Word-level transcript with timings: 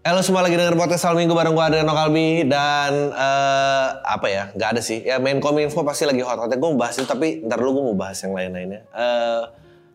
Halo 0.00 0.24
semua 0.24 0.40
lagi 0.40 0.56
denger 0.56 0.80
podcast 0.80 1.04
Sal 1.04 1.12
Minggu 1.12 1.36
bareng 1.36 1.52
gue 1.52 1.60
Adriano 1.60 1.92
Kalbi 1.92 2.48
dan 2.48 3.12
eh, 3.12 3.88
apa 4.00 4.32
ya? 4.32 4.48
Nggak 4.56 4.68
ada 4.72 4.80
sih. 4.80 5.04
Ya 5.04 5.20
main 5.20 5.44
kominfo 5.44 5.84
pasti 5.84 6.08
lagi 6.08 6.24
hot 6.24 6.40
hotnya 6.40 6.56
gue 6.56 6.68
mau 6.72 6.80
bahas 6.80 6.96
itu 6.96 7.04
tapi 7.04 7.44
ntar 7.44 7.60
dulu 7.60 7.70
gue 7.76 7.84
mau 7.92 7.96
bahas 8.00 8.16
yang 8.24 8.32
lain 8.32 8.48
lainnya 8.48 8.80
Eh, 8.96 9.42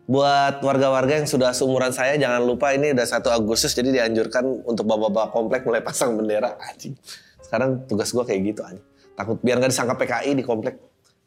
buat 0.06 0.62
warga-warga 0.62 1.18
yang 1.18 1.26
sudah 1.26 1.50
seumuran 1.50 1.90
saya 1.90 2.14
jangan 2.22 2.38
lupa 2.38 2.70
ini 2.70 2.94
udah 2.94 3.02
1 3.02 3.18
Agustus 3.34 3.74
jadi 3.74 3.90
dianjurkan 3.90 4.46
untuk 4.62 4.86
bapak-bapak 4.86 5.34
komplek 5.34 5.66
mulai 5.66 5.82
pasang 5.82 6.14
bendera 6.14 6.54
anjing. 6.54 6.94
Sekarang 7.42 7.82
tugas 7.90 8.14
gue 8.14 8.22
kayak 8.22 8.40
gitu 8.46 8.62
anjing. 8.62 8.86
Takut 9.18 9.42
biar 9.42 9.58
nggak 9.58 9.74
disangka 9.74 9.98
PKI 9.98 10.38
di 10.38 10.44
komplek. 10.46 10.78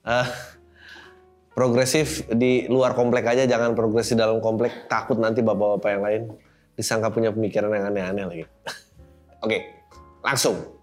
Eh, 0.08 0.28
progresif 1.52 2.32
di 2.32 2.64
luar 2.72 2.96
komplek 2.96 3.28
aja 3.28 3.44
jangan 3.44 3.76
progresif 3.76 4.16
dalam 4.16 4.40
komplek. 4.40 4.88
Takut 4.88 5.20
nanti 5.20 5.44
bapak-bapak 5.44 5.90
yang 5.92 6.04
lain 6.08 6.24
disangka 6.80 7.12
punya 7.12 7.36
pemikiran 7.36 7.68
yang 7.76 7.92
aneh-aneh 7.92 8.24
lagi. 8.24 8.48
Oke, 9.44 9.84
langsung. 10.24 10.80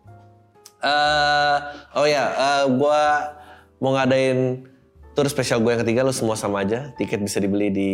eh 0.84 1.56
oh 1.96 2.04
ya, 2.04 2.36
eh, 2.36 2.68
gua 2.76 3.32
mau 3.80 3.96
ngadain 3.96 4.68
tour 5.16 5.24
spesial 5.32 5.64
gue 5.64 5.72
yang 5.72 5.80
ketiga, 5.80 6.04
lu 6.04 6.12
semua 6.12 6.36
sama 6.36 6.60
aja. 6.60 6.92
Tiket 7.00 7.24
bisa 7.24 7.40
dibeli 7.40 7.72
di 7.72 7.88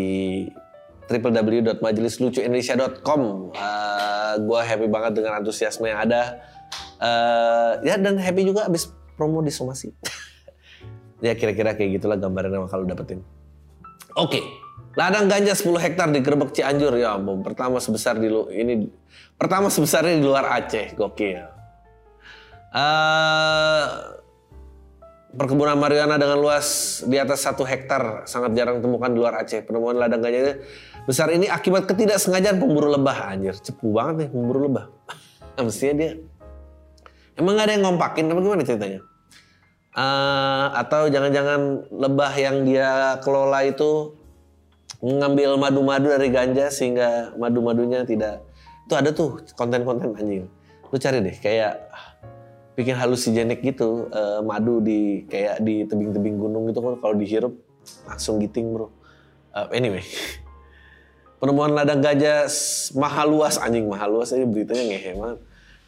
www.majelislucuindonesia.com. 1.06 3.20
Eh 3.55 4.34
gua 4.42 4.67
happy 4.67 4.91
banget 4.91 5.23
dengan 5.23 5.39
antusiasme 5.39 5.86
yang 5.86 6.03
ada. 6.03 6.42
Eh 6.98 7.86
ya 7.86 7.95
dan 8.03 8.19
happy 8.19 8.42
juga 8.42 8.67
abis 8.67 8.91
promo 9.14 9.39
di 9.47 9.55
somasi. 9.55 9.95
ya 11.27 11.39
kira-kira 11.39 11.78
kayak 11.78 12.03
gitulah 12.03 12.19
gambaran 12.19 12.50
yang 12.50 12.67
kalau 12.67 12.83
dapetin. 12.83 13.23
Oke, 14.19 14.42
ladang 14.93 15.27
ganja 15.29 15.57
10 15.57 15.65
hektar 15.81 16.09
di 16.12 16.21
Gerbek 16.21 16.53
Cianjur 16.53 16.93
ya 17.01 17.17
ampun. 17.17 17.41
Pertama 17.41 17.81
sebesar 17.81 18.21
di 18.21 18.29
ini 18.53 18.89
pertama 19.37 19.73
sebesarnya 19.73 20.21
di 20.21 20.25
luar 20.25 20.48
Aceh, 20.53 20.93
gokil. 20.93 21.41
Eh 22.73 23.85
perkebunan 25.33 25.81
marijuana 25.81 26.20
dengan 26.20 26.37
luas 26.37 27.01
di 27.09 27.17
atas 27.17 27.41
satu 27.41 27.65
hektar 27.65 28.29
sangat 28.29 28.53
jarang 28.53 28.85
ditemukan 28.85 29.11
di 29.13 29.19
luar 29.19 29.35
Aceh. 29.41 29.65
Penemuan 29.65 29.97
ladang 29.97 30.20
ganja 30.20 30.61
besar 31.09 31.33
ini 31.33 31.48
akibat 31.48 31.89
ketidaksengajaan 31.89 32.61
pemburu 32.61 32.93
lebah 32.93 33.33
anjir. 33.33 33.57
Cepu 33.57 33.97
banget 33.97 34.27
nih 34.27 34.29
pemburu 34.29 34.69
lebah. 34.69 34.87
Mestinya 35.67 35.95
dia 36.05 36.11
emang 37.41 37.57
gak 37.57 37.65
ada 37.65 37.73
yang 37.73 37.85
ngompakin 37.89 38.29
apa 38.29 38.41
gimana 38.45 38.63
ceritanya? 38.65 39.01
Eh, 39.93 40.67
atau 40.73 41.09
jangan-jangan 41.13 41.61
lebah 41.93 42.33
yang 42.37 42.65
dia 42.65 43.20
kelola 43.20 43.61
itu 43.65 44.22
ngambil 45.01 45.57
madu-madu 45.57 46.12
dari 46.12 46.29
ganja 46.29 46.69
sehingga 46.69 47.33
madu-madunya 47.39 48.05
tidak 48.05 48.45
itu 48.87 48.95
ada 48.98 49.11
tuh 49.15 49.41
konten-konten 49.57 50.12
anjing. 50.19 50.45
Lu 50.93 50.97
cari 51.01 51.19
deh 51.25 51.37
kayak 51.39 51.89
bikin 52.77 52.98
halusigenik 52.98 53.64
gitu 53.64 54.13
eh, 54.13 54.41
madu 54.45 54.83
di 54.85 55.25
kayak 55.31 55.64
di 55.64 55.89
tebing-tebing 55.89 56.36
gunung 56.36 56.69
gitu 56.69 56.85
kan. 56.85 57.01
Kalau 57.01 57.14
dihirup 57.17 57.55
langsung 58.05 58.36
giting 58.42 58.75
bro. 58.75 58.92
Eh, 59.57 59.79
anyway. 59.79 60.05
Penemuan 61.41 61.75
ladang 61.75 61.98
ganja 61.98 62.47
s- 62.47 62.95
mahal 62.95 63.33
luas 63.33 63.58
anjing 63.58 63.89
mahal 63.89 64.20
luas. 64.20 64.31
Ini 64.31 64.47
beritanya 64.47 64.85
ngehe 64.92 65.13
banget. 65.19 65.39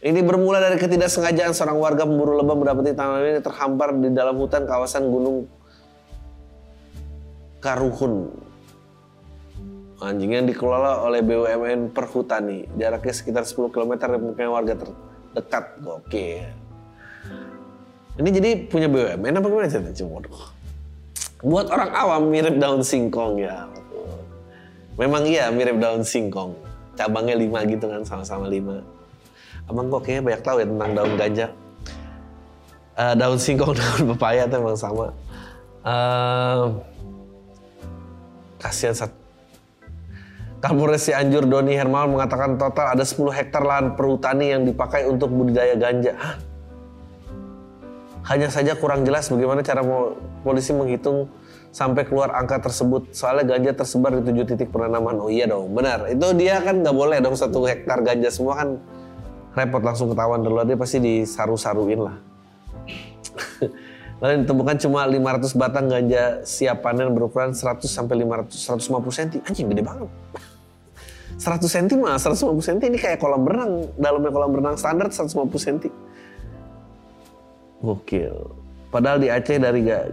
Ini 0.05 0.21
bermula 0.21 0.61
dari 0.61 0.77
ketidaksengajaan 0.77 1.57
seorang 1.57 1.81
warga 1.81 2.05
pemburu 2.05 2.37
lebah 2.37 2.53
mendapati 2.53 2.93
tanaman 2.93 3.25
ini 3.25 3.41
terhampar 3.41 3.97
di 3.97 4.13
dalam 4.13 4.37
hutan 4.37 4.69
kawasan 4.69 5.09
gunung 5.09 5.49
Karuhun 7.65 8.29
Anjing 10.05 10.37
yang 10.37 10.45
dikelola 10.45 11.01
oleh 11.01 11.25
BUMN 11.25 11.97
Perhutani. 11.97 12.69
Jaraknya 12.77 13.15
sekitar 13.17 13.49
10 13.49 13.73
km 13.73 13.93
dari 13.97 14.21
pemukiman 14.21 14.53
warga 14.53 14.75
terdekat. 14.77 15.65
Oke. 15.89 16.45
Ini 18.21 18.29
jadi 18.29 18.51
punya 18.69 18.87
BUMN 18.93 19.41
apa 19.41 19.47
gimana? 19.49 19.91
Cuma 19.97 20.21
waduh. 20.21 20.45
Buat 21.41 21.67
orang 21.73 21.91
awam 21.97 22.23
mirip 22.29 22.57
daun 22.61 22.85
singkong 22.85 23.41
ya. 23.41 23.65
Memang 25.01 25.25
iya 25.25 25.49
mirip 25.49 25.81
daun 25.81 26.05
singkong. 26.05 26.53
Cabangnya 26.95 27.35
lima 27.35 27.65
gitu 27.65 27.89
kan 27.89 28.05
sama-sama 28.05 28.47
lima. 28.47 28.85
Abang 29.65 29.89
kok 29.89 30.05
kayaknya 30.05 30.23
banyak 30.29 30.43
tahu 30.45 30.57
ya 30.61 30.67
tentang 30.69 30.91
daun 30.93 31.13
ganja. 31.17 31.47
Eh, 32.95 33.15
daun 33.19 33.39
singkong, 33.41 33.73
daun 33.81 34.03
pepaya 34.15 34.45
itu 34.45 34.57
emang 34.61 34.77
sama. 34.77 35.11
Eh, 35.83 36.65
kasihan 38.63 38.95
satu 38.95 39.24
Kapolres 40.65 41.05
Cianjur 41.05 41.45
Doni 41.45 41.77
Hermawan 41.77 42.17
mengatakan 42.17 42.57
total 42.57 42.97
ada 42.97 43.05
10 43.05 43.21
hektar 43.37 43.61
lahan 43.61 44.01
perhutani 44.01 44.57
yang 44.57 44.65
dipakai 44.65 45.05
untuk 45.05 45.29
budidaya 45.29 45.77
ganja. 45.77 46.17
Hah? 46.17 46.41
Hanya 48.33 48.49
saja 48.49 48.73
kurang 48.73 49.05
jelas 49.05 49.29
bagaimana 49.29 49.61
cara 49.61 49.85
polisi 50.41 50.73
menghitung 50.73 51.29
sampai 51.69 52.09
keluar 52.09 52.33
angka 52.33 52.65
tersebut. 52.65 53.13
Soalnya 53.13 53.45
ganja 53.45 53.85
tersebar 53.85 54.17
di 54.17 54.25
tujuh 54.25 54.57
titik 54.57 54.73
penanaman. 54.73 55.21
Oh 55.21 55.29
iya 55.29 55.45
dong, 55.45 55.69
benar. 55.77 56.09
Itu 56.09 56.33
dia 56.33 56.57
kan 56.65 56.81
nggak 56.81 56.97
boleh 56.97 57.21
dong 57.21 57.37
satu 57.37 57.69
hektar 57.69 58.01
ganja 58.01 58.33
semua 58.33 58.65
kan 58.65 58.81
repot 59.53 59.85
langsung 59.85 60.17
ketahuan 60.17 60.41
dulu. 60.41 60.65
Dia 60.65 60.81
pasti 60.81 60.97
disaru-saruin 60.97 62.01
lah. 62.09 62.17
Lalu 64.25 64.49
ditemukan 64.49 64.81
cuma 64.81 65.05
500 65.05 65.61
batang 65.61 65.93
ganja 65.93 66.41
siap 66.49 66.81
panen 66.81 67.13
berukuran 67.13 67.53
100 67.53 67.85
sampai 67.85 68.25
500 68.25 68.81
150 68.81 69.13
cm. 69.13 69.45
Anjing 69.45 69.69
gede 69.69 69.85
banget. 69.85 70.09
100 71.39 71.67
cm 71.67 71.99
mah 71.99 72.17
150 72.17 72.55
cm 72.63 72.79
ini 72.95 72.99
kayak 72.99 73.19
kolam 73.19 73.43
renang. 73.45 73.91
Dalamnya 73.99 74.31
kolam 74.31 74.53
renang 74.55 74.77
standar 74.79 75.11
150 75.11 75.51
cm. 75.51 75.79
Gokil. 77.85 78.37
Padahal 78.89 79.19
di 79.19 79.29
Aceh 79.29 79.59
dari 79.59 79.85
ga- 79.85 80.09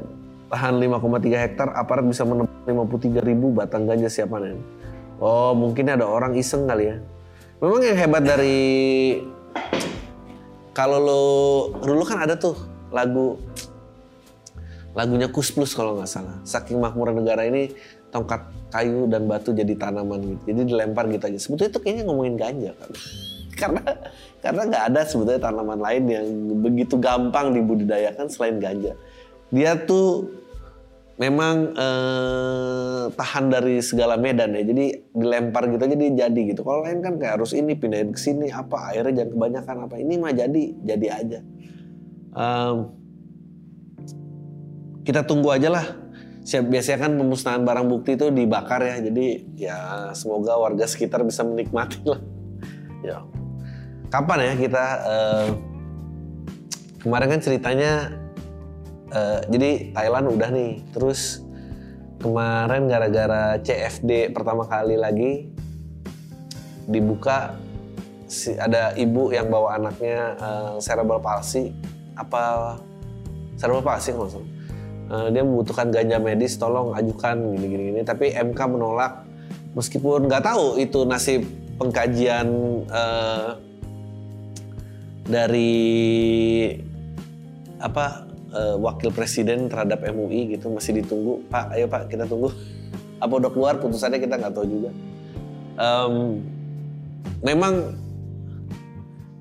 lahan 0.51 0.75
5,3 0.83 1.43
hektar 1.47 1.71
aparat 1.71 2.03
bisa 2.03 2.27
menemukan 2.27 2.67
53 2.67 3.23
ribu 3.23 3.55
batang 3.55 3.87
ganja 3.87 4.11
siap 4.11 4.35
panen. 4.35 4.59
Oh 5.21 5.55
mungkin 5.55 5.87
ada 5.87 6.03
orang 6.03 6.35
iseng 6.35 6.67
kali 6.67 6.91
ya. 6.91 6.97
Memang 7.63 7.81
yang 7.85 7.95
hebat 7.95 8.25
dari 8.25 9.21
kalau 10.73 10.99
lo 10.99 11.23
dulu 11.79 12.03
kan 12.03 12.25
ada 12.25 12.35
tuh 12.35 12.57
lagu 12.89 13.37
lagunya 14.91 15.31
Kus 15.31 15.53
Plus 15.55 15.71
kalau 15.71 15.95
nggak 15.95 16.09
salah. 16.09 16.35
Saking 16.43 16.81
makmurnya 16.83 17.21
negara 17.21 17.47
ini 17.47 17.71
tongkat 18.11 18.41
kayu 18.71 19.07
dan 19.07 19.25
batu 19.25 19.55
jadi 19.55 19.73
tanaman 19.75 20.19
gitu. 20.35 20.43
Jadi 20.51 20.61
dilempar 20.71 21.07
gitu 21.09 21.23
aja. 21.27 21.39
Sebetulnya 21.39 21.71
itu 21.71 21.79
kayaknya 21.79 22.03
ngomongin 22.07 22.35
ganja 22.35 22.71
kan. 22.75 22.91
karena 23.61 23.83
karena 24.41 24.61
nggak 24.73 24.83
ada 24.93 25.01
sebetulnya 25.05 25.41
tanaman 25.41 25.79
lain 25.79 26.03
yang 26.09 26.27
begitu 26.63 26.95
gampang 26.97 27.55
dibudidayakan 27.55 28.27
selain 28.27 28.57
ganja. 28.59 28.93
Dia 29.51 29.75
tuh 29.75 30.31
memang 31.21 31.77
eh, 31.77 33.03
tahan 33.13 33.45
dari 33.53 33.77
segala 33.85 34.17
medan 34.17 34.57
ya. 34.57 34.63
Jadi 34.65 35.13
dilempar 35.13 35.69
gitu 35.69 35.83
aja 35.85 35.95
dia 35.95 36.11
jadi 36.25 36.41
gitu. 36.55 36.65
Kalau 36.65 36.81
lain 36.81 37.05
kan 37.05 37.21
kayak 37.21 37.37
harus 37.37 37.53
ini 37.53 37.77
pindahin 37.77 38.09
ke 38.09 38.19
sini 38.19 38.49
apa 38.49 38.95
airnya 38.95 39.21
jangan 39.21 39.31
kebanyakan 39.37 39.75
apa. 39.85 39.95
Ini 40.01 40.13
mah 40.17 40.33
jadi 40.33 40.63
jadi 40.81 41.07
aja. 41.13 41.39
Em, 42.31 42.77
kita 45.05 45.21
tunggu 45.27 45.53
aja 45.53 45.69
lah. 45.69 46.00
Siap 46.41 46.73
biasanya 46.73 47.05
kan 47.05 47.11
pemusnahan 47.21 47.61
barang 47.61 47.85
bukti 47.85 48.17
itu 48.17 48.33
dibakar 48.33 48.81
ya. 48.81 48.97
Jadi 48.97 49.27
ya 49.61 49.77
semoga 50.17 50.57
warga 50.57 50.89
sekitar 50.89 51.21
bisa 51.21 51.45
menikmati 51.45 52.01
lah. 52.01 52.21
Ya. 53.05 53.17
Kapan 54.09 54.39
ya 54.49 54.53
kita 54.57 54.85
eh, 55.05 55.47
kemarin 57.05 57.27
kan 57.37 57.41
ceritanya 57.41 57.91
eh, 59.13 59.39
jadi 59.53 59.93
Thailand 59.93 60.33
udah 60.33 60.49
nih. 60.49 60.81
Terus 60.89 61.45
kemarin 62.17 62.89
gara-gara 62.89 63.61
CFD 63.61 64.33
pertama 64.33 64.65
kali 64.65 64.97
lagi 64.97 65.49
dibuka 66.89 67.53
si, 68.25 68.57
ada 68.57 68.97
ibu 68.97 69.29
yang 69.29 69.45
bawa 69.45 69.77
anaknya 69.77 70.33
eh, 70.41 70.73
cerebral 70.81 71.21
palsy 71.21 71.69
apa 72.17 72.75
cerebral 73.61 73.85
palsy 73.85 74.09
salah. 74.09 74.60
Eh, 75.11 75.27
dia 75.35 75.43
membutuhkan 75.43 75.91
ganja 75.91 76.23
medis 76.23 76.55
tolong 76.55 76.95
ajukan 76.95 77.35
gini 77.59 77.65
gini. 77.67 77.83
Gini 77.91 78.01
tapi 78.07 78.31
MK 78.31 78.59
menolak. 78.71 79.27
Meskipun 79.75 80.31
nggak 80.31 80.43
tahu 80.47 80.79
itu 80.79 81.03
nasib 81.03 81.43
pengkajian 81.75 82.47
eh, 82.87 83.49
dari 85.27 85.75
apa 87.83 88.23
eh, 88.55 88.75
wakil 88.79 89.11
presiden 89.11 89.67
terhadap 89.67 89.99
MUI 90.07 90.55
gitu. 90.55 90.71
Masih 90.71 91.03
ditunggu. 91.03 91.43
Pak 91.51 91.75
ayo 91.75 91.91
Pak 91.91 92.07
kita 92.07 92.23
tunggu. 92.23 92.55
Apa 93.21 93.37
udah 93.37 93.51
keluar? 93.53 93.77
Putusannya 93.77 94.17
kita 94.17 94.33
nggak 94.33 94.49
tahu 94.55 94.65
juga. 94.65 94.89
Em, 95.77 96.41
memang 97.45 97.93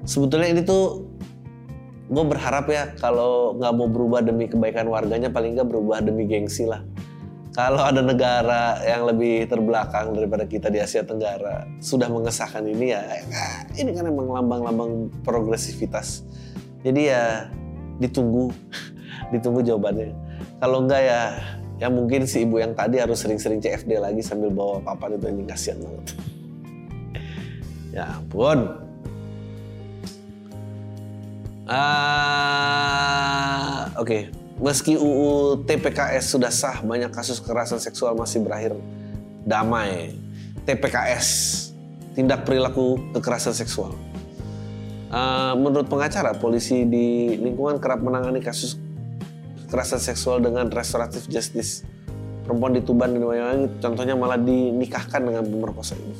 sebetulnya 0.05 0.53
ini 0.53 0.61
tuh 0.61 1.10
gue 2.11 2.25
berharap 2.27 2.67
ya 2.67 2.91
kalau 2.99 3.55
nggak 3.55 3.73
mau 3.79 3.87
berubah 3.87 4.21
demi 4.27 4.51
kebaikan 4.51 4.91
warganya 4.91 5.31
paling 5.31 5.55
nggak 5.55 5.71
berubah 5.71 6.03
demi 6.03 6.27
gengsi 6.27 6.67
lah. 6.67 6.83
Kalau 7.51 7.83
ada 7.83 7.99
negara 8.03 8.79
yang 8.83 9.11
lebih 9.11 9.47
terbelakang 9.51 10.15
daripada 10.15 10.47
kita 10.47 10.71
di 10.71 10.79
Asia 10.79 11.03
Tenggara 11.03 11.67
sudah 11.83 12.07
mengesahkan 12.07 12.63
ini 12.63 12.95
ya 12.95 13.03
eh, 13.11 13.23
ini 13.79 13.91
kan 13.95 14.07
emang 14.11 14.27
lambang-lambang 14.27 15.11
progresivitas. 15.23 16.27
Jadi 16.83 17.11
ya 17.15 17.47
ditunggu 18.03 18.51
ditunggu 19.35 19.63
jawabannya. 19.63 20.11
Kalau 20.59 20.87
enggak 20.87 21.03
ya 21.07 21.21
ya 21.79 21.89
mungkin 21.91 22.27
si 22.27 22.43
ibu 22.43 22.59
yang 22.59 22.75
tadi 22.75 22.99
harus 22.99 23.23
sering-sering 23.23 23.63
CFD 23.63 24.03
lagi 24.03 24.23
sambil 24.23 24.51
bawa 24.51 24.83
papan 24.83 25.15
itu 25.15 25.31
anjing 25.31 25.47
kasihan 25.47 25.79
banget. 25.79 26.07
Ya 27.91 28.07
ampun 28.07 28.90
ah 31.71 31.87
oke 33.97 34.41
Meski 34.61 34.93
UU 34.93 35.65
TPKS 35.65 36.37
sudah 36.37 36.53
sah, 36.53 36.85
banyak 36.85 37.09
kasus 37.09 37.41
kekerasan 37.41 37.81
seksual 37.81 38.13
masih 38.13 38.45
berakhir 38.45 38.77
damai. 39.49 40.13
TPKS, 40.69 41.29
tindak 42.13 42.45
perilaku 42.45 43.01
kekerasan 43.17 43.57
seksual. 43.57 43.97
Uh, 45.09 45.57
menurut 45.57 45.89
pengacara, 45.89 46.37
polisi 46.37 46.85
di 46.85 47.41
lingkungan 47.41 47.81
kerap 47.81 48.05
menangani 48.05 48.45
kasus 48.45 48.77
kekerasan 49.65 49.97
seksual 49.97 50.45
dengan 50.45 50.69
restoratif 50.69 51.25
justice. 51.25 51.81
Perempuan 52.45 52.77
di 52.77 52.85
Tuban 52.85 53.17
dan 53.17 53.25
Banyuwangi 53.25 53.81
contohnya 53.81 54.13
malah 54.13 54.37
dinikahkan 54.37 55.25
dengan 55.25 55.49
pemerkosa 55.49 55.97
ini. 55.97 56.15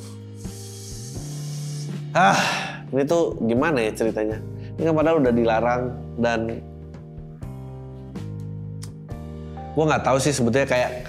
Ah, 2.17 2.41
ini 2.89 3.05
tuh 3.05 3.37
gimana 3.45 3.85
ya 3.85 3.93
ceritanya? 3.93 4.41
Ini 4.81 4.89
kan 4.89 4.97
padahal 4.97 5.21
udah 5.21 5.29
dilarang 5.29 5.81
dan 6.17 6.57
gue 9.77 9.83
nggak 9.85 10.01
tahu 10.01 10.17
sih 10.17 10.33
sebetulnya 10.33 10.65
kayak 10.65 11.05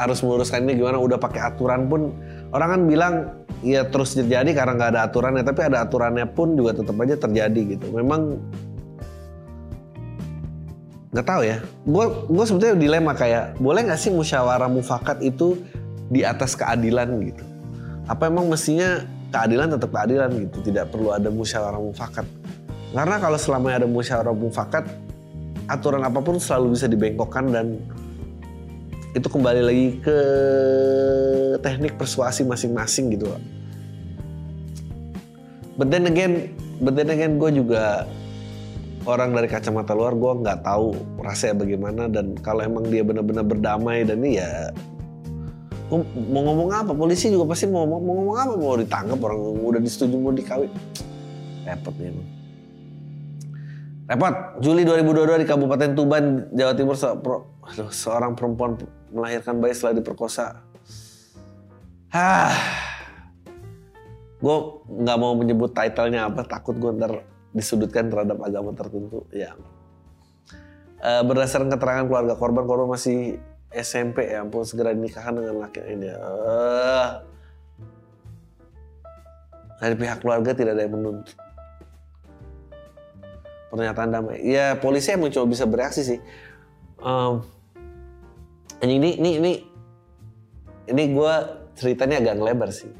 harus 0.00 0.24
meluruskan 0.24 0.64
ini 0.64 0.80
gimana. 0.80 0.96
Udah 0.96 1.20
pakai 1.20 1.52
aturan 1.52 1.84
pun 1.84 2.16
orang 2.56 2.68
kan 2.72 2.80
bilang 2.88 3.14
ya 3.60 3.84
terus 3.84 4.16
terjadi 4.16 4.56
karena 4.56 4.72
nggak 4.72 4.90
ada 4.96 5.00
aturannya. 5.04 5.44
Tapi 5.44 5.60
ada 5.68 5.84
aturannya 5.84 6.32
pun 6.32 6.56
juga 6.56 6.80
tetap 6.80 6.96
aja 6.96 7.20
terjadi 7.20 7.76
gitu. 7.76 7.92
Memang 7.92 8.40
nggak 11.12 11.26
tahu 11.28 11.44
ya. 11.44 11.60
Gue 11.84 12.08
gue 12.24 12.44
sebetulnya 12.48 12.80
dilema 12.80 13.12
kayak 13.12 13.60
boleh 13.60 13.84
nggak 13.84 14.00
sih 14.00 14.08
musyawarah 14.16 14.72
mufakat 14.72 15.20
itu 15.20 15.60
di 16.08 16.24
atas 16.24 16.56
keadilan 16.56 17.20
gitu? 17.20 17.44
Apa 18.08 18.32
emang 18.32 18.48
mestinya 18.48 19.04
keadilan 19.28 19.76
tetap 19.76 19.92
keadilan 19.92 20.32
gitu? 20.40 20.72
Tidak 20.72 20.88
perlu 20.88 21.12
ada 21.12 21.28
musyawarah 21.28 21.76
mufakat 21.76 22.39
karena 22.90 23.16
kalau 23.22 23.38
selama 23.38 23.70
ada 23.70 23.86
musyawarah 23.86 24.34
mufakat 24.34 24.84
aturan 25.70 26.02
apa 26.02 26.18
pun 26.18 26.42
selalu 26.42 26.74
bisa 26.74 26.90
dibengkokkan 26.90 27.46
dan 27.54 27.66
itu 29.14 29.26
kembali 29.26 29.62
lagi 29.62 29.86
ke 30.02 30.18
teknik 31.62 31.94
persuasi 31.94 32.42
masing-masing 32.42 33.14
gitu 33.14 33.30
loh. 33.30 33.42
But 35.78 35.94
then 35.94 36.10
again, 36.10 36.54
but 36.82 36.98
then 36.98 37.10
again 37.14 37.38
gue 37.38 37.50
juga 37.62 38.06
orang 39.06 39.34
dari 39.34 39.46
kacamata 39.46 39.94
luar 39.94 40.14
gue 40.18 40.32
nggak 40.42 40.66
tahu 40.66 40.92
rasanya 41.22 41.62
bagaimana 41.62 42.02
dan 42.10 42.34
kalau 42.42 42.66
emang 42.66 42.86
dia 42.90 43.06
benar-benar 43.06 43.46
berdamai 43.46 44.04
dan 44.04 44.20
ini 44.20 44.42
ya 44.42 44.70
gua 45.90 46.06
mau 46.30 46.42
ngomong 46.46 46.70
apa? 46.70 46.90
Polisi 46.94 47.34
juga 47.34 47.50
pasti 47.50 47.66
mau, 47.66 47.82
mau, 47.82 47.98
mau 47.98 48.14
ngomong 48.22 48.36
apa? 48.38 48.52
Mau 48.54 48.78
ditangkap 48.78 49.18
orang 49.26 49.38
udah 49.58 49.80
disetujui 49.82 50.22
mau 50.22 50.30
dikawin. 50.30 50.70
Repot 51.66 51.94
nih 51.98 52.14
emang 52.14 52.39
repot 54.10 54.34
Juli 54.58 54.82
2022 54.82 55.42
di 55.42 55.46
Kabupaten 55.46 55.90
Tuban 55.94 56.24
Jawa 56.50 56.74
Timur 56.74 56.98
se 56.98 57.06
pro- 57.22 57.62
aduh, 57.62 57.94
seorang 57.94 58.34
perempuan 58.34 58.74
melahirkan 59.14 59.62
bayi 59.62 59.70
setelah 59.70 60.02
diperkosa 60.02 60.66
Hah, 62.10 62.50
gue 64.42 64.56
nggak 64.82 65.14
mau 65.14 65.38
menyebut 65.38 65.70
titlenya 65.70 66.26
apa, 66.26 66.42
takut 66.42 66.74
gue 66.74 66.90
ntar 66.98 67.22
disudutkan 67.54 68.10
terhadap 68.10 68.34
agama 68.42 68.74
tertentu. 68.74 69.30
Ya, 69.30 69.54
Eh, 71.00 71.22
berdasarkan 71.24 71.72
keterangan 71.72 72.04
keluarga 72.04 72.34
korban, 72.36 72.68
korban 72.68 72.90
masih 72.90 73.40
SMP 73.72 74.28
ya 74.28 74.44
ampun 74.44 74.66
segera 74.68 74.92
dinikahkan 74.92 75.32
dengan 75.32 75.64
laki 75.64 75.80
ini. 75.86 76.12
Eh, 76.12 77.08
dari 79.80 79.94
pihak 79.96 80.20
keluarga 80.20 80.52
tidak 80.52 80.76
ada 80.76 80.82
yang 80.84 80.92
menuntut. 80.98 81.32
Pernyataan 83.70 84.10
damai. 84.10 84.42
Ya 84.42 84.74
polisi 84.76 85.14
emang 85.14 85.30
coba 85.30 85.46
bisa 85.46 85.64
bereaksi 85.64 86.02
sih. 86.02 86.18
Em, 87.00 87.34
ini 88.82 89.14
ini 89.14 89.30
ini 89.38 89.52
ini 90.90 91.02
gue 91.14 91.34
ceritanya 91.78 92.18
agak 92.18 92.34
lebar 92.42 92.70
sih. 92.74 92.90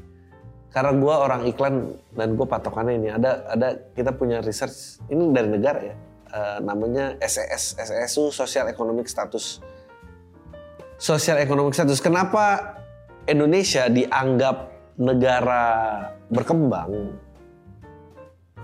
Karena 0.71 0.95
gue 0.95 1.11
orang 1.13 1.41
iklan 1.51 1.99
dan 2.15 2.39
gue 2.39 2.47
patokannya 2.47 2.95
ini 2.95 3.09
ada 3.11 3.43
ada 3.51 3.75
kita 3.91 4.15
punya 4.15 4.39
research 4.39 5.03
ini 5.11 5.35
dari 5.35 5.51
negara 5.51 5.79
ya 5.83 5.95
eh, 6.31 6.57
namanya 6.63 7.19
SES 7.19 7.75
SES 7.75 8.11
itu 8.15 8.31
Social 8.31 8.71
Economic 8.71 9.11
Status. 9.11 9.59
Social 10.95 11.41
Economic 11.43 11.75
Status. 11.75 11.99
Kenapa 11.99 12.77
Indonesia 13.27 13.91
dianggap 13.91 14.71
negara 15.01 15.65
berkembang? 16.29 17.17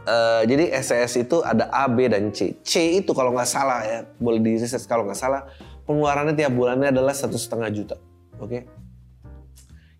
Eh, 0.07 0.43
jadi 0.47 0.71
SES 0.79 1.27
itu 1.27 1.43
ada 1.43 1.67
A, 1.67 1.83
B 1.91 2.07
dan 2.07 2.31
C. 2.31 2.55
C 2.63 3.03
itu 3.03 3.11
kalau 3.11 3.35
nggak 3.35 3.49
salah 3.49 3.83
ya 3.83 3.99
boleh 4.23 4.39
di 4.39 4.55
research 4.55 4.87
kalau 4.87 5.03
nggak 5.03 5.19
salah 5.19 5.43
pengeluarannya 5.83 6.31
tiap 6.31 6.55
bulannya 6.55 6.95
adalah 6.95 7.11
satu 7.11 7.35
setengah 7.35 7.67
juta. 7.75 7.99
Oke. 8.39 8.63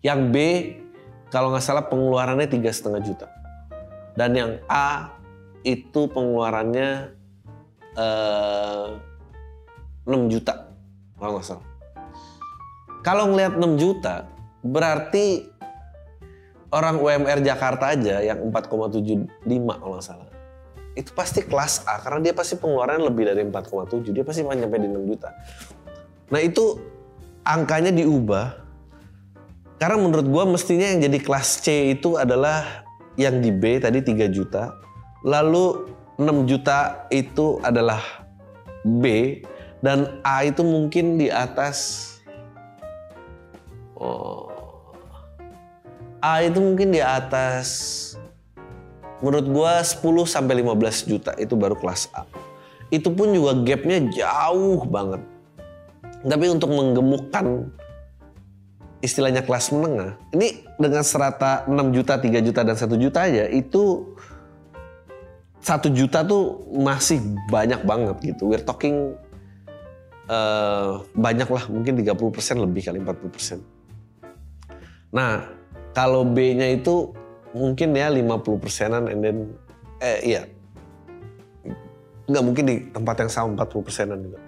Yang 0.00 0.20
B 0.32 0.36
kalau 1.28 1.52
nggak 1.52 1.60
salah 1.60 1.84
pengeluarannya 1.92 2.48
tiga 2.48 2.72
setengah 2.72 3.04
juta. 3.04 3.28
Dan 4.16 4.32
yang 4.32 4.52
A 4.64 5.12
itu 5.60 6.08
pengeluarannya 6.08 7.12
eh, 8.00 8.88
6 10.08 10.32
juta 10.32 10.72
kalau 11.20 11.36
nggak 11.36 11.46
salah. 11.52 11.66
Kalau 13.04 13.28
ngelihat 13.28 13.60
6 13.60 13.76
juta 13.76 14.24
berarti 14.64 15.52
orang 16.68 17.00
UMR 17.00 17.40
Jakarta 17.40 17.96
aja 17.96 18.20
yang 18.20 18.44
4,75 18.52 19.28
kalau 19.48 19.94
nggak 19.96 20.04
salah. 20.04 20.28
Itu 20.98 21.14
pasti 21.14 21.46
kelas 21.46 21.86
A 21.86 22.02
karena 22.02 22.30
dia 22.30 22.34
pasti 22.34 22.58
pengeluaran 22.58 23.00
lebih 23.00 23.30
dari 23.30 23.42
4,7. 23.46 24.12
Dia 24.12 24.24
pasti 24.26 24.42
nyampe 24.44 24.76
di 24.76 24.88
6 24.90 25.10
juta. 25.10 25.30
Nah 26.28 26.40
itu 26.42 26.76
angkanya 27.46 27.94
diubah 27.94 28.68
karena 29.78 29.96
menurut 29.96 30.26
gua 30.26 30.44
mestinya 30.44 30.90
yang 30.90 31.00
jadi 31.06 31.18
kelas 31.22 31.62
C 31.62 31.94
itu 31.94 32.18
adalah 32.18 32.84
yang 33.14 33.38
di 33.38 33.54
B 33.54 33.78
tadi 33.78 34.02
3 34.02 34.28
juta. 34.28 34.74
Lalu 35.22 35.86
6 36.18 36.50
juta 36.50 37.06
itu 37.14 37.62
adalah 37.62 38.02
B 38.82 39.38
dan 39.78 40.18
A 40.26 40.42
itu 40.42 40.66
mungkin 40.66 41.14
di 41.14 41.30
atas 41.30 42.10
oh, 43.94 44.57
A 46.18 46.42
itu 46.42 46.58
mungkin 46.58 46.90
di 46.90 46.98
atas 46.98 47.66
menurut 49.22 49.46
gua 49.50 49.72
10 49.82 50.02
sampai 50.26 50.62
15 50.62 51.06
juta 51.10 51.32
itu 51.38 51.54
baru 51.54 51.78
kelas 51.78 52.10
A. 52.14 52.26
Itu 52.90 53.12
pun 53.14 53.30
juga 53.30 53.54
gapnya 53.54 54.02
jauh 54.10 54.82
banget. 54.88 55.22
Tapi 56.26 56.46
untuk 56.50 56.74
menggemukkan 56.74 57.70
istilahnya 58.98 59.46
kelas 59.46 59.70
menengah, 59.70 60.18
ini 60.34 60.66
dengan 60.74 61.06
serata 61.06 61.62
6 61.70 61.94
juta, 61.94 62.18
3 62.18 62.42
juta, 62.42 62.66
dan 62.66 62.74
1 62.74 62.98
juta 62.98 63.18
aja, 63.22 63.46
itu 63.46 64.02
1 65.62 65.94
juta 65.94 66.26
tuh 66.26 66.66
masih 66.74 67.22
banyak 67.46 67.86
banget 67.86 68.34
gitu. 68.34 68.50
We're 68.50 68.66
talking 68.66 69.14
eh, 70.26 70.90
banyak 71.14 71.46
lah, 71.46 71.64
mungkin 71.70 72.02
30% 72.02 72.58
lebih 72.58 72.82
kali 72.90 72.98
40%. 72.98 73.62
Nah, 75.14 75.57
kalau 75.98 76.22
B-nya 76.22 76.78
itu 76.78 77.10
mungkin 77.50 77.90
ya 77.98 78.06
50 78.06 78.62
persenan 78.62 79.10
and 79.10 79.18
then, 79.18 79.38
eh 79.98 80.18
iya, 80.22 80.42
nggak 82.30 82.44
mungkin 82.46 82.64
di 82.70 82.76
tempat 82.94 83.26
yang 83.26 83.30
sama 83.34 83.66
40 83.66 83.82
persenan 83.82 84.18
juga. 84.22 84.38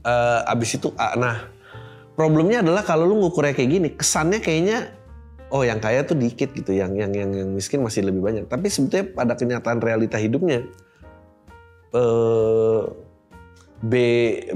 Eh, 0.00 0.40
abis 0.48 0.80
itu 0.80 0.88
A. 0.96 1.12
Nah, 1.12 1.44
problemnya 2.16 2.64
adalah 2.64 2.80
kalau 2.80 3.04
lu 3.04 3.20
ngukurnya 3.20 3.52
kayak 3.52 3.68
gini, 3.68 3.88
kesannya 3.92 4.40
kayaknya 4.40 4.96
oh 5.52 5.60
yang 5.60 5.76
kaya 5.76 6.00
tuh 6.08 6.16
dikit 6.16 6.56
gitu, 6.56 6.72
yang 6.72 6.96
yang 6.96 7.12
yang, 7.12 7.36
yang 7.36 7.52
miskin 7.52 7.84
masih 7.84 8.08
lebih 8.08 8.24
banyak. 8.24 8.48
Tapi 8.48 8.72
sebetulnya 8.72 9.12
pada 9.12 9.36
kenyataan 9.36 9.76
realita 9.84 10.16
hidupnya 10.16 10.64
eh, 11.92 12.82
B 13.84 13.94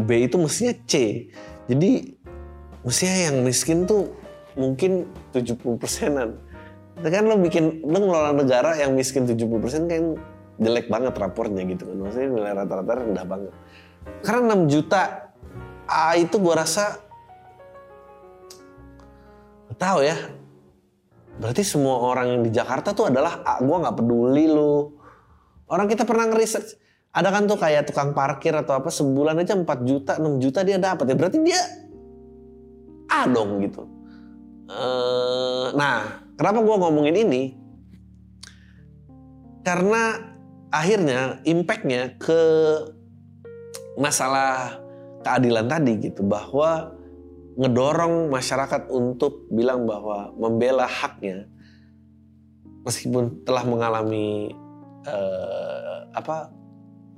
B 0.01 0.09
itu 0.25 0.41
mestinya 0.41 0.73
C. 0.89 1.29
Jadi 1.69 2.24
mestinya 2.85 3.17
yang 3.33 3.37
miskin 3.43 3.89
tuh 3.89 4.13
mungkin 4.55 5.09
70 5.33 5.81
persenan. 5.81 6.39
Kan 7.01 7.27
lo 7.27 7.35
bikin, 7.43 7.83
lo 7.83 7.99
ngelola 7.99 8.31
negara 8.31 8.79
yang 8.79 8.95
miskin 8.95 9.27
70 9.27 9.59
persen 9.59 9.91
kan 9.91 10.15
jelek 10.63 10.87
banget 10.87 11.17
rapornya 11.19 11.67
gitu 11.67 11.91
kan. 11.91 11.97
Maksudnya 11.99 12.29
nilai 12.31 12.53
rata-rata 12.55 12.93
rendah 13.03 13.27
banget. 13.27 13.53
Karena 14.23 14.55
6 14.55 14.71
juta 14.71 15.33
A 15.85 16.15
itu 16.17 16.37
gua 16.39 16.63
rasa 16.63 17.03
tahu 19.75 20.07
ya. 20.07 20.17
Berarti 21.35 21.67
semua 21.67 21.99
orang 21.99 22.31
yang 22.31 22.41
di 22.47 22.55
Jakarta 22.55 22.95
tuh 22.95 23.11
adalah 23.11 23.43
A. 23.43 23.59
Gua 23.59 23.83
nggak 23.83 23.97
peduli 23.99 24.47
lu. 24.47 24.95
Orang 25.67 25.91
kita 25.91 26.07
pernah 26.07 26.31
ngeresearch. 26.31 26.79
Ada 27.15 27.31
kan 27.31 27.47
tuh 27.47 27.59
kayak 27.59 27.91
tukang 27.91 28.11
parkir 28.15 28.55
atau 28.55 28.75
apa 28.75 28.91
sebulan 28.91 29.39
aja 29.43 29.55
4 29.55 29.67
juta, 29.87 30.13
6 30.19 30.43
juta 30.43 30.63
dia 30.63 30.79
dapat 30.79 31.11
ya. 31.11 31.15
Berarti 31.19 31.39
dia 31.43 31.59
A 33.09 33.29
dong 33.29 33.61
gitu. 33.63 33.85
Eh, 34.69 35.67
nah, 35.77 36.25
kenapa 36.35 36.59
gua 36.65 36.77
ngomongin 36.81 37.17
ini? 37.21 37.43
Karena 39.65 40.19
akhirnya 40.73 41.41
impactnya 41.47 42.19
ke 42.19 42.43
masalah 43.95 44.83
keadilan 45.25 45.71
tadi 45.71 45.93
gitu 46.03 46.27
bahwa 46.27 46.93
ngedorong 47.55 48.29
masyarakat 48.29 48.91
untuk 48.91 49.47
bilang 49.49 49.87
bahwa 49.87 50.35
membela 50.35 50.91
haknya 50.91 51.47
meskipun 52.83 53.47
telah 53.47 53.63
mengalami 53.63 54.51
eh, 55.07 55.99
apa 56.13 56.51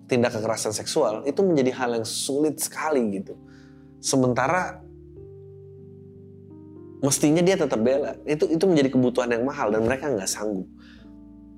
tindak 0.06 0.38
kekerasan 0.38 0.70
seksual 0.70 1.24
itu 1.26 1.40
menjadi 1.42 1.72
hal 1.74 1.96
yang 1.98 2.06
sulit 2.06 2.60
sekali 2.60 3.02
gitu 3.16 3.34
sementara 3.98 4.85
mestinya 7.02 7.42
dia 7.44 7.56
tetap 7.58 7.80
bela. 7.80 8.16
Itu 8.24 8.48
itu 8.48 8.64
menjadi 8.64 8.88
kebutuhan 8.92 9.30
yang 9.32 9.44
mahal 9.44 9.72
dan 9.72 9.84
mereka 9.84 10.08
nggak 10.08 10.28
sanggup. 10.28 10.68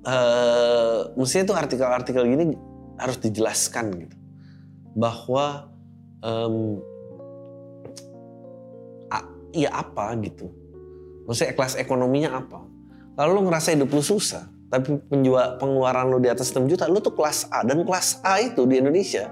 Eh 0.03 0.99
mestinya 1.15 1.53
tuh 1.53 1.57
artikel-artikel 1.57 2.23
gini 2.25 2.55
harus 2.99 3.17
dijelaskan 3.19 3.85
gitu. 4.07 4.15
Bahwa 4.95 5.69
em, 6.23 6.79
a- 9.11 9.31
ya 9.55 9.69
apa 9.75 10.15
gitu. 10.23 10.51
Maksudnya 11.27 11.53
kelas 11.53 11.75
ekonominya 11.77 12.39
apa. 12.39 12.59
Kalau 13.19 13.35
lu 13.35 13.41
ngerasa 13.47 13.75
hidup 13.75 13.91
lu 13.91 14.03
susah 14.03 14.47
tapi 14.69 15.01
penjual 15.09 15.57
pengeluaran 15.57 16.13
lu 16.13 16.21
di 16.21 16.29
atas 16.29 16.53
6 16.53 16.69
juta 16.69 16.85
lu 16.85 17.01
tuh 17.01 17.17
kelas 17.17 17.49
A 17.49 17.65
dan 17.65 17.81
kelas 17.81 18.21
A 18.21 18.37
itu 18.37 18.69
di 18.69 18.77
Indonesia 18.77 19.25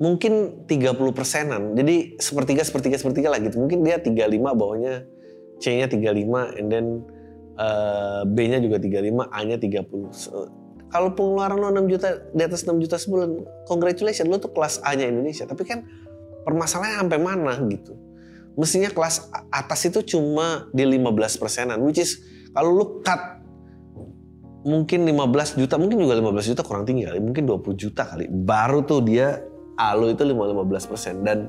mungkin 0.00 0.64
30 0.64 0.96
persenan 1.12 1.76
jadi 1.76 2.16
sepertiga 2.16 2.64
sepertiga 2.64 2.96
sepertiga 2.96 3.28
lah 3.28 3.38
gitu 3.44 3.60
mungkin 3.60 3.84
dia 3.84 4.00
35 4.00 4.40
bawahnya 4.56 5.04
C-nya 5.60 5.92
35 5.92 6.56
and 6.56 6.68
then 6.72 6.86
eh, 7.60 8.22
B-nya 8.24 8.64
juga 8.64 8.80
35 8.80 9.28
A-nya 9.28 9.56
30 9.60 10.08
So, 10.16 10.48
kalau 10.90 11.14
pengeluaran 11.14 11.62
lo 11.62 11.70
6 11.70 11.86
juta 11.86 12.08
di 12.34 12.42
atas 12.42 12.66
6 12.66 12.82
juta 12.82 12.98
sebulan, 12.98 13.30
congratulations 13.70 14.26
lo 14.26 14.42
tuh 14.42 14.50
kelas 14.50 14.82
A-nya 14.82 15.06
Indonesia. 15.06 15.46
Tapi 15.46 15.62
kan 15.62 15.86
permasalahannya 16.42 17.06
sampai 17.06 17.20
mana 17.22 17.54
gitu. 17.70 17.94
Mestinya 18.58 18.90
kelas 18.90 19.30
atas 19.54 19.80
itu 19.86 20.02
cuma 20.02 20.66
di 20.74 20.82
15 20.82 21.38
persenan, 21.38 21.78
which 21.86 22.02
is 22.02 22.18
kalau 22.50 22.74
lu 22.74 22.84
cut 23.06 23.38
mungkin 24.66 25.06
15 25.06 25.62
juta, 25.62 25.78
mungkin 25.78 26.02
juga 26.02 26.18
15 26.18 26.50
juta 26.50 26.62
kurang 26.66 26.84
tinggi 26.84 27.06
kali, 27.06 27.22
mungkin 27.22 27.46
20 27.46 27.70
juta 27.78 28.02
kali. 28.10 28.26
Baru 28.26 28.82
tuh 28.82 29.00
dia 29.06 29.38
A 29.80 29.96
lo 29.96 30.12
itu 30.12 30.20
15 30.20 30.68
persen 30.92 31.24
dan 31.24 31.48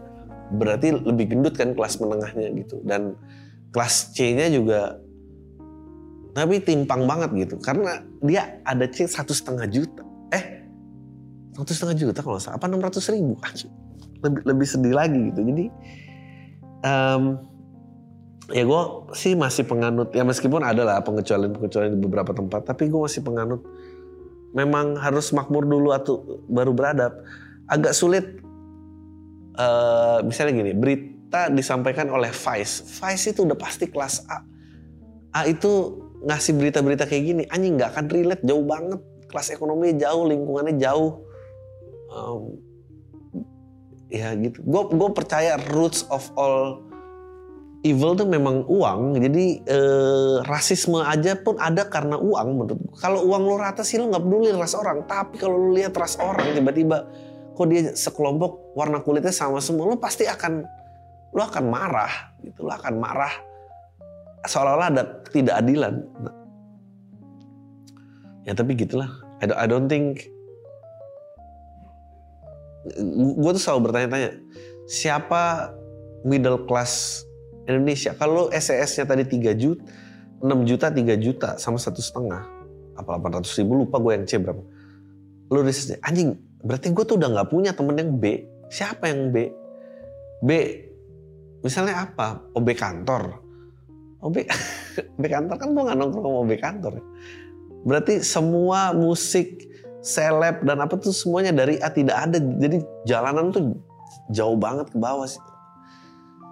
berarti 0.55 0.95
lebih 0.95 1.35
gendut 1.35 1.59
kan 1.59 1.75
kelas 1.75 1.99
menengahnya 1.99 2.47
gitu. 2.55 2.79
Dan 2.87 3.19
kelas 3.75 4.15
C-nya 4.15 4.47
juga 4.47 4.99
tapi 6.31 6.63
timpang 6.63 7.03
banget 7.03 7.29
gitu. 7.35 7.55
Karena 7.59 7.99
dia 8.23 8.63
ada 8.63 8.87
C 8.87 9.03
satu 9.03 9.35
setengah 9.35 9.67
juta. 9.67 10.03
Eh 10.31 10.63
satu 11.51 11.71
setengah 11.75 11.95
juta 11.99 12.19
kalau 12.23 12.39
salah. 12.39 12.55
Apa 12.55 12.71
enam 12.71 12.79
ratus 12.79 13.11
ribu? 13.11 13.35
Lebih 14.23 14.41
lebih 14.47 14.67
sedih 14.67 14.95
lagi 14.95 15.19
gitu. 15.31 15.43
Jadi 15.43 15.65
em, 16.87 17.23
ya 18.55 18.63
gue 18.63 18.81
sih 19.11 19.35
masih 19.35 19.67
penganut. 19.67 20.15
Ya 20.15 20.23
meskipun 20.23 20.63
ada 20.63 20.87
lah 20.87 21.03
pengecualian 21.03 21.51
pengecualian 21.51 21.99
di 21.99 21.99
beberapa 21.99 22.31
tempat 22.31 22.63
tapi 22.63 22.87
gue 22.87 22.99
masih 22.99 23.27
penganut. 23.27 23.59
Memang 24.55 24.99
harus 24.99 25.31
makmur 25.31 25.63
dulu 25.63 25.95
atau 25.95 26.43
baru 26.47 26.71
beradab 26.75 27.15
agak 27.71 27.95
sulit. 27.95 28.25
Eh 29.55 30.19
misalnya 30.27 30.59
gini 30.59 30.71
berita 30.75 31.47
disampaikan 31.47 32.11
oleh 32.11 32.29
Vice. 32.29 32.83
Vice 32.99 33.31
itu 33.31 33.47
udah 33.47 33.55
pasti 33.55 33.87
kelas 33.87 34.27
A. 34.27 34.43
A 35.31 35.47
itu 35.47 36.03
ngasih 36.21 36.53
berita-berita 36.59 37.07
kayak 37.07 37.23
gini 37.23 37.43
anjing 37.47 37.79
nggak 37.79 37.95
akan 37.95 38.05
relate 38.11 38.43
jauh 38.43 38.67
banget. 38.67 38.99
Kelas 39.31 39.47
ekonomi 39.55 39.95
jauh 39.95 40.27
lingkungannya 40.27 40.75
jauh. 40.75 41.23
Em, 42.11 42.43
ya 44.11 44.35
gitu. 44.35 44.59
Gue 44.67 44.91
gue 44.91 45.09
percaya 45.15 45.55
roots 45.71 46.03
of 46.11 46.27
all 46.35 46.83
evil 47.81 48.13
tuh 48.13 48.27
memang 48.27 48.67
uang. 48.67 49.17
Jadi 49.17 49.63
eh, 49.65 50.35
rasisme 50.45 50.99
aja 51.01 51.39
pun 51.39 51.57
ada 51.57 51.87
karena 51.87 52.19
uang 52.19 52.47
menurut 52.53 52.79
kalau 52.99 53.23
uang 53.25 53.41
lo 53.47 53.55
rata 53.57 53.81
sih 53.81 53.97
lo 53.97 54.11
nggak 54.11 54.23
peduli 54.23 54.51
ras 54.51 54.75
orang. 54.77 55.07
Tapi 55.07 55.39
kalau 55.39 55.57
lo 55.57 55.69
lihat 55.73 55.95
ras 55.95 56.19
orang 56.19 56.51
tiba-tiba 56.51 57.07
kok 57.51 57.65
dia 57.67 57.91
sekelompok 57.93 58.75
warna 58.77 59.03
kulitnya 59.03 59.35
sama 59.35 59.59
semua 59.59 59.89
lo 59.91 59.99
pasti 59.99 60.25
akan 60.25 60.63
lo 61.31 61.41
akan 61.43 61.65
marah 61.67 62.33
gitu 62.43 62.67
lo 62.67 62.71
akan 62.73 62.95
marah 62.99 63.51
seolah-olah 64.45 64.87
ada 64.89 65.03
ketidakadilan. 65.29 66.01
Ya 68.45 68.57
tapi 68.57 68.73
gitulah. 68.73 69.09
I 69.41 69.45
don't, 69.45 69.59
I 69.59 69.65
don't 69.69 69.87
think. 69.89 70.25
Gue 73.13 73.51
tuh 73.53 73.61
selalu 73.61 73.89
bertanya-tanya, 73.89 74.41
siapa 74.89 75.69
middle 76.25 76.65
class 76.65 77.21
Indonesia? 77.69 78.17
Kalau 78.17 78.49
SES-nya 78.49 79.05
tadi 79.05 79.21
3 79.29 79.53
juta, 79.53 79.85
6 80.41 80.65
juta, 80.65 80.89
3 80.89 81.13
juta, 81.21 81.49
sama 81.61 81.77
satu 81.77 82.01
setengah, 82.01 82.41
apa 82.97 83.21
800 83.21 83.61
ribu 83.61 83.85
lupa 83.85 84.01
gue 84.01 84.17
yang 84.17 84.25
C 84.25 84.41
berapa. 84.41 84.65
Lu 85.53 85.61
riset 85.61 86.01
anjing, 86.01 86.33
berarti 86.61 86.93
gue 86.93 87.03
tuh 87.05 87.17
udah 87.17 87.29
nggak 87.33 87.49
punya 87.49 87.71
temen 87.73 87.97
yang 87.97 88.11
B. 88.17 88.45
Siapa 88.71 89.09
yang 89.11 89.33
B? 89.33 89.51
B, 90.41 90.49
misalnya 91.61 92.09
apa? 92.09 92.41
OB 92.57 92.67
kantor. 92.73 93.37
OB, 94.21 94.35
OB 95.17 95.23
kantor 95.25 95.55
kan 95.57 95.69
gue 95.73 95.83
nggak 95.85 95.97
nongkrong 95.97 96.25
sama 96.25 96.39
OB 96.45 96.51
kantor. 96.57 96.91
ya. 96.97 97.03
Berarti 97.81 98.13
semua 98.21 98.93
musik, 98.93 99.57
seleb 100.01 100.65
dan 100.65 100.81
apa 100.81 100.97
tuh 100.97 101.13
semuanya 101.13 101.53
dari 101.53 101.77
A 101.81 101.89
tidak 101.93 102.17
ada. 102.29 102.37
Jadi 102.37 102.81
jalanan 103.05 103.53
tuh 103.53 103.77
jauh 104.33 104.57
banget 104.57 104.89
ke 104.89 104.97
bawah. 104.97 105.25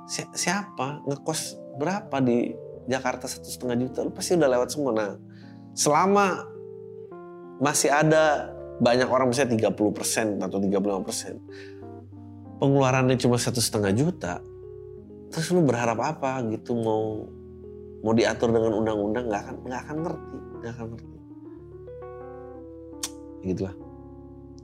Si- 0.10 0.34
siapa 0.34 1.06
ngekos 1.06 1.58
berapa 1.78 2.18
di 2.22 2.54
Jakarta 2.90 3.30
satu 3.30 3.46
setengah 3.46 3.78
juta? 3.78 4.06
Lu 4.06 4.14
pasti 4.14 4.34
udah 4.38 4.50
lewat 4.50 4.70
semua. 4.74 4.92
Nah, 4.94 5.12
selama 5.78 6.46
masih 7.62 7.94
ada 7.94 8.54
banyak 8.80 9.08
orang 9.12 9.28
misalnya 9.32 9.70
30% 9.72 10.40
atau 10.40 10.58
35% 10.58 11.80
pengeluarannya 12.60 13.16
cuma 13.16 13.40
satu 13.40 13.64
setengah 13.64 13.96
juta. 13.96 14.44
Terus 15.32 15.48
lu 15.56 15.64
berharap 15.64 15.98
apa 16.04 16.44
gitu? 16.52 16.76
Mau 16.76 17.26
mau 18.00 18.14
diatur 18.16 18.52
dengan 18.56 18.80
undang-undang 18.80 19.28
nggak 19.28 19.42
akan 19.44 19.56
nggak 19.68 19.82
akan 19.88 19.98
ngerti 20.04 20.38
nggak 20.60 20.72
akan 20.76 20.86
ngerti. 20.94 21.18
Gitulah. 23.48 23.76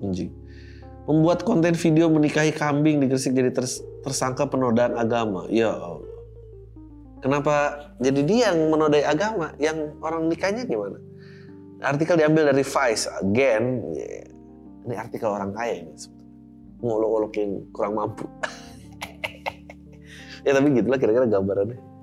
Anjing. 0.04 0.32
Membuat 1.06 1.40
konten 1.48 1.78
video 1.78 2.12
menikahi 2.12 2.52
kambing 2.52 3.00
di 3.00 3.06
Gresik 3.08 3.32
jadi 3.32 3.54
ters- 3.54 3.86
tersangka 4.04 4.50
penodaan 4.50 5.00
agama. 5.00 5.48
Ya 5.48 5.72
Allah. 5.72 6.14
Kenapa 7.24 7.56
jadi 8.02 8.22
dia 8.22 8.42
yang 8.52 8.70
menodai 8.70 9.06
agama? 9.06 9.56
Yang 9.58 9.96
orang 10.04 10.30
nikahnya 10.30 10.68
gimana 10.68 11.00
artikel 11.86 12.16
diambil 12.18 12.50
dari 12.50 12.66
Vice 12.66 13.06
again 13.22 13.64
ya, 13.94 14.26
ini 14.86 14.96
artikel 14.98 15.30
orang 15.30 15.54
kaya 15.54 15.86
ini 15.86 15.94
ngolok-ngolok 16.82 17.34
yang 17.38 17.52
kurang 17.72 17.94
mampu 17.98 18.26
ya 20.46 20.52
tapi 20.52 20.68
gitulah 20.74 21.00
kira-kira 21.00 21.26
gambarannya 21.30 21.96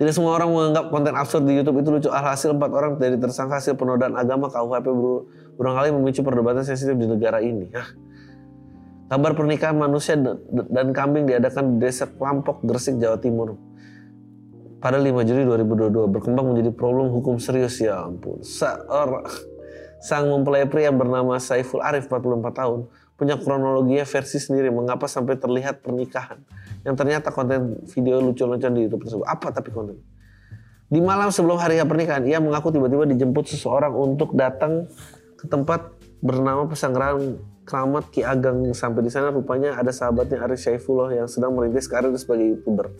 tidak 0.00 0.18
semua 0.18 0.34
orang 0.34 0.50
menganggap 0.50 0.84
konten 0.90 1.14
absurd 1.14 1.44
di 1.46 1.54
YouTube 1.54 1.78
itu 1.78 1.88
lucu. 1.94 2.08
Alhasil 2.10 2.56
empat 2.56 2.74
orang 2.74 2.98
dari 2.98 3.20
tersangka 3.22 3.62
hasil 3.62 3.78
penodaan 3.78 4.18
agama 4.18 4.50
KUHP 4.50 4.86
ber- 4.88 5.24
berulang 5.54 5.76
kali 5.78 5.88
memicu 5.94 6.26
perdebatan 6.26 6.66
sensitif 6.66 6.98
di 6.98 7.06
negara 7.06 7.38
ini. 7.38 7.70
Hah? 7.70 7.86
Kabar 9.12 9.36
pernikahan 9.36 9.76
manusia 9.76 10.16
dan 10.72 10.90
kambing 10.90 11.28
diadakan 11.28 11.76
di 11.76 11.86
desa 11.86 12.08
Klampok, 12.08 12.66
Gresik, 12.66 12.96
Jawa 12.96 13.20
Timur. 13.20 13.60
Pada 14.82 14.98
5 14.98 15.14
Juli 15.22 15.46
2022 15.46 16.10
berkembang 16.10 16.50
menjadi 16.50 16.74
problem 16.74 17.14
hukum 17.14 17.38
serius 17.38 17.78
ya 17.78 18.02
ampun. 18.02 18.42
Seorang 18.42 19.30
Sang 20.02 20.26
mempelai 20.26 20.66
pria 20.66 20.90
bernama 20.90 21.38
Saiful 21.38 21.78
Arif 21.78 22.10
44 22.10 22.42
tahun 22.50 22.90
punya 23.14 23.38
kronologinya 23.38 24.02
versi 24.02 24.42
sendiri 24.42 24.74
mengapa 24.74 25.06
sampai 25.06 25.38
terlihat 25.38 25.78
pernikahan 25.78 26.42
yang 26.82 26.98
ternyata 26.98 27.30
konten 27.30 27.78
video 27.86 28.18
lucu-lucuan 28.18 28.74
di 28.74 28.90
YouTube 28.90 29.06
tersebut. 29.06 29.22
Apa 29.22 29.54
tapi 29.54 29.70
konten? 29.70 30.02
Di 30.90 30.98
malam 30.98 31.30
sebelum 31.30 31.54
hari 31.62 31.78
pernikahan, 31.86 32.26
ia 32.26 32.42
mengaku 32.42 32.74
tiba-tiba 32.74 33.06
dijemput 33.06 33.46
seseorang 33.46 33.94
untuk 33.94 34.34
datang 34.34 34.90
ke 35.38 35.46
tempat 35.46 35.94
bernama 36.18 36.66
pesanggrahan 36.66 37.38
Keramat 37.62 38.10
Ki 38.10 38.26
Ageng. 38.26 38.74
Sampai 38.74 39.06
di 39.06 39.14
sana 39.14 39.30
rupanya 39.30 39.78
ada 39.78 39.94
sahabatnya 39.94 40.42
Arif 40.42 40.58
Saifullah 40.58 41.14
yang 41.14 41.30
sedang 41.30 41.54
merintis 41.54 41.86
karir 41.86 42.10
sebagai 42.18 42.58
youtuber. 42.58 42.90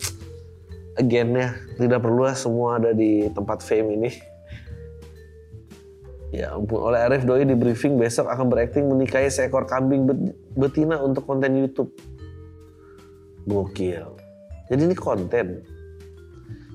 Again 0.93 1.33
ya, 1.33 1.57
tidak 1.81 2.05
perlu 2.05 2.29
semua 2.37 2.77
ada 2.77 2.93
di 2.93 3.25
tempat 3.33 3.65
fame 3.65 3.97
ini. 3.97 4.11
Ya 6.33 6.53
ampun, 6.53 6.81
oleh 6.81 6.97
Arif 6.97 7.25
Doi 7.29 7.45
di 7.45 7.53
briefing 7.53 7.97
besok 7.97 8.25
akan 8.25 8.49
berakting 8.49 8.89
menikahi 8.89 9.29
seekor 9.29 9.69
kambing 9.69 10.09
betina 10.57 10.97
untuk 11.01 11.29
konten 11.29 11.53
YouTube. 11.53 11.93
Gokil. 13.45 14.17
Jadi 14.69 14.81
ini 14.81 14.97
konten. 14.97 15.61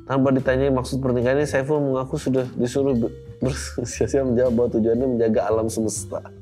Tanpa 0.07 0.31
ditanyai 0.33 0.71
maksud 0.71 1.03
pernikahannya, 1.05 1.45
Saiful 1.45 1.83
mengaku 1.85 2.17
sudah 2.17 2.47
disuruh 2.57 2.97
bersia-sia 3.43 4.25
menjawab 4.25 4.55
bahwa 4.57 4.69
tujuannya 4.79 5.07
menjaga 5.19 5.51
alam 5.51 5.67
semesta. 5.69 6.23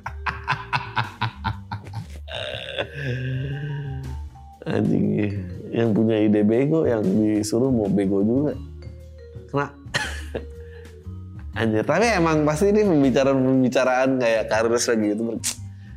Anjing 4.71 5.56
yang 5.77 5.93
punya 5.93 6.17
ide 6.17 6.41
bego, 6.41 6.89
yang 6.89 7.05
disuruh 7.05 7.69
mau 7.69 7.85
bego 7.93 8.25
juga. 8.25 8.57
Kena 9.53 9.69
Anjir, 11.57 11.85
tapi 11.89 12.05
emang 12.13 12.45
pasti 12.45 12.69
ini 12.69 12.85
pembicaraan-pembicaraan 12.85 14.21
kayak 14.21 14.45
karir 14.53 14.77
lagi 14.77 15.07
gitu. 15.17 15.23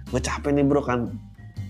Gue 0.07 0.21
capek 0.24 0.55
nih 0.55 0.63
bro 0.63 0.79
kan 0.79 1.12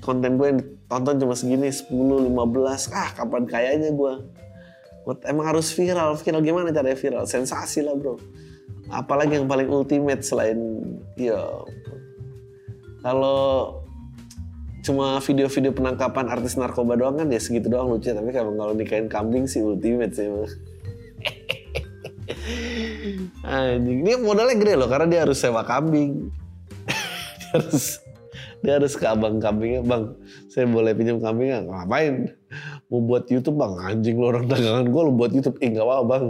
konten 0.05 0.37
gue 0.37 0.45
yang 0.45 0.61
tonton 0.85 1.17
cuma 1.17 1.33
segini 1.33 1.73
10, 1.73 1.89
15. 1.89 2.93
Ah 2.93 3.09
kapan 3.17 3.49
kayaknya 3.49 3.89
gue. 3.93 4.13
Emang 5.25 5.49
harus 5.49 5.73
viral. 5.73 6.13
Viral 6.21 6.41
gimana 6.45 6.69
caranya 6.69 6.93
viral? 6.93 7.25
Sensasi 7.25 7.81
lah 7.81 7.97
bro. 7.97 8.21
Apalagi 8.93 9.41
yang 9.41 9.49
paling 9.49 9.69
ultimate 9.73 10.21
selain 10.21 10.85
ya 11.17 11.41
kalau 13.01 13.78
cuma 14.79 15.19
video-video 15.19 15.75
penangkapan 15.75 16.31
artis 16.31 16.55
narkoba 16.55 16.95
doang 16.95 17.19
kan 17.19 17.27
ya 17.27 17.39
segitu 17.39 17.67
doang 17.67 17.91
lucu 17.91 18.15
tapi 18.15 18.31
kalau 18.31 18.55
kalau 18.55 18.71
nikahin 18.71 19.11
kambing 19.11 19.43
sih 19.43 19.59
ultimate 19.59 20.15
sih 20.15 20.27
Anjing, 23.45 24.05
dia 24.05 24.15
modalnya 24.21 24.55
gede 24.57 24.73
loh 24.77 24.89
karena 24.89 25.07
dia 25.09 25.19
harus 25.25 25.37
sewa 25.41 25.65
kambing. 25.65 26.29
dia 27.39 27.49
harus 27.57 28.01
dia 28.59 28.75
harus 28.75 28.93
ke 28.99 29.05
abang 29.07 29.39
kambingnya, 29.39 29.81
bang, 29.81 30.13
saya 30.51 30.67
boleh 30.67 30.91
pinjam 30.91 31.23
kambing 31.23 31.55
nggak? 31.55 31.65
Ngapain? 31.71 32.35
Mau 32.91 32.99
buat 33.05 33.25
YouTube 33.31 33.55
bang, 33.55 33.73
anjing 33.79 34.19
lo 34.19 34.35
orang 34.35 34.45
dagangan 34.51 34.85
gue 34.91 35.01
lo 35.01 35.11
buat 35.15 35.31
YouTube, 35.31 35.55
eh 35.63 35.71
apa 35.79 36.03
bang, 36.03 36.25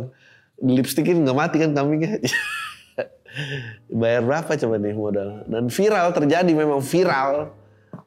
lipstikin 0.62 1.26
nggak 1.26 1.38
mati 1.38 1.58
kan 1.58 1.74
kambingnya. 1.74 2.22
Bayar 4.02 4.22
berapa 4.26 4.52
coba 4.58 4.76
nih 4.78 4.94
modal? 4.94 5.30
Dan 5.50 5.74
viral 5.74 6.08
terjadi 6.14 6.52
memang 6.54 6.82
viral, 6.86 7.50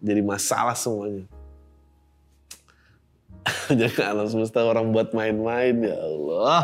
jadi 0.03 0.21
masalah 0.21 0.75
semuanya. 0.75 1.25
Jangan 3.81 4.05
alam 4.19 4.27
semesta 4.27 4.63
orang 4.67 4.91
buat 4.91 5.15
main-main 5.15 5.79
ya 5.79 5.95
Allah. 5.95 6.63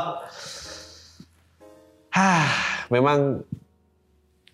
Hah, 2.10 2.50
memang 2.90 3.46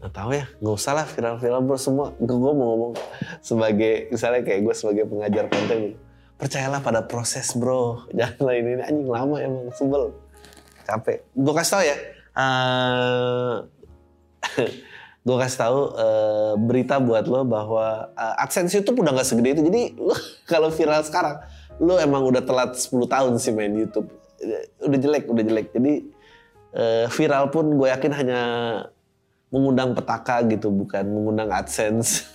nggak 0.04 0.12
tahu 0.12 0.30
ya, 0.36 0.44
nggak 0.60 0.76
usah 0.76 0.92
lah 0.92 1.06
viral-viral 1.08 1.64
bro 1.64 1.80
semua. 1.80 2.12
Gue 2.20 2.36
mau 2.36 2.76
ngomong 2.76 2.92
sebagai 3.40 4.12
misalnya 4.12 4.44
kayak 4.44 4.60
gue 4.68 4.74
sebagai 4.76 5.04
pengajar 5.08 5.48
konten, 5.48 5.96
percayalah 6.36 6.84
pada 6.84 7.00
proses 7.08 7.56
bro. 7.56 8.04
Jangan 8.18 8.44
lain 8.44 8.64
ini 8.68 8.82
anjing 8.84 9.08
lama 9.08 9.36
emang 9.40 9.72
sebel, 9.72 10.12
capek. 10.84 11.24
Gue 11.32 11.52
kasih 11.56 11.72
tau 11.72 11.82
ya, 11.84 11.96
uh, 12.36 13.54
gue 15.24 15.36
kasih 15.40 15.58
tahu 15.64 15.78
uh, 15.96 16.52
berita 16.60 17.00
buat 17.00 17.24
lo 17.24 17.48
bahwa 17.48 18.12
uh, 18.12 18.42
AdSense 18.44 18.76
YouTube 18.76 19.00
udah 19.00 19.16
nggak 19.16 19.24
segede 19.24 19.56
itu. 19.56 19.62
Jadi 19.72 19.82
lo 19.96 20.12
kalau 20.52 20.68
viral 20.68 21.00
sekarang, 21.00 21.40
lo 21.80 21.96
emang 21.96 22.28
udah 22.28 22.44
telat 22.44 22.76
10 22.76 22.92
tahun 23.08 23.32
sih 23.40 23.56
main 23.56 23.72
YouTube. 23.72 24.12
Udah 24.84 24.98
jelek, 25.00 25.24
udah 25.24 25.44
jelek. 25.48 25.72
Jadi 25.72 25.92
uh, 26.76 27.08
viral 27.08 27.48
pun 27.48 27.72
gue 27.72 27.88
yakin 27.88 28.12
hanya 28.12 28.40
mengundang 29.48 29.96
petaka 29.96 30.44
gitu, 30.44 30.68
bukan 30.68 31.08
mengundang 31.08 31.48
AdSense. 31.48 32.28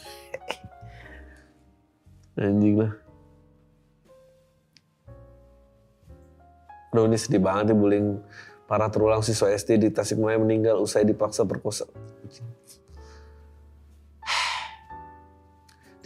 Anjing 2.41 2.81
lah. 2.81 2.93
Aduh 6.89 7.05
ini 7.05 7.21
sedih 7.21 7.37
banget 7.37 7.69
nih 7.69 7.77
bullying 7.77 8.07
para 8.65 8.89
terulang 8.89 9.21
siswa 9.21 9.53
SD 9.53 9.77
di 9.77 9.89
Tasikmalaya 9.93 10.41
meninggal 10.41 10.81
usai 10.81 11.05
dipaksa 11.05 11.45
perkosa. 11.45 11.85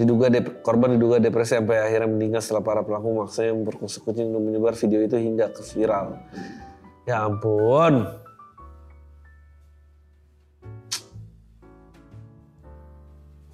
Diduga 0.03 0.27
dep 0.27 0.59
korban 0.59 0.99
diduga 0.99 1.15
depresi 1.15 1.55
sampai 1.55 1.79
akhirnya 1.79 2.11
meninggal 2.11 2.43
setelah 2.43 2.59
para 2.59 2.81
pelaku 2.83 3.23
maksanya 3.23 3.55
memperkosa 3.55 4.03
kucing 4.03 4.35
dan 4.35 4.43
menyebar 4.43 4.75
video 4.75 4.99
itu 4.99 5.15
hingga 5.15 5.47
ke 5.55 5.63
viral. 5.63 6.19
Ya 7.07 7.23
ampun. 7.23 8.03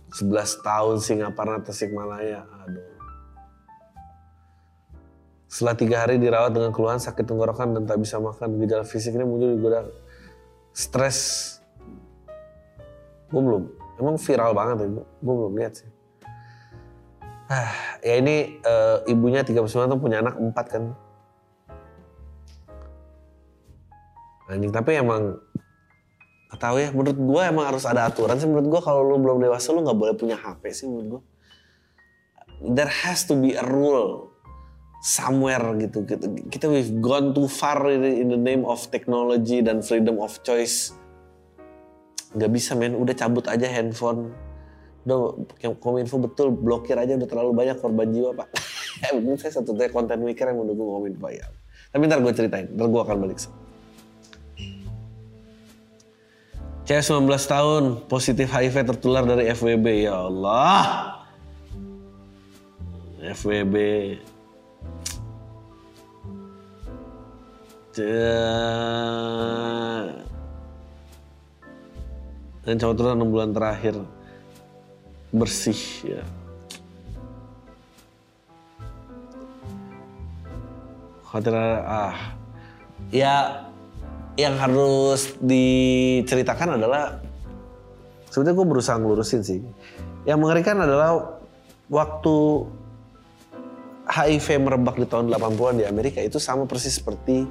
11 0.09 0.65
tahun 0.65 0.97
Singaparna 0.97 1.61
Tasikmalaya. 1.61 2.49
Aduh. 2.65 2.97
Setelah 5.45 5.75
tiga 5.77 5.95
hari 6.01 6.17
dirawat 6.17 6.49
dengan 6.49 6.73
keluhan 6.73 6.97
sakit 6.97 7.29
tenggorokan 7.29 7.77
dan 7.77 7.85
tak 7.85 8.01
bisa 8.01 8.17
makan, 8.17 8.57
gejala 8.57 8.89
fisik 8.89 9.13
ini 9.13 9.21
muncul 9.21 9.53
juga 9.53 9.85
stres. 10.73 11.61
Gue 13.29 13.37
belum, 13.37 13.63
emang 14.01 14.17
viral 14.17 14.57
banget 14.57 14.77
ya, 14.81 14.87
gue 14.97 15.35
belum 15.37 15.53
lihat 15.53 15.73
sih. 15.77 15.98
Ah, 17.49 17.97
ya 18.05 18.21
ini 18.21 18.61
uh, 18.61 19.01
ibunya 19.09 19.41
39 19.41 19.65
tahun 19.65 19.97
punya 19.97 20.21
anak 20.21 20.37
4 20.37 20.53
kan. 20.69 20.83
Anjing, 24.49 24.73
tapi 24.73 24.97
emang 25.01 25.37
Gak 26.49 26.65
tahu 26.65 26.81
ya, 26.81 26.89
menurut 26.89 27.13
gue 27.13 27.41
emang 27.45 27.65
harus 27.69 27.85
ada 27.85 28.09
aturan 28.09 28.33
sih. 28.41 28.49
Menurut 28.49 28.67
gue 28.73 28.81
kalau 28.81 29.05
lu 29.05 29.21
belum 29.21 29.37
dewasa 29.37 29.69
lu 29.69 29.85
nggak 29.85 29.99
boleh 30.01 30.13
punya 30.17 30.33
HP 30.33 30.73
sih 30.73 30.89
menurut 30.89 31.07
gue. 31.13 31.21
There 32.73 32.89
has 32.89 33.29
to 33.29 33.37
be 33.37 33.53
a 33.53 33.61
rule 33.61 34.33
somewhere 35.05 35.61
gitu. 35.77 36.09
Kita, 36.09 36.25
kita 36.49 36.65
we've 36.65 36.97
gone 37.05 37.37
too 37.37 37.45
far 37.45 37.85
in 37.93 38.33
the 38.33 38.41
name 38.41 38.65
of 38.65 38.81
technology 38.89 39.61
dan 39.61 39.85
freedom 39.85 40.17
of 40.17 40.41
choice. 40.41 40.97
Gak 42.33 42.49
bisa 42.49 42.73
men, 42.73 42.97
udah 42.97 43.13
cabut 43.13 43.45
aja 43.45 43.69
handphone. 43.69 44.33
Udah 45.07 45.35
kominfo 45.79 46.19
betul, 46.19 46.51
blokir 46.51 46.99
aja 46.99 47.15
udah 47.15 47.29
terlalu 47.29 47.51
banyak 47.55 47.77
korban 47.79 48.09
jiwa 48.11 48.35
pak. 48.35 48.47
Mungkin 49.15 49.39
saya 49.39 49.59
satu 49.59 49.75
konten 49.93 50.19
maker 50.23 50.51
yang 50.51 50.59
mendukung 50.59 50.89
kominfo 50.99 51.27
ya. 51.31 51.47
Tapi 51.89 52.05
ntar 52.05 52.19
gue 52.21 52.33
ceritain, 52.35 52.67
ntar 52.69 52.87
gue 52.91 53.01
akan 53.01 53.17
balik. 53.23 53.39
Cewek 56.89 57.05
19 57.05 57.29
tahun 57.29 57.83
positif 58.09 58.49
HIV 58.49 58.81
tertular 58.81 59.21
dari 59.21 59.45
FWB. 59.53 60.09
Ya 60.09 60.25
Allah. 60.25 61.21
FWB. 63.21 63.75
Dan 72.65 72.73
cowok 72.81 72.95
turun 72.97 73.21
6 73.21 73.33
bulan 73.37 73.53
terakhir 73.53 74.01
bersih 75.29 75.81
ya. 76.05 76.23
Khawatir 81.29 81.53
ah 81.53 82.33
ya 83.13 83.65
yang 84.33 84.57
harus 84.57 85.35
diceritakan 85.43 86.81
adalah 86.81 87.21
sebetulnya 88.31 88.55
gue 88.55 88.67
berusaha 88.67 88.97
ngelurusin 88.97 89.41
sih. 89.45 89.61
Yang 90.25 90.39
mengerikan 90.41 90.81
adalah 90.81 91.37
waktu 91.91 92.65
HIV 94.09 94.47
merebak 94.65 94.97
di 94.97 95.05
tahun 95.05 95.29
80-an 95.29 95.75
di 95.81 95.85
Amerika 95.85 96.17
itu 96.23 96.41
sama 96.41 96.65
persis 96.65 96.97
seperti 96.97 97.45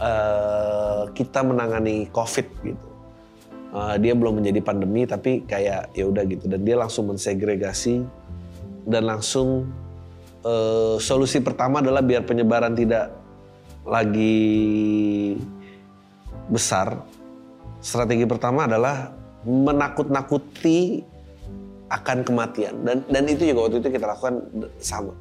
uh, 0.00 1.12
kita 1.12 1.44
menangani 1.44 2.08
COVID 2.08 2.46
gitu. 2.64 2.91
Uh, 3.72 3.96
dia 3.96 4.12
belum 4.12 4.44
menjadi 4.44 4.60
pandemi 4.60 5.08
tapi 5.08 5.48
kayak 5.48 5.96
ya 5.96 6.04
udah 6.04 6.28
gitu. 6.28 6.44
Dan 6.44 6.60
dia 6.60 6.76
langsung 6.76 7.08
mensegregasi 7.08 8.04
dan 8.84 9.08
langsung 9.08 9.72
uh, 10.44 11.00
solusi 11.00 11.40
pertama 11.40 11.80
adalah 11.80 12.04
biar 12.04 12.28
penyebaran 12.28 12.76
tidak 12.76 13.16
lagi 13.82 15.34
besar, 16.52 17.02
strategi 17.82 18.28
pertama 18.28 18.68
adalah 18.68 19.10
menakut-nakuti 19.42 21.02
akan 21.90 22.18
kematian. 22.22 22.74
Dan 22.84 22.96
dan 23.08 23.24
itu 23.24 23.48
juga 23.50 23.66
waktu 23.68 23.80
itu 23.82 23.88
kita 23.88 24.06
lakukan 24.06 24.34
sama. 24.78 25.16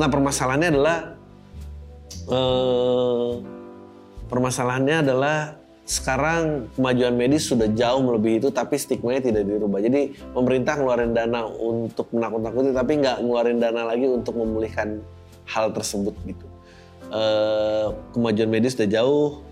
Nah 0.00 0.08
permasalahannya 0.08 0.68
adalah 0.72 0.96
eh, 2.26 3.30
permasalahannya 4.32 4.96
adalah 5.04 5.36
sekarang 5.82 6.70
kemajuan 6.78 7.18
medis 7.18 7.50
sudah 7.50 7.66
jauh 7.74 7.98
melebihi 8.06 8.38
itu 8.38 8.48
tapi 8.54 8.78
stigmanya 8.78 9.34
tidak 9.34 9.50
dirubah. 9.50 9.82
Jadi 9.82 10.14
pemerintah 10.30 10.78
ngeluarin 10.78 11.10
dana 11.10 11.42
untuk 11.46 12.06
menakut-nakuti 12.14 12.70
tapi 12.70 13.02
nggak 13.02 13.18
ngeluarin 13.18 13.58
dana 13.58 13.90
lagi 13.90 14.06
untuk 14.06 14.38
memulihkan 14.38 15.02
hal 15.50 15.74
tersebut 15.74 16.14
gitu. 16.22 16.46
Eh, 17.10 17.86
kemajuan 18.14 18.50
medis 18.50 18.78
sudah 18.78 18.88
jauh. 18.88 19.42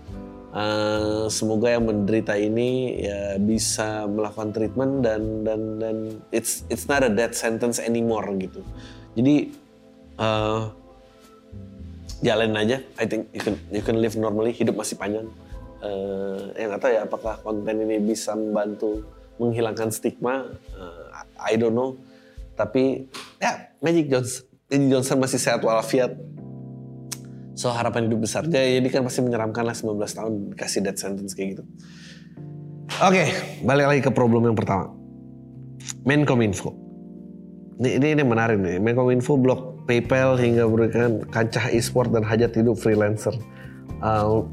Eh, 0.51 1.27
semoga 1.27 1.71
yang 1.71 1.87
menderita 1.87 2.35
ini 2.35 2.99
ya 3.03 3.35
bisa 3.39 4.07
melakukan 4.07 4.51
treatment 4.55 5.03
dan 5.03 5.43
dan 5.47 5.61
dan 5.79 5.95
it's 6.31 6.63
it's 6.71 6.87
not 6.87 7.03
a 7.03 7.11
death 7.11 7.35
sentence 7.35 7.75
anymore 7.79 8.23
gitu. 8.39 8.63
Jadi 9.19 9.51
eh, 10.15 10.61
jalanin 12.23 12.55
aja. 12.55 12.77
I 12.95 13.03
think 13.03 13.27
you 13.35 13.43
can 13.43 13.59
you 13.67 13.83
can 13.83 13.99
live 13.99 14.15
normally. 14.15 14.55
Hidup 14.55 14.79
masih 14.79 14.95
panjang. 14.95 15.27
Eh, 15.81 16.61
ya 16.61 16.65
nggak 16.69 16.81
tahu 16.81 16.91
ya 16.93 17.01
apakah 17.09 17.35
konten 17.41 17.81
ini 17.81 17.97
bisa 17.97 18.37
membantu 18.37 19.01
menghilangkan 19.41 19.89
stigma. 19.89 20.45
Eh, 20.77 21.53
I 21.53 21.57
don't 21.57 21.73
know. 21.73 21.97
Tapi 22.53 23.09
ya 23.41 23.73
Magic 23.81 24.05
Johnson, 24.13 24.45
Magic 24.69 24.87
Johnson 24.93 25.17
masih 25.17 25.39
sehat 25.41 25.65
walafiat. 25.65 26.13
So 27.57 27.73
harapan 27.73 28.07
hidup 28.07 28.29
besar. 28.29 28.45
Jadi 28.45 28.87
kan 28.93 29.01
pasti 29.01 29.25
menyeramkan 29.25 29.65
lah 29.65 29.73
19 29.73 29.97
tahun 29.97 30.33
kasih 30.53 30.85
death 30.85 31.01
sentence 31.01 31.33
kayak 31.33 31.57
gitu. 31.57 31.63
Oke, 33.01 33.33
balik 33.65 33.85
lagi 33.89 34.01
ke 34.05 34.11
problem 34.13 34.45
yang 34.45 34.57
pertama. 34.57 34.93
Menkominfo. 36.05 36.77
Ini, 37.81 37.97
ini, 37.97 38.07
ini 38.19 38.23
menarik 38.23 38.61
nih. 38.61 38.77
Menkominfo 38.77 39.41
blok 39.41 39.89
PayPal 39.89 40.37
hingga 40.37 40.69
memberikan 40.69 41.25
kancah 41.33 41.73
e-sport 41.73 42.13
dan 42.13 42.21
hajat 42.21 42.53
hidup 42.53 42.77
freelancer. 42.77 43.33
Uh, 44.05 44.45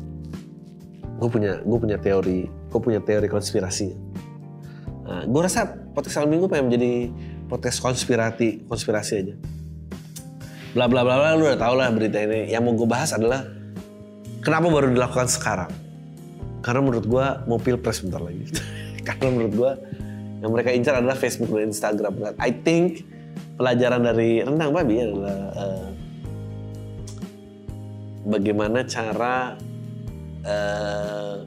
gue 1.18 1.28
punya 1.28 1.58
gue 1.66 1.78
punya 1.78 1.98
teori 1.98 2.46
gue 2.46 2.80
punya 2.80 3.00
teori 3.02 3.26
konspirasi. 3.26 3.88
Uh, 5.08 5.24
gue 5.24 5.40
rasa 5.40 5.66
podcast 5.96 6.20
Al 6.22 6.28
Minggu 6.30 6.46
pengen 6.46 6.70
menjadi 6.70 6.92
podcast 7.50 7.82
konspirasi 7.82 8.68
konspirasi 8.70 9.12
aja. 9.18 9.34
Bla 10.76 10.86
bla 10.86 11.02
bla 11.02 11.16
bla 11.18 11.30
lu 11.34 11.48
udah 11.48 11.58
tau 11.58 11.74
lah 11.74 11.90
berita 11.90 12.22
ini. 12.22 12.52
Yang 12.52 12.62
mau 12.62 12.72
gue 12.78 12.88
bahas 12.88 13.10
adalah 13.16 13.42
kenapa 14.44 14.70
baru 14.70 14.94
dilakukan 14.94 15.26
sekarang. 15.26 15.72
Karena 16.62 16.80
menurut 16.84 17.06
gue 17.08 17.26
mau 17.48 17.58
pilpres 17.58 18.04
bentar 18.04 18.22
lagi. 18.22 18.46
Karena 19.08 19.26
menurut 19.32 19.54
gue 19.56 19.72
yang 20.38 20.50
mereka 20.54 20.70
incar 20.70 20.94
adalah 21.02 21.18
Facebook 21.18 21.50
dan 21.50 21.72
Instagram. 21.72 22.14
I 22.38 22.52
think 22.52 23.02
pelajaran 23.58 24.06
dari 24.06 24.44
rendang 24.44 24.70
babi 24.70 25.02
adalah 25.02 25.40
uh, 25.56 25.88
bagaimana 28.28 28.86
cara 28.86 29.58
uh, 30.46 31.46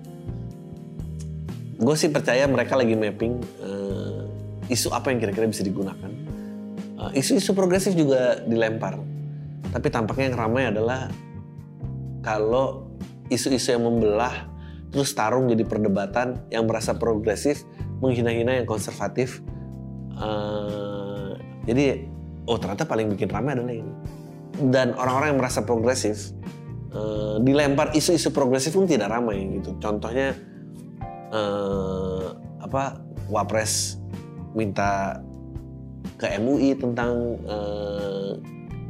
gue 1.81 1.95
sih 1.97 2.13
percaya 2.13 2.45
mereka 2.45 2.77
lagi 2.77 2.93
mapping 2.93 3.41
uh, 3.65 4.21
isu 4.69 4.93
apa 4.93 5.09
yang 5.11 5.19
kira-kira 5.19 5.49
bisa 5.49 5.65
digunakan. 5.65 6.11
Uh, 7.01 7.11
isu-isu 7.17 7.57
progresif 7.57 7.97
juga 7.97 8.39
dilempar. 8.45 9.01
Tapi 9.71 9.87
tampaknya 9.89 10.31
yang 10.31 10.37
ramai 10.37 10.63
adalah 10.69 11.09
kalau 12.21 12.91
isu-isu 13.33 13.73
yang 13.73 13.83
membelah 13.87 14.51
terus 14.91 15.15
tarung 15.15 15.47
jadi 15.47 15.63
perdebatan 15.63 16.45
yang 16.51 16.67
merasa 16.67 16.93
progresif 16.93 17.63
menghina-hina 18.03 18.61
yang 18.61 18.67
konservatif. 18.67 19.41
Uh, 20.13 21.33
jadi 21.65 22.05
oh 22.45 22.59
ternyata 22.61 22.85
paling 22.85 23.09
bikin 23.15 23.31
ramai 23.31 23.57
adalah 23.57 23.73
ini. 23.73 23.93
Dan 24.61 24.93
orang-orang 24.93 25.33
yang 25.33 25.39
merasa 25.41 25.65
progresif 25.65 26.35
uh, 26.95 27.35
dilempar 27.41 27.95
isu-isu 27.95 28.31
progresif 28.31 28.75
pun 28.75 28.87
tidak 28.87 29.11
ramai 29.11 29.59
gitu. 29.59 29.75
Contohnya 29.79 30.35
uh, 31.31 32.35
apa 32.61 32.99
Wapres 33.31 33.97
minta 34.51 35.23
ke 36.19 36.27
MUI 36.37 36.75
tentang 36.75 37.39
uh, 37.47 38.35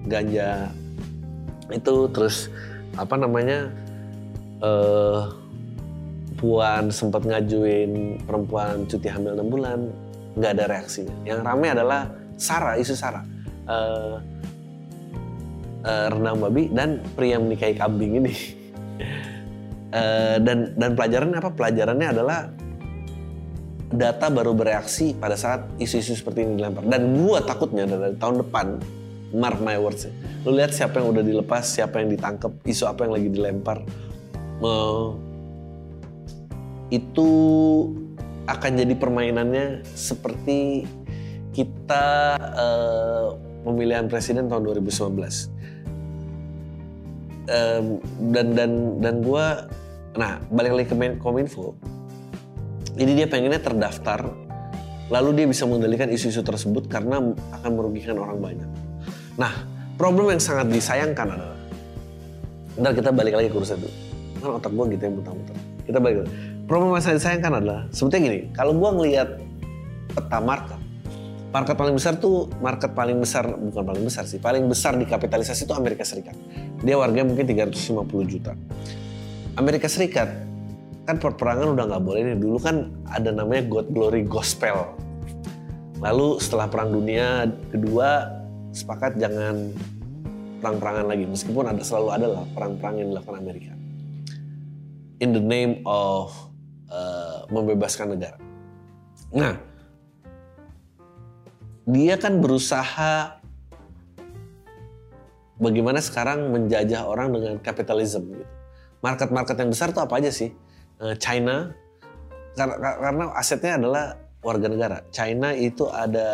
ganja 0.09 0.73
itu 1.71 1.95
terus 2.11 2.51
apa 2.99 3.15
namanya 3.15 3.71
uh, 4.59 5.31
Puan 6.41 6.89
sempat 6.89 7.21
ngajuin 7.21 8.17
perempuan 8.25 8.89
cuti 8.89 9.05
hamil 9.05 9.37
6 9.37 9.45
bulan 9.45 9.79
nggak 10.33 10.51
ada 10.57 10.65
reaksinya 10.73 11.13
yang 11.21 11.45
ramai 11.45 11.69
adalah 11.69 12.09
Sarah 12.33 12.81
isu 12.81 12.97
Sarah 12.97 13.21
uh, 13.69 14.17
uh, 15.83 16.07
rendang 16.11 16.37
babi 16.41 16.69
dan 16.71 17.01
pria 17.13 17.37
menikahi 17.37 17.75
kambing 17.77 18.21
ini 18.23 18.33
uh, 19.93 20.37
dan 20.45 20.73
dan 20.75 20.91
pelajarannya 20.95 21.37
apa 21.37 21.51
pelajarannya 21.53 22.07
adalah 22.09 22.39
data 23.91 24.31
baru 24.31 24.55
bereaksi 24.55 25.11
pada 25.19 25.35
saat 25.35 25.67
isu-isu 25.75 26.15
seperti 26.15 26.47
ini 26.47 26.55
dilempar 26.55 26.87
dan 26.87 27.11
gua 27.19 27.43
takutnya 27.43 27.83
dari 27.83 28.15
tahun 28.15 28.39
depan 28.47 28.79
mark 29.31 29.63
my 29.63 29.79
words. 29.79 30.07
Lu 30.43 30.51
lihat 30.51 30.75
siapa 30.75 30.99
yang 30.99 31.15
udah 31.15 31.23
dilepas, 31.23 31.63
siapa 31.63 32.03
yang 32.03 32.11
ditangkap, 32.11 32.51
isu 32.67 32.83
apa 32.87 33.07
yang 33.07 33.13
lagi 33.15 33.29
dilempar. 33.31 33.79
Uh, 34.61 35.15
itu 36.91 37.29
akan 38.45 38.71
jadi 38.75 38.93
permainannya 38.99 39.87
seperti 39.95 40.83
kita 41.55 42.35
uh, 42.35 43.39
pemilihan 43.63 44.11
presiden 44.11 44.51
tahun 44.51 44.67
2019. 44.83 45.50
Dan 48.31 48.55
dan 48.55 48.71
dan 49.03 49.15
gue, 49.19 49.45
nah 50.15 50.39
balik 50.55 50.71
lagi 50.71 50.87
ke 50.87 50.95
Kominfo. 51.19 51.75
Jadi 52.95 53.11
dia 53.11 53.27
pengennya 53.27 53.59
terdaftar, 53.59 54.23
lalu 55.11 55.29
dia 55.35 55.45
bisa 55.51 55.67
mengendalikan 55.67 56.07
isu-isu 56.07 56.43
tersebut 56.43 56.87
karena 56.87 57.19
akan 57.59 57.71
merugikan 57.75 58.19
orang 58.19 58.39
banyak. 58.39 58.69
Nah, 59.39 59.51
problem 59.95 60.31
yang 60.31 60.43
sangat 60.43 60.67
disayangkan 60.71 61.27
adalah, 61.27 61.59
ntar 62.79 62.91
kita 62.95 63.11
balik 63.15 63.35
lagi 63.39 63.47
ke 63.47 63.55
urusan 63.55 63.79
itu. 63.79 63.89
Kan 64.43 64.59
otak 64.59 64.71
gue 64.75 64.85
gitu 64.95 65.03
yang 65.07 65.15
muter-muter. 65.19 65.55
Kita 65.87 65.97
balik 66.03 66.17
lagi. 66.23 66.31
Problem 66.67 66.89
yang 66.95 67.03
sangat 67.03 67.17
disayangkan 67.23 67.51
adalah, 67.63 67.79
sebetulnya 67.95 68.21
gini, 68.27 68.39
kalau 68.51 68.73
gue 68.75 68.89
ngelihat 68.95 69.29
peta 70.11 70.39
market, 70.43 70.80
market 71.51 71.75
paling 71.75 71.95
besar 71.95 72.15
tuh, 72.17 72.47
market 72.63 72.91
paling 72.95 73.19
besar, 73.19 73.43
bukan 73.47 73.83
paling 73.83 74.03
besar 74.07 74.23
sih, 74.23 74.39
paling 74.39 74.65
besar 74.71 74.95
di 74.95 75.03
kapitalisasi 75.03 75.67
itu 75.67 75.75
Amerika 75.75 76.07
Serikat. 76.07 76.35
Dia 76.81 76.95
warganya 76.95 77.27
mungkin 77.27 77.43
350 77.43 78.07
juta. 78.25 78.55
Amerika 79.59 79.91
Serikat, 79.91 80.31
kan 81.03 81.19
perperangan 81.19 81.75
udah 81.75 81.85
nggak 81.91 82.03
boleh 82.03 82.21
nih. 82.31 82.37
Dulu 82.39 82.57
kan 82.57 82.87
ada 83.11 83.35
namanya 83.35 83.67
God 83.67 83.91
Glory 83.91 84.23
Gospel. 84.23 84.95
Lalu 86.01 86.41
setelah 86.41 86.65
Perang 86.65 86.89
Dunia 86.89 87.45
Kedua, 87.69 88.25
sepakat 88.71 89.19
jangan 89.19 89.69
perang-perangan 90.63 91.05
lagi 91.09 91.25
meskipun 91.25 91.65
ada 91.67 91.81
selalu 91.81 92.09
ada 92.13 92.27
lah 92.37 92.45
perang-perang 92.53 93.01
yang 93.01 93.07
dilakukan 93.11 93.37
Amerika 93.41 93.73
in 95.21 95.33
the 95.33 95.41
name 95.41 95.81
of 95.85 96.33
uh, 96.89 97.45
membebaskan 97.49 98.17
negara. 98.17 98.37
Nah, 99.33 99.57
dia 101.85 102.15
kan 102.17 102.41
berusaha 102.41 103.41
bagaimana 105.57 106.01
sekarang 106.01 106.49
menjajah 106.53 107.05
orang 107.05 107.33
dengan 107.33 107.53
kapitalisme 107.61 108.25
gitu. 108.37 108.45
Market-market 109.01 109.57
yang 109.57 109.69
besar 109.73 109.89
tuh 109.89 110.05
apa 110.05 110.21
aja 110.21 110.29
sih? 110.29 110.53
Uh, 111.01 111.17
China 111.17 111.73
karena 112.53 113.33
asetnya 113.33 113.81
adalah 113.81 114.05
warga 114.45 114.67
negara. 114.69 114.97
China 115.09 115.55
itu 115.55 115.89
ada 115.89 116.29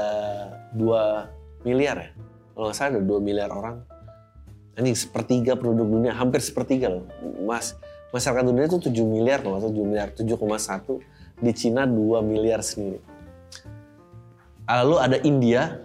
2 0.76 1.64
miliar 1.64 1.98
ya 2.02 2.12
kalau 2.58 2.74
nggak 2.74 2.78
salah 2.82 2.98
ada 2.98 3.02
2 3.06 3.22
miliar 3.22 3.54
orang. 3.54 3.86
Ini 4.82 4.98
sepertiga 4.98 5.54
penduduk 5.54 5.94
dunia, 5.94 6.18
hampir 6.18 6.42
sepertiga 6.42 6.90
loh. 6.90 7.06
Mas, 7.46 7.78
masyarakat 8.10 8.50
dunia 8.50 8.66
itu 8.66 8.82
7 8.82 8.98
miliar 9.06 9.46
loh, 9.46 9.62
atau 9.62 9.70
7 9.70 9.86
miliar, 9.86 10.10
7,1. 10.10 10.98
Di 11.38 11.54
Cina 11.54 11.86
2 11.86 12.18
miliar 12.26 12.66
sendiri. 12.66 12.98
Lalu 14.68 14.96
ada 15.00 15.18
India, 15.24 15.80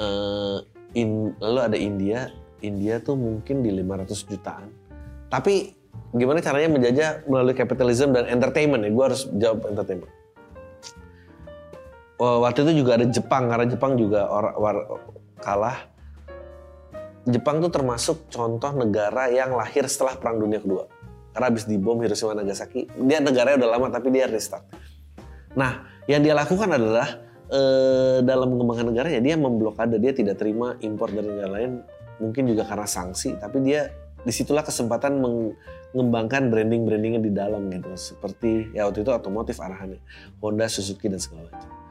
uh, 0.00 0.58
in, 0.96 1.36
lalu 1.38 1.60
ada 1.60 1.76
India, 1.76 2.32
India 2.64 2.96
tuh 3.04 3.20
mungkin 3.20 3.60
di 3.60 3.70
500 3.70 4.30
jutaan. 4.32 4.68
Tapi 5.28 5.76
gimana 6.16 6.40
caranya 6.40 6.72
menjajah 6.72 7.28
melalui 7.28 7.52
kapitalisme 7.52 8.16
dan 8.16 8.32
entertainment 8.32 8.80
ya? 8.80 8.90
Gue 8.90 9.04
harus 9.04 9.22
jawab 9.36 9.68
entertainment. 9.68 10.12
Waktu 12.14 12.64
itu 12.64 12.72
juga 12.80 12.96
ada 12.96 13.06
Jepang, 13.10 13.52
karena 13.52 13.66
Jepang 13.68 14.00
juga 14.00 14.24
or, 14.30 14.54
or, 14.56 14.76
kalah 15.42 15.92
Jepang 17.24 17.60
tuh 17.60 17.72
termasuk 17.72 18.28
contoh 18.28 18.72
negara 18.76 19.32
yang 19.32 19.56
lahir 19.56 19.88
setelah 19.88 20.16
Perang 20.20 20.40
Dunia 20.40 20.60
Kedua. 20.60 20.84
Karena 21.32 21.46
habis 21.48 21.64
dibom 21.64 21.96
Hiroshima 22.04 22.36
Nagasaki, 22.36 22.86
dia 23.08 23.18
negaranya 23.18 23.64
udah 23.64 23.70
lama 23.76 23.86
tapi 23.88 24.12
dia 24.12 24.28
restart. 24.28 24.64
Nah, 25.56 25.92
Yang 26.04 26.20
dia 26.28 26.34
lakukan 26.36 26.68
adalah 26.68 27.08
eh, 27.50 28.18
dalam 28.24 28.54
mengembangkan 28.54 28.92
negaranya 28.92 29.20
dia 29.20 29.34
memblokade, 29.36 29.96
dia 30.00 30.12
tidak 30.14 30.40
terima 30.40 30.76
impor 30.80 31.10
dari 31.12 31.28
negara 31.28 31.60
lain. 31.60 31.82
Mungkin 32.22 32.46
juga 32.46 32.62
karena 32.62 32.86
sanksi, 32.86 33.36
tapi 33.42 33.58
dia 33.64 33.90
di 34.24 34.32
situlah 34.32 34.64
kesempatan 34.64 35.18
mengembangkan 35.20 36.48
branding-brandingnya 36.48 37.20
di 37.20 37.32
dalam 37.34 37.68
gitu. 37.68 37.90
Seperti 37.98 38.72
ya 38.72 38.86
waktu 38.88 39.02
itu 39.02 39.10
otomotif 39.10 39.58
arahannya 39.58 40.00
Honda, 40.38 40.70
Suzuki 40.70 41.10
dan 41.10 41.18
segala 41.20 41.50
macam. 41.50 41.84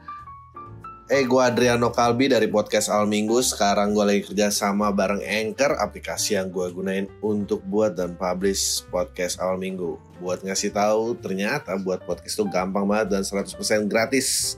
Eh, 1.04 1.28
gue 1.28 1.36
Adriano 1.36 1.92
Kalbi 1.92 2.32
dari 2.32 2.48
podcast 2.48 2.88
Al 2.88 3.04
Minggu. 3.04 3.36
Sekarang 3.44 3.92
gue 3.92 4.08
lagi 4.08 4.22
kerja 4.24 4.48
sama 4.48 4.88
bareng 4.88 5.20
Anchor, 5.20 5.76
aplikasi 5.76 6.40
yang 6.40 6.48
gue 6.48 6.64
gunain 6.72 7.04
untuk 7.20 7.60
buat 7.68 7.92
dan 7.92 8.16
publish 8.16 8.88
podcast 8.88 9.36
Al 9.36 9.60
Minggu. 9.60 10.00
Buat 10.24 10.48
ngasih 10.48 10.72
tahu, 10.72 11.12
ternyata 11.20 11.76
buat 11.76 12.00
podcast 12.08 12.40
itu 12.40 12.48
gampang 12.48 12.88
banget 12.88 13.20
dan 13.20 13.20
100% 13.20 13.84
gratis. 13.84 14.56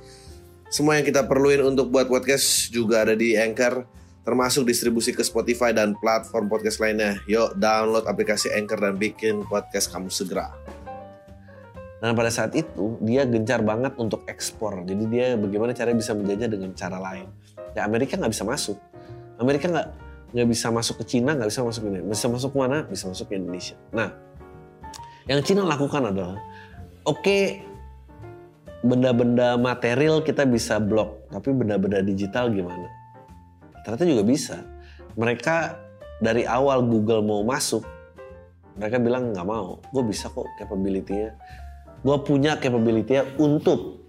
Semua 0.66 0.98
yang 0.98 1.07
kita 1.07 1.22
perluin 1.31 1.62
untuk 1.62 1.94
buat 1.94 2.11
podcast 2.11 2.74
juga 2.74 3.07
ada 3.07 3.14
di 3.14 3.38
Anchor, 3.38 3.87
termasuk 4.26 4.66
distribusi 4.66 5.14
ke 5.14 5.22
Spotify 5.22 5.70
dan 5.70 5.94
platform 5.94 6.50
podcast 6.50 6.83
lainnya. 6.83 7.22
Yuk, 7.31 7.55
download 7.55 8.02
aplikasi 8.11 8.50
Anchor 8.50 8.83
dan 8.83 8.98
bikin 8.98 9.46
podcast 9.46 9.94
kamu 9.94 10.11
segera. 10.11 10.50
Dan 12.02 12.18
pada 12.18 12.35
saat 12.35 12.50
itu 12.59 12.98
dia 12.98 13.22
gencar 13.24 13.62
banget 13.62 13.94
untuk 13.94 14.26
ekspor. 14.26 14.83
Jadi 14.83 15.07
dia 15.07 15.38
bagaimana 15.38 15.70
caranya 15.70 16.02
bisa 16.02 16.18
menjajah 16.18 16.48
dengan 16.50 16.74
cara 16.74 16.98
lain. 16.98 17.31
Ya 17.79 17.87
Amerika 17.87 18.18
nggak 18.18 18.35
bisa 18.35 18.42
masuk. 18.42 18.76
Amerika 19.38 19.70
nggak 19.70 19.88
nggak 20.35 20.48
bisa 20.50 20.66
masuk 20.74 20.98
ke 20.98 21.05
Cina, 21.14 21.38
nggak 21.38 21.46
bisa 21.46 21.62
masuk 21.62 21.81
ke 21.87 21.88
Indonesia. 21.94 22.11
Bisa 22.11 22.26
masuk 22.26 22.50
ke 22.50 22.59
mana? 22.59 22.79
Bisa 22.90 23.05
masuk 23.07 23.26
ke 23.31 23.35
Indonesia. 23.38 23.79
Nah, 23.94 24.11
yang 25.31 25.40
Cina 25.46 25.62
lakukan 25.62 26.11
adalah, 26.11 26.42
oke, 27.07 27.22
okay, 27.22 27.62
benda-benda 28.87 29.59
material 29.59 30.22
kita 30.22 30.46
bisa 30.46 30.79
blok, 30.79 31.27
tapi 31.29 31.51
benda-benda 31.51 32.01
digital 32.01 32.55
gimana? 32.55 32.87
Ternyata 33.83 34.05
juga 34.07 34.22
bisa. 34.22 34.57
Mereka 35.18 35.57
dari 36.22 36.46
awal 36.46 36.87
Google 36.87 37.27
mau 37.27 37.42
masuk, 37.42 37.83
mereka 38.79 39.03
bilang 39.03 39.35
nggak 39.35 39.46
mau. 39.46 39.83
Gue 39.90 40.07
bisa 40.07 40.31
kok 40.31 40.46
capability-nya 40.62 41.35
gue 42.07 42.16
punya 42.22 42.55
capability 42.55 43.18
untuk 43.35 44.07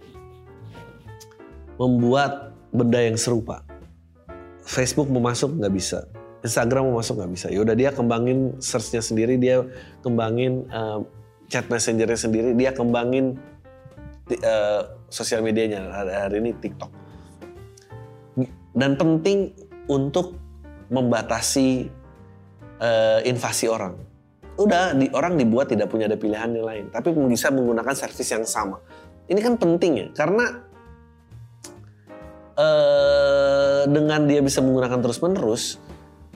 membuat 1.82 2.54
benda 2.70 3.02
yang 3.02 3.18
serupa. 3.18 3.66
Facebook 4.68 5.10
mau 5.10 5.24
masuk 5.24 5.58
nggak 5.58 5.74
bisa, 5.74 6.06
Instagram 6.46 6.92
mau 6.92 7.02
masuk 7.02 7.18
nggak 7.18 7.32
bisa. 7.34 7.48
Ya 7.50 7.66
udah 7.66 7.74
dia 7.74 7.90
kembangin 7.90 8.54
searchnya 8.62 9.02
sendiri, 9.02 9.40
dia 9.42 9.66
kembangin 10.06 10.68
uh, 10.70 11.02
chat 11.48 11.66
messengernya 11.72 12.20
sendiri, 12.20 12.54
dia 12.54 12.76
kembangin 12.76 13.40
uh, 14.32 14.82
sosial 15.08 15.42
medianya 15.42 15.88
hari 15.92 16.44
ini 16.44 16.52
TikTok. 16.58 16.92
Dan 18.78 18.94
penting 18.94 19.56
untuk 19.90 20.38
membatasi 20.94 21.90
uh, 22.78 23.20
invasi 23.26 23.66
orang 23.66 24.08
udah 24.58 24.98
di, 24.98 25.06
orang 25.14 25.38
dibuat 25.38 25.70
tidak 25.70 25.94
punya 25.94 26.10
ada 26.10 26.18
pilihan 26.18 26.50
yang 26.50 26.66
lain, 26.66 26.86
tapi 26.90 27.14
bisa 27.30 27.54
menggunakan 27.54 27.94
servis 27.94 28.30
yang 28.34 28.44
sama. 28.44 28.82
Ini 29.30 29.38
kan 29.38 29.54
penting 29.56 29.92
ya, 30.02 30.08
karena 30.18 30.46
eh, 32.58 33.82
dengan 33.86 34.26
dia 34.26 34.42
bisa 34.42 34.66
menggunakan 34.66 34.98
terus-menerus, 34.98 35.78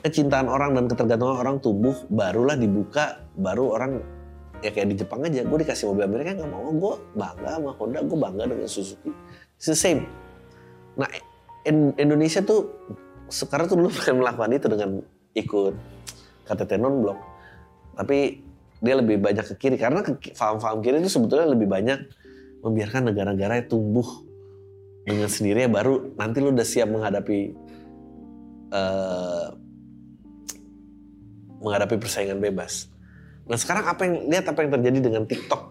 kecintaan 0.06 0.48
orang 0.48 0.78
dan 0.78 0.86
ketergantungan 0.86 1.38
orang 1.42 1.58
tumbuh, 1.58 1.98
barulah 2.14 2.54
dibuka, 2.54 3.26
baru 3.34 3.74
orang 3.74 3.92
ya 4.62 4.70
kayak 4.70 4.88
di 4.94 4.96
Jepang 5.02 5.26
aja, 5.26 5.42
gue 5.42 5.58
dikasih 5.66 5.90
mobil 5.90 6.06
Amerika 6.06 6.38
nggak 6.38 6.50
mau, 6.50 6.70
gue 6.70 6.94
bangga 7.18 7.50
sama 7.58 7.72
Honda, 7.78 8.00
gue 8.06 8.18
bangga 8.18 8.44
dengan 8.50 8.70
Suzuki, 8.70 9.12
it's 9.58 9.68
the 9.68 9.78
same. 9.78 10.06
Nah 10.96 11.10
Indonesia 11.98 12.42
tuh 12.42 12.70
sekarang 13.32 13.66
tuh 13.70 13.78
dulu 13.80 13.90
melakukan 14.22 14.52
itu 14.52 14.68
dengan 14.68 14.90
ikut 15.38 15.74
KTT 16.46 16.72
non 16.82 17.00
blok 17.00 17.20
tapi 17.96 18.44
dia 18.82 18.98
lebih 18.98 19.22
banyak 19.22 19.46
ke 19.46 19.56
kiri 19.62 19.78
karena 19.78 20.02
faham-faham 20.34 20.82
kiri 20.82 21.00
itu 21.00 21.12
sebetulnya 21.14 21.54
lebih 21.54 21.70
banyak 21.70 22.02
membiarkan 22.66 23.14
negara-negara 23.14 23.64
tumbuh 23.70 24.26
dengan 25.06 25.30
sendirinya 25.30 25.70
baru 25.82 26.18
nanti 26.18 26.38
lu 26.42 26.50
udah 26.54 26.66
siap 26.66 26.90
menghadapi 26.90 27.40
uh, 28.74 29.48
menghadapi 31.62 31.96
persaingan 32.02 32.42
bebas. 32.42 32.90
Nah 33.48 33.58
sekarang 33.58 33.86
apa 33.90 34.02
yang 34.06 34.16
lihat 34.30 34.46
apa 34.50 34.60
yang 34.66 34.72
terjadi 34.80 35.00
dengan 35.02 35.24
TikTok 35.26 35.62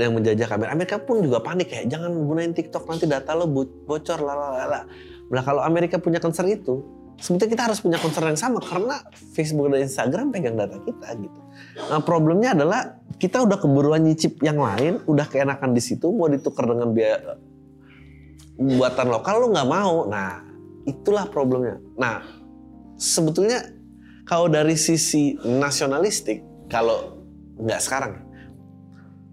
yang 0.00 0.12
menjajah 0.16 0.46
kamera. 0.48 0.72
Amerika 0.72 0.96
pun 1.00 1.20
juga 1.20 1.44
panik 1.44 1.68
ya, 1.72 1.84
jangan 1.84 2.12
gunain 2.12 2.52
TikTok 2.56 2.88
nanti 2.88 3.04
data 3.04 3.36
lo 3.36 3.48
bocor 3.84 4.18
lalala. 4.20 4.88
Nah 5.30 5.42
kalau 5.44 5.60
Amerika 5.60 6.00
punya 6.00 6.20
concern 6.20 6.48
itu, 6.48 6.80
sebetulnya 7.20 7.52
kita 7.52 7.62
harus 7.68 7.78
punya 7.84 8.00
concern 8.00 8.32
yang 8.32 8.40
sama 8.40 8.64
karena 8.64 9.04
Facebook 9.36 9.68
dan 9.68 9.84
Instagram 9.84 10.32
pegang 10.32 10.56
data 10.56 10.80
kita 10.80 11.08
gitu. 11.20 11.40
Nah 11.92 12.00
problemnya 12.00 12.56
adalah 12.56 13.00
kita 13.20 13.44
udah 13.44 13.60
keburuan 13.60 14.04
nyicip 14.04 14.40
yang 14.40 14.56
lain, 14.56 15.04
udah 15.04 15.28
keenakan 15.28 15.76
di 15.76 15.82
situ, 15.84 16.08
mau 16.08 16.28
ditukar 16.32 16.64
dengan 16.64 16.92
biaya 16.96 17.36
buatan 18.60 19.08
lokal 19.08 19.34
lu 19.40 19.46
nggak 19.56 19.68
mau. 19.68 20.04
Nah 20.08 20.44
itulah 20.84 21.28
problemnya. 21.28 21.80
Nah 21.96 22.24
sebetulnya 23.00 23.79
kalau 24.30 24.46
dari 24.46 24.78
sisi 24.78 25.34
nasionalistik, 25.42 26.70
kalau 26.70 27.18
nggak 27.58 27.82
sekarang, 27.82 28.22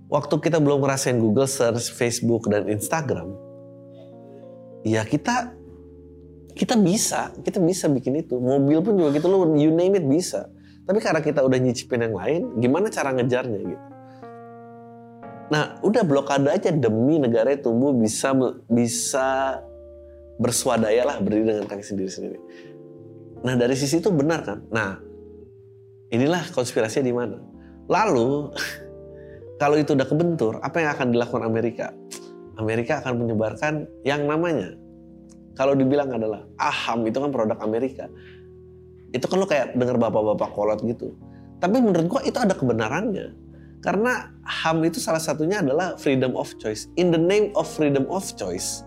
waktu 0.10 0.42
kita 0.42 0.58
belum 0.58 0.82
ngerasain 0.82 1.22
Google 1.22 1.46
Search, 1.46 1.94
Facebook 1.94 2.50
dan 2.50 2.66
Instagram, 2.66 3.30
ya 4.82 5.06
kita 5.06 5.54
kita 6.58 6.74
bisa, 6.82 7.30
kita 7.46 7.62
bisa 7.62 7.86
bikin 7.94 8.26
itu. 8.26 8.42
Mobil 8.42 8.82
pun 8.82 8.98
juga 8.98 9.14
gitu 9.14 9.30
loh, 9.30 9.46
you 9.54 9.70
name 9.70 10.02
it 10.02 10.06
bisa. 10.10 10.50
Tapi 10.90 10.98
karena 10.98 11.22
kita 11.22 11.46
udah 11.46 11.62
nyicipin 11.62 12.02
yang 12.02 12.18
lain, 12.18 12.42
gimana 12.58 12.90
cara 12.90 13.14
ngejarnya 13.14 13.60
gitu. 13.62 13.86
Nah, 15.54 15.78
udah 15.86 16.02
blokade 16.10 16.50
aja 16.50 16.74
demi 16.74 17.22
negara 17.22 17.54
tumbuh 17.54 17.94
bisa 17.94 18.34
bisa 18.66 19.62
berswadaya 20.42 21.06
lah 21.06 21.22
berdiri 21.22 21.54
dengan 21.54 21.70
kaki 21.70 21.86
sendiri-sendiri. 21.86 22.42
Nah, 23.46 23.54
dari 23.54 23.78
sisi 23.78 24.02
itu 24.02 24.10
benar 24.10 24.42
kan? 24.42 24.66
Nah, 24.74 24.98
inilah 26.10 26.50
konspirasinya 26.54 27.06
di 27.06 27.14
mana. 27.14 27.38
Lalu, 27.86 28.54
kalau 29.62 29.76
itu 29.78 29.94
udah 29.94 30.08
kebentur, 30.08 30.58
apa 30.64 30.82
yang 30.82 30.92
akan 30.98 31.08
dilakukan 31.14 31.44
Amerika? 31.46 31.94
Amerika 32.58 33.06
akan 33.06 33.22
menyebarkan 33.22 33.86
yang 34.02 34.26
namanya 34.26 34.74
kalau 35.58 35.74
dibilang 35.74 36.14
adalah 36.14 36.46
aham 36.62 37.02
itu 37.10 37.18
kan 37.18 37.34
produk 37.34 37.58
Amerika. 37.66 38.06
Itu 39.10 39.26
kan 39.26 39.42
lo 39.42 39.50
kayak 39.50 39.74
denger 39.74 39.98
bapak-bapak 39.98 40.50
kolot 40.54 40.80
gitu. 40.86 41.18
Tapi 41.58 41.82
menurut 41.82 42.06
gua 42.06 42.22
itu 42.22 42.38
ada 42.38 42.54
kebenarannya. 42.54 43.34
Karena 43.78 44.34
HAM 44.42 44.84
itu 44.90 44.98
salah 44.98 45.22
satunya 45.22 45.62
adalah 45.62 45.96
freedom 46.02 46.34
of 46.34 46.50
choice. 46.58 46.90
In 46.98 47.14
the 47.14 47.22
name 47.22 47.54
of 47.54 47.70
freedom 47.70 48.10
of 48.10 48.26
choice, 48.34 48.82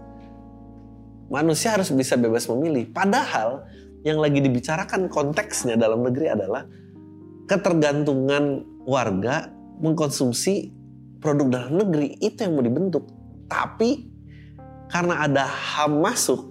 manusia 1.30 1.78
harus 1.78 1.94
bisa 1.94 2.18
bebas 2.18 2.50
memilih. 2.50 2.90
Padahal 2.90 3.64
yang 4.06 4.18
lagi 4.20 4.40
dibicarakan 4.40 5.12
konteksnya 5.12 5.76
dalam 5.76 6.00
negeri 6.04 6.32
adalah 6.32 6.64
ketergantungan 7.44 8.64
warga 8.88 9.52
mengkonsumsi 9.80 10.72
produk 11.20 11.46
dalam 11.52 11.74
negeri. 11.76 12.16
Itu 12.20 12.48
yang 12.48 12.56
mau 12.56 12.64
dibentuk. 12.64 13.04
Tapi 13.50 14.08
karena 14.88 15.26
ada 15.26 15.44
HAM 15.44 16.00
masuk, 16.00 16.50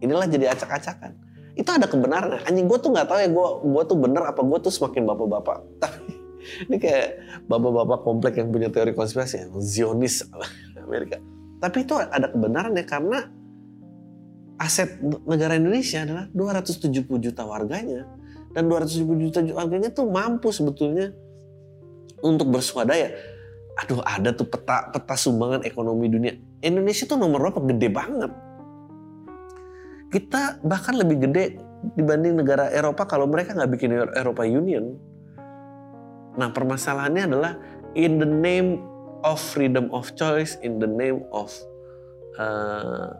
inilah 0.00 0.26
jadi 0.26 0.50
acak-acakan. 0.56 1.14
Itu 1.56 1.72
ada 1.72 1.88
kebenaran 1.88 2.44
anjing 2.44 2.68
gue 2.68 2.78
tuh 2.80 2.92
nggak 2.92 3.08
tahu 3.08 3.18
ya 3.20 3.28
gue 3.32 3.48
gue 3.64 3.82
tuh 3.88 3.96
bener 3.96 4.22
apa 4.28 4.40
gue 4.44 4.58
tuh 4.60 4.72
semakin 4.72 5.08
bapak-bapak. 5.08 5.58
Tapi 5.82 6.12
ini 6.68 6.76
kayak 6.80 7.08
bapak-bapak 7.48 8.00
komplek 8.04 8.40
yang 8.40 8.48
punya 8.52 8.68
teori 8.72 8.92
konspirasi 8.96 9.52
Zionis 9.60 10.24
Amerika. 10.86 11.20
Tapi 11.60 11.84
itu 11.84 11.96
ada 11.96 12.28
kebenaran 12.28 12.76
ya 12.76 12.84
karena 12.84 13.35
aset 14.56 15.00
negara 15.28 15.56
Indonesia 15.56 16.02
adalah 16.04 16.24
270 16.32 17.04
juta 17.20 17.42
warganya 17.44 18.08
dan 18.56 18.68
270 18.68 19.24
juta 19.28 19.38
warganya 19.52 19.92
tuh 19.92 20.08
mampu 20.08 20.48
sebetulnya 20.48 21.12
untuk 22.24 22.48
berswadaya. 22.48 23.12
Aduh 23.76 24.00
ada 24.00 24.32
tuh 24.32 24.48
peta 24.48 24.88
peta 24.88 25.14
sumbangan 25.14 25.60
ekonomi 25.68 26.08
dunia. 26.08 26.32
Indonesia 26.64 27.04
tuh 27.04 27.20
nomor 27.20 27.52
berapa 27.52 27.60
gede 27.68 27.88
banget 27.92 28.32
kita 30.10 30.62
bahkan 30.62 30.94
lebih 30.94 31.28
gede 31.28 31.58
dibanding 31.98 32.38
negara 32.38 32.70
Eropa 32.70 33.04
kalau 33.04 33.26
mereka 33.26 33.54
nggak 33.54 33.70
bikin 33.74 33.90
Eropa 34.14 34.46
Union. 34.46 34.94
Nah 36.38 36.48
permasalahannya 36.54 37.22
adalah 37.26 37.52
in 37.98 38.16
the 38.22 38.28
name 38.28 38.80
of 39.26 39.36
freedom 39.36 39.90
of 39.90 40.08
choice, 40.14 40.56
in 40.62 40.78
the 40.78 40.88
name 40.88 41.26
of 41.34 41.50
uh, 42.38 43.12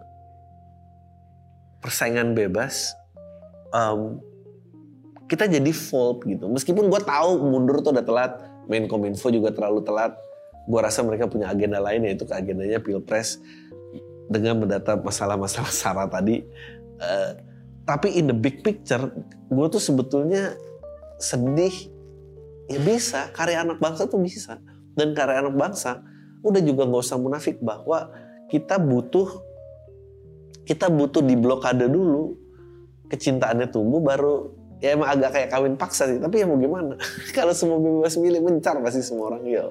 persaingan 1.87 2.35
bebas, 2.35 2.99
um, 3.71 4.19
kita 5.31 5.47
jadi 5.47 5.71
fault 5.71 6.27
gitu. 6.27 6.51
Meskipun 6.51 6.91
gue 6.91 7.01
tahu 7.07 7.39
mundur 7.47 7.79
tuh 7.87 7.95
udah 7.95 8.03
telat, 8.03 8.33
main 8.67 8.91
kominfo 8.91 9.31
juga 9.31 9.55
terlalu 9.55 9.87
telat, 9.87 10.19
Gua 10.67 10.83
rasa 10.83 11.07
mereka 11.07 11.31
punya 11.31 11.47
agenda 11.47 11.79
lain 11.79 12.03
yaitu 12.03 12.27
agendanya 12.27 12.83
pilpres 12.83 13.39
dengan 14.27 14.67
mendata 14.67 14.99
masalah-masalah 14.99 15.71
sara 15.71 16.05
tadi. 16.11 16.43
Uh, 16.99 17.39
tapi 17.87 18.19
in 18.19 18.27
the 18.27 18.35
big 18.35 18.67
picture, 18.67 19.15
gue 19.47 19.67
tuh 19.71 19.79
sebetulnya 19.79 20.59
sedih. 21.23 21.95
Ya 22.67 22.83
bisa, 22.83 23.31
karya 23.31 23.63
anak 23.63 23.79
bangsa 23.79 24.11
tuh 24.11 24.19
bisa. 24.19 24.59
Dan 24.99 25.15
karya 25.15 25.39
anak 25.39 25.55
bangsa 25.55 26.03
udah 26.43 26.59
juga 26.59 26.83
nggak 26.83 27.03
usah 27.07 27.15
munafik 27.15 27.63
bahwa 27.63 28.11
kita 28.51 28.83
butuh 28.83 29.46
kita 30.67 30.91
butuh 30.91 31.23
di 31.23 31.39
blokade 31.39 31.87
dulu. 31.87 32.35
Kecintaannya 33.07 33.71
tumbuh 33.71 34.03
baru 34.03 34.51
ya 34.83 34.93
emang 34.93 35.09
agak 35.09 35.31
kayak 35.33 35.49
kawin 35.55 35.79
paksa 35.79 36.11
sih 36.11 36.19
tapi 36.19 36.43
ya 36.43 36.47
mau 36.51 36.59
gimana? 36.59 36.99
Kalau 37.37 37.55
semua 37.55 37.79
bebas 37.79 38.19
milih 38.19 38.43
mencar 38.43 38.75
pasti 38.83 39.01
semua 39.01 39.31
orang 39.31 39.47
ya. 39.47 39.63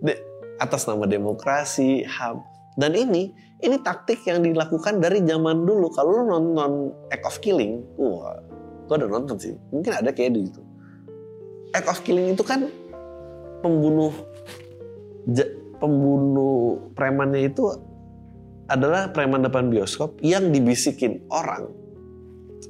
De, 0.00 0.16
atas 0.56 0.88
nama 0.88 1.04
demokrasi 1.04 2.00
ham. 2.08 2.40
Dan 2.80 2.96
ini 2.96 3.30
ini 3.60 3.76
taktik 3.84 4.24
yang 4.24 4.40
dilakukan 4.40 4.98
dari 5.04 5.20
zaman 5.22 5.68
dulu. 5.68 5.92
Kalau 5.92 6.10
lo 6.16 6.22
nonton 6.26 6.72
Act 7.12 7.24
of 7.28 7.36
Killing 7.44 7.84
wah 8.00 8.40
gua 8.88 8.96
udah 9.04 9.10
nonton 9.20 9.36
sih. 9.36 9.54
Mungkin 9.68 9.92
ada 9.92 10.10
kayak 10.16 10.32
itu 10.32 10.64
Act 11.76 11.92
of 11.92 12.00
Killing 12.08 12.32
itu 12.32 12.40
kan 12.40 12.72
pembunuh 13.60 14.16
pembunuh 15.76 16.80
premannya 16.96 17.52
itu 17.52 17.68
adalah 18.72 19.12
preman 19.12 19.44
depan 19.44 19.68
bioskop 19.68 20.16
yang 20.24 20.48
dibisikin 20.48 21.20
orang 21.28 21.68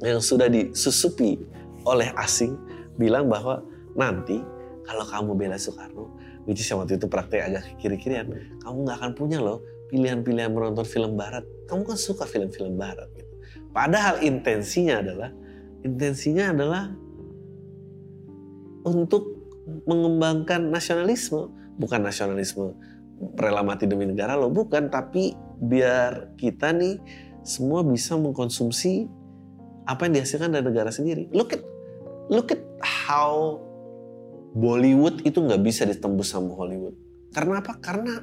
yang 0.02 0.18
sudah 0.18 0.50
disusupi 0.50 1.38
oleh 1.86 2.10
asing 2.18 2.58
bilang 2.98 3.30
bahwa 3.30 3.62
nanti 3.94 4.42
kalau 4.84 5.04
kamu 5.06 5.30
bela 5.38 5.56
Soekarno, 5.56 6.12
which 6.44 6.60
is 6.60 6.68
waktu 6.74 6.98
itu 6.98 7.06
praktek 7.08 7.46
agak 7.46 7.64
kiri-kirian, 7.80 8.28
kamu 8.60 8.76
nggak 8.84 8.96
akan 9.00 9.12
punya 9.16 9.38
loh 9.40 9.62
pilihan-pilihan 9.88 10.50
menonton 10.50 10.84
film 10.84 11.14
barat. 11.14 11.46
Kamu 11.70 11.86
kan 11.86 11.96
suka 11.96 12.26
film-film 12.26 12.76
barat. 12.76 13.08
Gitu. 13.14 13.32
Padahal 13.70 14.20
intensinya 14.20 15.00
adalah 15.00 15.30
intensinya 15.86 16.50
adalah 16.50 16.84
untuk 18.84 19.40
mengembangkan 19.88 20.68
nasionalisme, 20.68 21.48
bukan 21.80 22.04
nasionalisme 22.04 22.76
rela 23.40 23.64
mati 23.64 23.88
demi 23.88 24.04
negara 24.04 24.36
loh, 24.36 24.52
bukan, 24.52 24.92
tapi 24.92 25.32
biar 25.60 26.34
kita 26.38 26.74
nih 26.74 26.98
semua 27.44 27.84
bisa 27.84 28.16
mengkonsumsi 28.16 29.06
apa 29.84 30.08
yang 30.08 30.20
dihasilkan 30.20 30.50
dari 30.52 30.64
negara 30.64 30.88
sendiri. 30.88 31.28
Look 31.30 31.52
at 31.52 31.62
look 32.32 32.50
at 32.50 32.60
how 32.80 33.60
Bollywood 34.54 35.26
itu 35.26 35.42
nggak 35.42 35.60
bisa 35.60 35.84
ditembus 35.84 36.32
sama 36.32 36.54
Hollywood. 36.54 36.96
Karena 37.34 37.60
apa? 37.60 37.76
Karena 37.82 38.22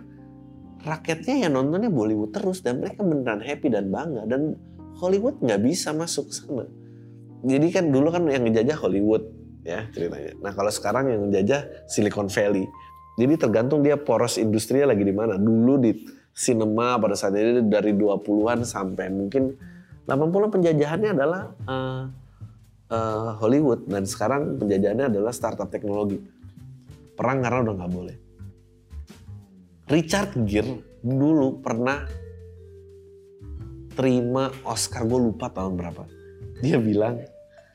rakyatnya 0.81 1.45
yang 1.47 1.53
nontonnya 1.59 1.93
Bollywood 1.93 2.33
terus 2.33 2.65
dan 2.65 2.81
mereka 2.81 3.05
beneran 3.05 3.43
happy 3.43 3.69
dan 3.69 3.93
bangga 3.93 4.25
dan 4.25 4.57
Hollywood 4.97 5.37
nggak 5.43 5.61
bisa 5.61 5.93
masuk 5.93 6.31
ke 6.31 6.33
sana. 6.33 6.65
Jadi 7.41 7.67
kan 7.73 7.89
dulu 7.89 8.09
kan 8.09 8.25
yang 8.29 8.45
ngejajah 8.45 8.77
Hollywood 8.79 9.23
ya 9.61 9.85
ceritanya. 9.93 10.33
Nah 10.41 10.51
kalau 10.53 10.71
sekarang 10.73 11.09
yang 11.09 11.29
ngejajah 11.29 11.89
Silicon 11.89 12.29
Valley. 12.29 12.65
Jadi 13.19 13.33
tergantung 13.37 13.83
dia 13.83 13.99
poros 13.99 14.39
industrinya 14.39 14.95
lagi 14.95 15.03
di 15.03 15.13
mana. 15.13 15.35
Dulu 15.35 15.73
di 15.77 15.91
cinema 16.31 16.95
pada 16.97 17.15
saat 17.15 17.35
ini 17.35 17.67
dari 17.67 17.91
20-an 17.93 18.63
sampai 18.63 19.11
mungkin 19.11 19.55
80 20.07 20.55
penjajahannya 20.55 21.11
adalah 21.13 21.43
uh, 21.67 22.03
uh, 22.91 23.31
Hollywood 23.39 23.87
dan 23.87 24.03
sekarang 24.03 24.59
penjajahannya 24.59 25.13
adalah 25.13 25.31
startup 25.31 25.69
teknologi. 25.71 26.19
Perang 27.15 27.43
karena 27.43 27.59
udah 27.63 27.73
nggak 27.77 27.93
boleh. 27.93 28.17
Richard 29.91 30.31
Gere 30.47 31.03
dulu 31.03 31.59
pernah 31.59 32.07
terima 33.91 34.49
Oscar 34.63 35.03
gue 35.03 35.19
lupa 35.19 35.51
tahun 35.51 35.75
berapa. 35.75 36.03
Dia 36.63 36.79
bilang 36.79 37.21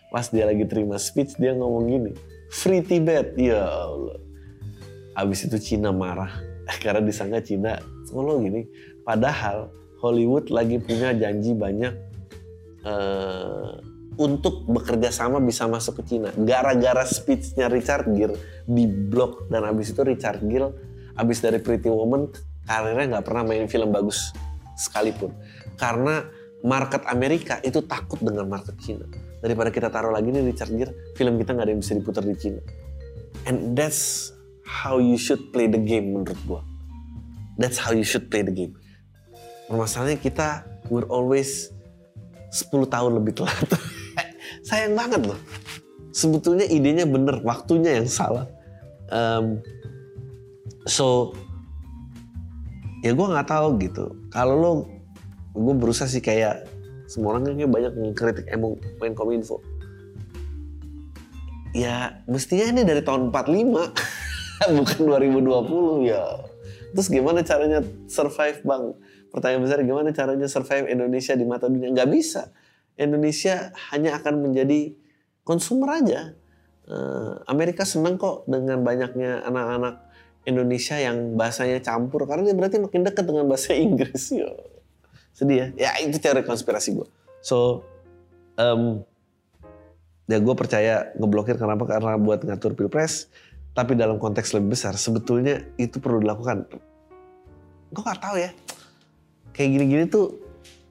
pas 0.08 0.26
dia 0.32 0.48
lagi 0.48 0.64
terima 0.64 0.96
speech 0.96 1.36
dia 1.36 1.52
ngomong 1.52 1.84
gini, 1.86 2.12
Free 2.48 2.80
Tibet, 2.80 3.36
ya 3.36 3.68
Allah. 3.68 4.18
Abis 5.16 5.48
itu 5.48 5.56
Cina 5.60 5.92
marah 5.92 6.32
karena 6.82 7.04
disangka 7.04 7.44
Cina 7.44 7.76
solo 8.06 8.38
gini. 8.40 8.64
Padahal 9.02 9.70
Hollywood 10.00 10.48
lagi 10.54 10.78
punya 10.78 11.12
janji 11.12 11.52
banyak 11.52 11.94
uh, 12.86 13.74
untuk 14.16 14.64
bekerja 14.64 15.12
sama 15.12 15.42
bisa 15.42 15.68
masuk 15.68 16.00
ke 16.02 16.16
Cina. 16.16 16.32
Gara-gara 16.32 17.04
speechnya 17.04 17.68
Richard 17.68 18.08
Gere 18.16 18.64
di 18.64 18.88
blok 18.88 19.50
dan 19.52 19.68
abis 19.68 19.92
itu 19.92 20.00
Richard 20.06 20.40
Gere 20.48 20.72
abis 21.16 21.40
dari 21.40 21.60
Pretty 21.60 21.88
Woman 21.88 22.28
karirnya 22.68 23.16
nggak 23.16 23.24
pernah 23.24 23.44
main 23.44 23.68
film 23.68 23.92
bagus 23.92 24.32
sekalipun. 24.76 25.32
Karena 25.76 26.24
market 26.64 27.04
Amerika 27.08 27.60
itu 27.60 27.84
takut 27.84 28.20
dengan 28.20 28.48
market 28.48 28.76
Cina. 28.80 29.04
Daripada 29.40 29.68
kita 29.68 29.92
taruh 29.92 30.10
lagi 30.10 30.32
nih 30.32 30.42
Richard 30.42 30.72
Gere, 30.72 30.92
film 31.14 31.36
kita 31.36 31.52
nggak 31.52 31.66
ada 31.68 31.72
yang 31.76 31.82
bisa 31.84 31.92
diputar 31.92 32.24
di 32.24 32.36
Cina. 32.36 32.60
And 33.46 33.76
that's 33.76 34.32
how 34.64 34.98
you 34.98 35.20
should 35.20 35.52
play 35.54 35.68
the 35.70 35.78
game 35.78 36.16
menurut 36.16 36.40
gua. 36.48 36.60
That's 37.56 37.80
how 37.80 37.96
you 37.96 38.04
should 38.04 38.28
play 38.28 38.44
the 38.44 38.52
game. 38.52 38.76
Masalahnya 39.72 40.20
kita 40.20 40.68
we're 40.92 41.08
always 41.08 41.72
10 42.52 42.86
tahun 42.86 43.18
lebih 43.18 43.42
telat. 43.42 43.68
Sayang 44.68 44.94
banget 44.94 45.26
loh. 45.26 45.40
Sebetulnya 46.14 46.64
idenya 46.64 47.04
bener, 47.04 47.44
waktunya 47.44 48.00
yang 48.00 48.08
salah. 48.08 48.48
Um, 49.12 49.60
so, 50.88 51.36
ya 53.04 53.12
gue 53.12 53.26
nggak 53.26 53.48
tahu 53.50 53.76
gitu. 53.82 54.16
Kalau 54.32 54.54
lo, 54.56 54.70
gue 55.52 55.74
berusaha 55.76 56.08
sih 56.08 56.24
kayak 56.24 56.64
semua 57.06 57.36
orang 57.36 57.46
kayaknya 57.46 57.68
banyak 57.68 57.92
mengkritik 57.94 58.46
emang 58.48 58.80
main 58.98 59.12
kominfo. 59.12 59.60
Ya 61.76 62.24
mestinya 62.24 62.72
ini 62.72 62.82
dari 62.88 63.04
tahun 63.04 63.28
45, 63.28 64.72
bukan 64.80 65.00
2020 65.04 66.08
ya. 66.08 66.24
Terus 66.96 67.12
gimana 67.12 67.44
caranya 67.44 67.84
survive 68.08 68.64
bang? 68.64 68.96
pertanyaan 69.36 69.68
besar 69.68 69.78
gimana 69.84 70.08
caranya 70.16 70.48
survive 70.48 70.88
Indonesia 70.88 71.36
di 71.36 71.44
mata 71.44 71.68
dunia? 71.68 71.92
Nggak 71.92 72.08
bisa. 72.08 72.48
Indonesia 72.96 73.76
hanya 73.92 74.16
akan 74.16 74.48
menjadi 74.48 74.96
konsumer 75.44 76.00
aja. 76.00 76.32
Uh, 76.88 77.44
Amerika 77.44 77.84
senang 77.84 78.16
kok 78.16 78.48
dengan 78.48 78.80
banyaknya 78.80 79.44
anak-anak 79.44 80.08
Indonesia 80.48 80.96
yang 80.96 81.36
bahasanya 81.36 81.82
campur 81.84 82.24
karena 82.24 82.48
dia 82.48 82.56
berarti 82.56 82.78
makin 82.80 83.02
dekat 83.04 83.28
dengan 83.28 83.44
bahasa 83.44 83.76
Inggris. 83.86 84.32
Yo. 84.32 84.48
Sedih 85.36 85.76
ya. 85.76 85.92
Ya 85.92 86.00
itu 86.00 86.16
teori 86.16 86.40
konspirasi 86.40 86.96
gue. 86.96 87.08
So, 87.44 87.84
um, 88.56 89.04
ya 90.24 90.40
gue 90.40 90.54
percaya 90.56 91.12
ngeblokir 91.20 91.60
kenapa? 91.60 91.84
Karena 91.84 92.16
buat 92.16 92.40
ngatur 92.40 92.72
pilpres. 92.72 93.28
Tapi 93.76 93.92
dalam 93.92 94.16
konteks 94.16 94.56
lebih 94.56 94.72
besar, 94.72 94.96
sebetulnya 94.96 95.60
itu 95.76 96.00
perlu 96.00 96.24
dilakukan. 96.24 96.64
Gue 97.92 98.02
gak 98.02 98.24
tahu 98.24 98.40
ya 98.40 98.50
kayak 99.56 99.72
gini-gini 99.72 100.04
tuh 100.04 100.36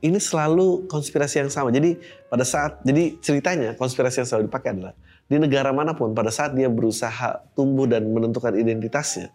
ini 0.01 0.17
selalu 0.17 0.89
konspirasi 0.89 1.45
yang 1.45 1.53
sama. 1.53 1.69
Jadi 1.69 2.01
pada 2.25 2.41
saat 2.41 2.81
jadi 2.81 3.13
ceritanya 3.21 3.77
konspirasi 3.77 4.25
yang 4.25 4.27
selalu 4.27 4.43
dipakai 4.49 4.73
adalah 4.73 4.93
di 5.29 5.37
negara 5.37 5.69
mana 5.69 5.93
pun 5.93 6.17
pada 6.17 6.33
saat 6.33 6.57
dia 6.57 6.69
berusaha 6.69 7.45
tumbuh 7.53 7.85
dan 7.85 8.09
menentukan 8.09 8.57
identitasnya 8.57 9.29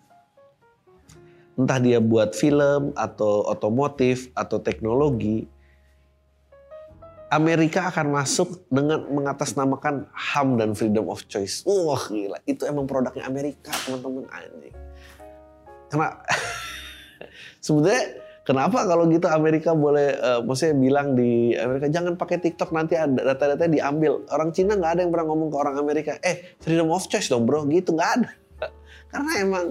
entah 1.59 1.83
dia 1.83 1.99
buat 1.99 2.33
film 2.33 2.95
atau 2.95 3.45
otomotif 3.51 4.31
atau 4.33 4.63
teknologi 4.63 5.51
Amerika 7.31 7.87
akan 7.95 8.11
masuk 8.11 8.67
dengan 8.67 9.07
mengatasnamakan 9.07 10.11
HAM 10.11 10.59
dan 10.59 10.75
freedom 10.75 11.07
of 11.07 11.23
choice. 11.31 11.63
Wah 11.63 12.03
gila, 12.11 12.43
itu 12.43 12.67
emang 12.67 12.91
produknya 12.91 13.23
Amerika 13.31 13.71
teman-teman 13.87 14.27
anjing. 14.35 14.75
Karena 15.91 16.19
sebenarnya 17.65 18.05
Kenapa 18.41 18.83
kalau 18.83 19.07
gitu 19.07 19.31
Amerika 19.31 19.77
boleh, 19.77 20.17
uh, 20.17 20.41
maksudnya 20.43 20.75
bilang 20.75 21.15
di 21.15 21.55
Amerika 21.55 21.87
jangan 21.87 22.19
pakai 22.19 22.43
TikTok 22.43 22.75
nanti 22.75 22.99
ada 22.99 23.31
data-data 23.31 23.71
diambil. 23.71 24.27
Orang 24.27 24.51
Cina 24.51 24.75
nggak 24.75 24.97
ada 24.97 25.01
yang 25.07 25.13
pernah 25.15 25.31
ngomong 25.31 25.55
ke 25.55 25.57
orang 25.61 25.77
Amerika, 25.79 26.19
eh 26.19 26.59
freedom 26.59 26.91
of 26.91 27.07
choice 27.07 27.31
dong 27.31 27.47
bro, 27.47 27.63
gitu 27.71 27.95
nggak 27.95 28.11
ada. 28.11 28.31
Karena 29.13 29.33
emang 29.39 29.67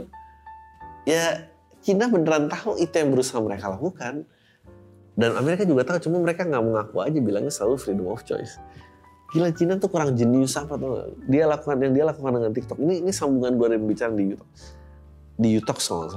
ya 1.04 1.50
Cina 1.84 2.08
beneran 2.08 2.48
tahu 2.48 2.80
itu 2.80 2.94
yang 2.94 3.12
berusaha 3.12 3.44
mereka 3.44 3.68
lakukan. 3.74 4.24
Dan 5.20 5.36
Amerika 5.36 5.68
juga 5.68 5.84
tahu, 5.84 6.00
cuma 6.08 6.24
mereka 6.24 6.48
nggak 6.48 6.64
mengaku 6.64 7.04
aja 7.04 7.20
bilangnya 7.20 7.52
selalu 7.52 7.76
freedom 7.76 8.08
of 8.08 8.24
choice. 8.24 8.56
Gila 9.36 9.52
Cina 9.52 9.76
tuh 9.76 9.92
kurang 9.92 10.16
jenius 10.16 10.56
apa 10.56 10.80
tuh? 10.80 11.20
Dia 11.28 11.44
lakukan 11.46 11.76
yang 11.84 11.92
dia 11.92 12.06
lakukan 12.08 12.40
dengan 12.40 12.56
TikTok. 12.56 12.80
Ini 12.80 13.04
ini 13.04 13.12
sambungan 13.12 13.60
gue 13.60 13.68
yang 13.76 13.84
bicara 13.84 14.16
di 14.16 14.32
YouTube. 14.32 14.52
Di 15.36 15.50
YouTube 15.54 15.80
soal 15.84 16.08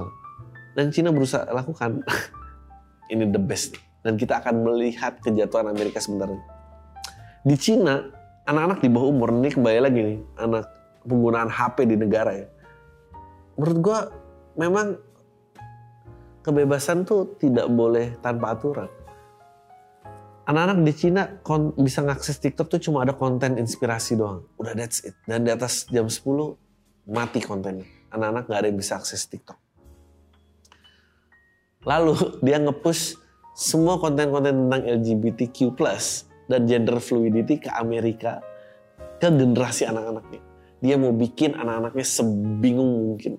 Dan 0.73 0.95
Cina 0.95 1.11
berusaha 1.11 1.45
lakukan. 1.51 2.01
ini 3.13 3.29
the 3.29 3.43
best 3.43 3.77
dan 4.03 4.19
kita 4.19 4.43
akan 4.43 4.67
melihat 4.67 5.19
kejatuhan 5.23 5.71
Amerika 5.71 6.03
sebenarnya. 6.03 6.43
Di 7.43 7.55
Cina, 7.59 8.03
anak-anak 8.47 8.79
di 8.83 8.89
bawah 8.91 9.11
umur 9.11 9.31
ini 9.35 9.51
kembali 9.51 9.79
lagi 9.83 10.01
nih, 10.01 10.19
anak 10.39 10.67
penggunaan 11.07 11.51
HP 11.51 11.87
di 11.87 11.97
negara 11.99 12.33
ya. 12.35 12.47
Menurut 13.59 13.79
gua 13.83 13.99
memang 14.59 14.97
kebebasan 16.43 17.07
tuh 17.07 17.38
tidak 17.38 17.70
boleh 17.70 18.18
tanpa 18.18 18.59
aturan. 18.59 18.90
Anak-anak 20.43 20.82
di 20.82 20.93
Cina 20.99 21.22
bisa 21.78 22.03
ngakses 22.03 22.43
TikTok 22.43 22.66
tuh 22.66 22.80
cuma 22.82 23.07
ada 23.07 23.14
konten 23.14 23.62
inspirasi 23.62 24.18
doang. 24.18 24.43
Udah 24.59 24.74
that's 24.74 25.07
it. 25.07 25.14
Dan 25.22 25.47
di 25.47 25.55
atas 25.55 25.86
jam 25.86 26.11
10 26.11 26.18
mati 27.14 27.38
kontennya. 27.38 27.86
Anak-anak 28.11 28.51
nggak 28.51 28.59
ada 28.59 28.66
yang 28.66 28.78
bisa 28.78 28.99
akses 28.99 29.22
TikTok. 29.30 29.55
Lalu 31.86 32.14
dia 32.47 32.59
nge-push 32.59 33.22
semua 33.55 34.03
konten-konten 34.03 34.66
tentang 34.66 34.82
LGBTQ+ 34.82 35.78
dan 36.51 36.61
gender 36.66 36.99
fluidity 36.99 37.62
ke 37.62 37.70
Amerika 37.70 38.43
ke 39.22 39.30
generasi 39.30 39.86
anak-anaknya. 39.86 40.43
Dia 40.82 40.99
mau 40.99 41.14
bikin 41.14 41.55
anak-anaknya 41.55 42.03
sebingung 42.03 43.14
mungkin 43.14 43.38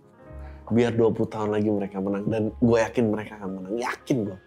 biar 0.71 0.95
20 0.95 1.15
tahun 1.27 1.49
lagi 1.51 1.69
mereka 1.71 1.97
menang. 1.99 2.25
Dan 2.29 2.43
gue 2.55 2.77
yakin 2.79 3.03
mereka 3.11 3.39
akan 3.41 3.49
menang. 3.59 3.73
Yakin 3.79 4.17
gue 4.29 4.39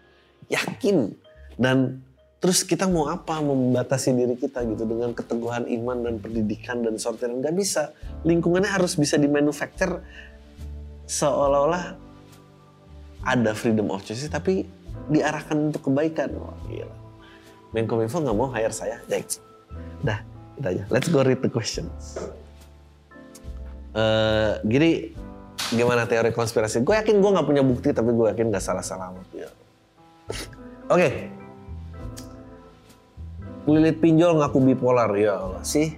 yakin. 0.51 1.13
Dan 1.59 2.03
terus 2.37 2.61
kita 2.63 2.85
mau 2.85 3.09
apa 3.09 3.41
membatasi 3.41 4.13
diri 4.13 4.35
kita 4.37 4.63
gitu 4.69 4.85
dengan 4.85 5.11
keteguhan 5.11 5.65
iman 5.67 5.97
dan 6.05 6.15
pendidikan 6.21 6.81
dan 6.83 6.95
sortiran? 6.97 7.43
Nggak 7.43 7.55
bisa. 7.55 7.91
Lingkungannya 8.23 8.69
harus 8.69 8.95
bisa 8.95 9.19
di 9.19 9.27
manufacture 9.27 10.01
seolah-olah 11.07 11.95
ada 13.27 13.51
freedom 13.55 13.91
of 13.91 14.03
choice 14.03 14.27
tapi 14.27 14.67
diarahkan 15.11 15.71
untuk 15.71 15.91
kebaikan. 15.91 16.31
Wah 16.35 16.55
gila. 16.67 16.95
Menkominfo 17.75 18.23
nggak 18.23 18.37
mau 18.37 18.49
hire 18.51 18.73
saya. 18.73 18.97
Jax 19.11 19.43
dah 20.05 20.21
kita 20.59 20.67
aja. 20.73 20.83
Let's 20.93 21.09
go 21.11 21.25
read 21.25 21.41
the 21.43 21.51
questions. 21.51 22.21
Eh, 23.97 24.53
gini 24.61 25.09
gimana 25.73 26.07
teori 26.07 26.31
konspirasi? 26.31 26.85
Gue 26.85 26.95
yakin 26.95 27.19
gue 27.19 27.31
nggak 27.33 27.47
punya 27.47 27.63
bukti 27.65 27.89
tapi 27.91 28.13
gue 28.13 28.27
yakin 28.31 28.53
nggak 28.53 28.63
salah-salah 28.63 29.11
amat. 29.13 29.27
Ya. 29.33 29.49
Oke. 30.87 31.31
Lilit 33.67 33.99
pinjol 33.99 34.39
ngaku 34.39 34.57
bipolar 34.63 35.11
ya 35.19 35.43
Allah 35.43 35.63
sih. 35.67 35.97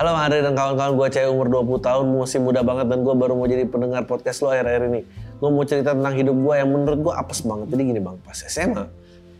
Halo 0.00 0.16
Andre 0.16 0.40
dan 0.40 0.56
kawan-kawan 0.56 0.96
gue 0.96 1.08
cewek 1.12 1.28
umur 1.28 1.52
20 1.52 1.84
tahun 1.84 2.04
masih 2.08 2.40
muda 2.40 2.64
banget 2.64 2.88
dan 2.88 3.04
gue 3.04 3.12
baru 3.12 3.36
mau 3.36 3.44
jadi 3.44 3.68
pendengar 3.68 4.08
podcast 4.08 4.40
lo 4.40 4.48
akhir-akhir 4.48 4.88
ini. 4.88 5.04
Gue 5.36 5.50
mau 5.52 5.60
cerita 5.68 5.92
tentang 5.92 6.16
hidup 6.16 6.32
gue 6.40 6.54
yang 6.56 6.72
menurut 6.72 7.00
gue 7.04 7.12
apes 7.12 7.44
banget. 7.44 7.68
Jadi 7.68 7.82
gini 7.84 8.00
bang, 8.00 8.16
pas 8.24 8.40
SMA 8.40 8.88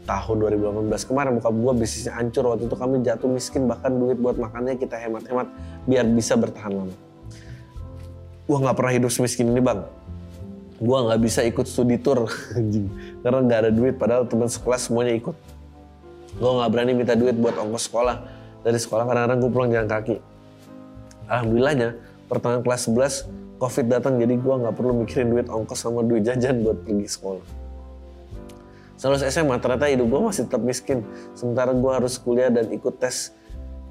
tahun 0.04 0.36
2018 0.42 1.08
kemarin 1.08 1.30
bokap 1.38 1.54
gue 1.54 1.72
bisnisnya 1.80 2.12
hancur 2.18 2.44
waktu 2.50 2.66
itu 2.66 2.76
kami 2.76 2.94
jatuh 3.06 3.28
miskin 3.30 3.70
bahkan 3.70 3.94
duit 3.94 4.18
buat 4.18 4.36
makannya 4.36 4.74
kita 4.74 4.98
hemat-hemat 4.98 5.46
biar 5.86 6.04
bisa 6.10 6.34
bertahan 6.34 6.72
lama 6.72 7.09
gue 8.50 8.58
nggak 8.66 8.74
pernah 8.74 8.92
hidup 8.98 9.14
semiskin 9.14 9.54
ini 9.54 9.62
bang 9.62 9.86
gue 10.82 10.98
nggak 11.06 11.20
bisa 11.22 11.46
ikut 11.46 11.70
studi 11.70 12.02
tour 12.02 12.26
karena 13.22 13.38
nggak 13.46 13.58
ada 13.62 13.70
duit 13.70 13.94
padahal 13.94 14.26
teman 14.26 14.50
sekelas 14.50 14.90
semuanya 14.90 15.14
ikut 15.14 15.38
gue 16.34 16.50
nggak 16.50 16.70
berani 16.74 16.98
minta 16.98 17.14
duit 17.14 17.38
buat 17.38 17.54
ongkos 17.54 17.86
sekolah 17.86 18.26
dari 18.66 18.74
sekolah 18.74 19.06
kadang-kadang 19.06 19.38
gue 19.38 19.50
pulang 19.54 19.70
jalan 19.70 19.86
kaki 19.86 20.16
alhamdulillahnya 21.30 21.94
pertengahan 22.26 22.62
kelas 22.66 22.90
11 22.90 23.62
covid 23.62 23.86
datang 23.86 24.18
jadi 24.18 24.34
gue 24.34 24.54
nggak 24.66 24.74
perlu 24.74 24.92
mikirin 25.06 25.30
duit 25.30 25.46
ongkos 25.46 25.78
sama 25.78 26.02
duit 26.02 26.26
jajan 26.26 26.66
buat 26.66 26.82
pergi 26.82 27.06
sekolah 27.06 27.46
Selesai 29.00 29.32
SMA 29.32 29.56
ternyata 29.64 29.88
hidup 29.88 30.12
gue 30.12 30.20
masih 30.28 30.44
tetap 30.44 30.60
miskin. 30.60 31.00
Sementara 31.32 31.72
gue 31.72 31.88
harus 31.88 32.20
kuliah 32.20 32.52
dan 32.52 32.68
ikut 32.68 33.00
tes 33.00 33.32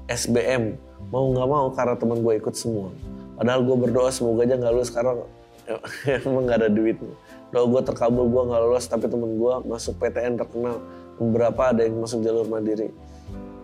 SBM. 0.06 0.78
Mau 1.10 1.34
nggak 1.34 1.48
mau 1.50 1.66
karena 1.74 1.98
teman 1.98 2.22
gue 2.22 2.38
ikut 2.38 2.54
semua. 2.54 2.94
Padahal 3.40 3.64
gue 3.64 3.76
berdoa 3.88 4.12
semoga 4.12 4.44
aja 4.44 4.60
nggak 4.60 4.72
lulus 4.76 4.92
karena 4.92 5.16
emang 6.28 6.44
nggak 6.44 6.58
ada 6.60 6.68
duit. 6.68 7.00
Doa 7.48 7.64
gue 7.64 7.80
terkabul 7.88 8.28
gue 8.28 8.42
nggak 8.52 8.60
lulus 8.68 8.84
tapi 8.84 9.08
temen 9.08 9.40
gue 9.40 9.54
masuk 9.64 9.96
PTN 9.96 10.36
terkenal. 10.36 10.76
Beberapa 11.16 11.72
ada 11.72 11.88
yang 11.88 11.96
masuk 12.04 12.20
jalur 12.20 12.44
mandiri. 12.44 12.92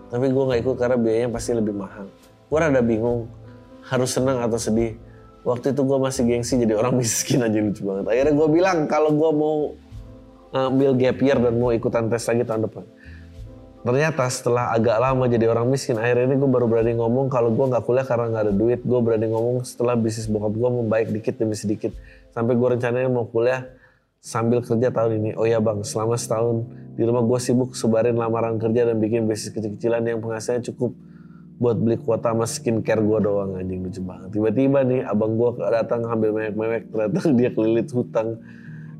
Tapi 0.08 0.32
gue 0.32 0.44
nggak 0.48 0.60
ikut 0.64 0.76
karena 0.80 0.96
biayanya 0.96 1.28
pasti 1.28 1.52
lebih 1.52 1.76
mahal. 1.76 2.08
Gue 2.48 2.56
rada 2.56 2.80
bingung 2.80 3.28
harus 3.84 4.16
senang 4.16 4.40
atau 4.40 4.56
sedih. 4.56 4.96
Waktu 5.44 5.76
itu 5.76 5.84
gue 5.84 5.98
masih 6.00 6.22
gengsi 6.24 6.56
jadi 6.56 6.72
orang 6.72 6.96
miskin 7.04 7.44
aja 7.44 7.60
lucu 7.60 7.84
banget. 7.84 8.04
Akhirnya 8.08 8.32
gue 8.32 8.48
bilang 8.48 8.88
kalau 8.88 9.12
gue 9.12 9.30
mau 9.36 9.56
ngambil 10.56 10.90
gap 10.96 11.18
year 11.20 11.36
dan 11.36 11.52
mau 11.60 11.68
ikutan 11.76 12.08
tes 12.08 12.24
lagi 12.24 12.48
tahun 12.48 12.64
depan. 12.64 12.84
Ternyata 13.86 14.26
setelah 14.26 14.74
agak 14.74 14.98
lama 14.98 15.30
jadi 15.30 15.46
orang 15.46 15.70
miskin, 15.70 15.94
akhirnya 15.94 16.34
ini 16.34 16.42
gue 16.42 16.50
baru 16.50 16.66
berani 16.66 16.98
ngomong 16.98 17.30
kalau 17.30 17.54
gue 17.54 17.70
nggak 17.70 17.86
kuliah 17.86 18.02
karena 18.02 18.34
nggak 18.34 18.44
ada 18.50 18.54
duit. 18.58 18.80
Gue 18.82 18.98
berani 18.98 19.30
ngomong 19.30 19.62
setelah 19.62 19.94
bisnis 19.94 20.26
bokap 20.26 20.58
gue 20.58 20.70
membaik 20.82 21.14
dikit 21.14 21.38
demi 21.38 21.54
sedikit. 21.54 21.94
Sampai 22.34 22.58
gue 22.58 22.66
rencananya 22.66 23.06
mau 23.06 23.30
kuliah 23.30 23.62
sambil 24.18 24.58
kerja 24.66 24.90
tahun 24.90 25.22
ini. 25.22 25.30
Oh 25.38 25.46
ya 25.46 25.62
bang, 25.62 25.86
selama 25.86 26.18
setahun 26.18 26.66
di 26.98 27.06
rumah 27.06 27.22
gue 27.22 27.38
sibuk 27.38 27.78
sebarin 27.78 28.18
lamaran 28.18 28.58
kerja 28.58 28.90
dan 28.90 28.98
bikin 28.98 29.30
bisnis 29.30 29.54
kecil-kecilan 29.54 30.02
yang 30.02 30.18
penghasilannya 30.18 30.66
cukup 30.74 30.90
buat 31.56 31.78
beli 31.78 31.96
kuota 32.02 32.34
sama 32.34 32.44
skincare 32.44 33.00
gue 33.00 33.18
doang 33.22 33.54
anjing 33.54 33.86
lucu 33.86 34.02
banget. 34.02 34.34
Tiba-tiba 34.34 34.82
nih 34.82 35.00
abang 35.06 35.38
gue 35.38 35.62
datang 35.62 36.02
ngambil 36.02 36.30
mewek-mewek 36.34 36.82
ternyata 36.90 37.20
dia 37.38 37.50
kelilit 37.54 37.88
hutang 37.94 38.42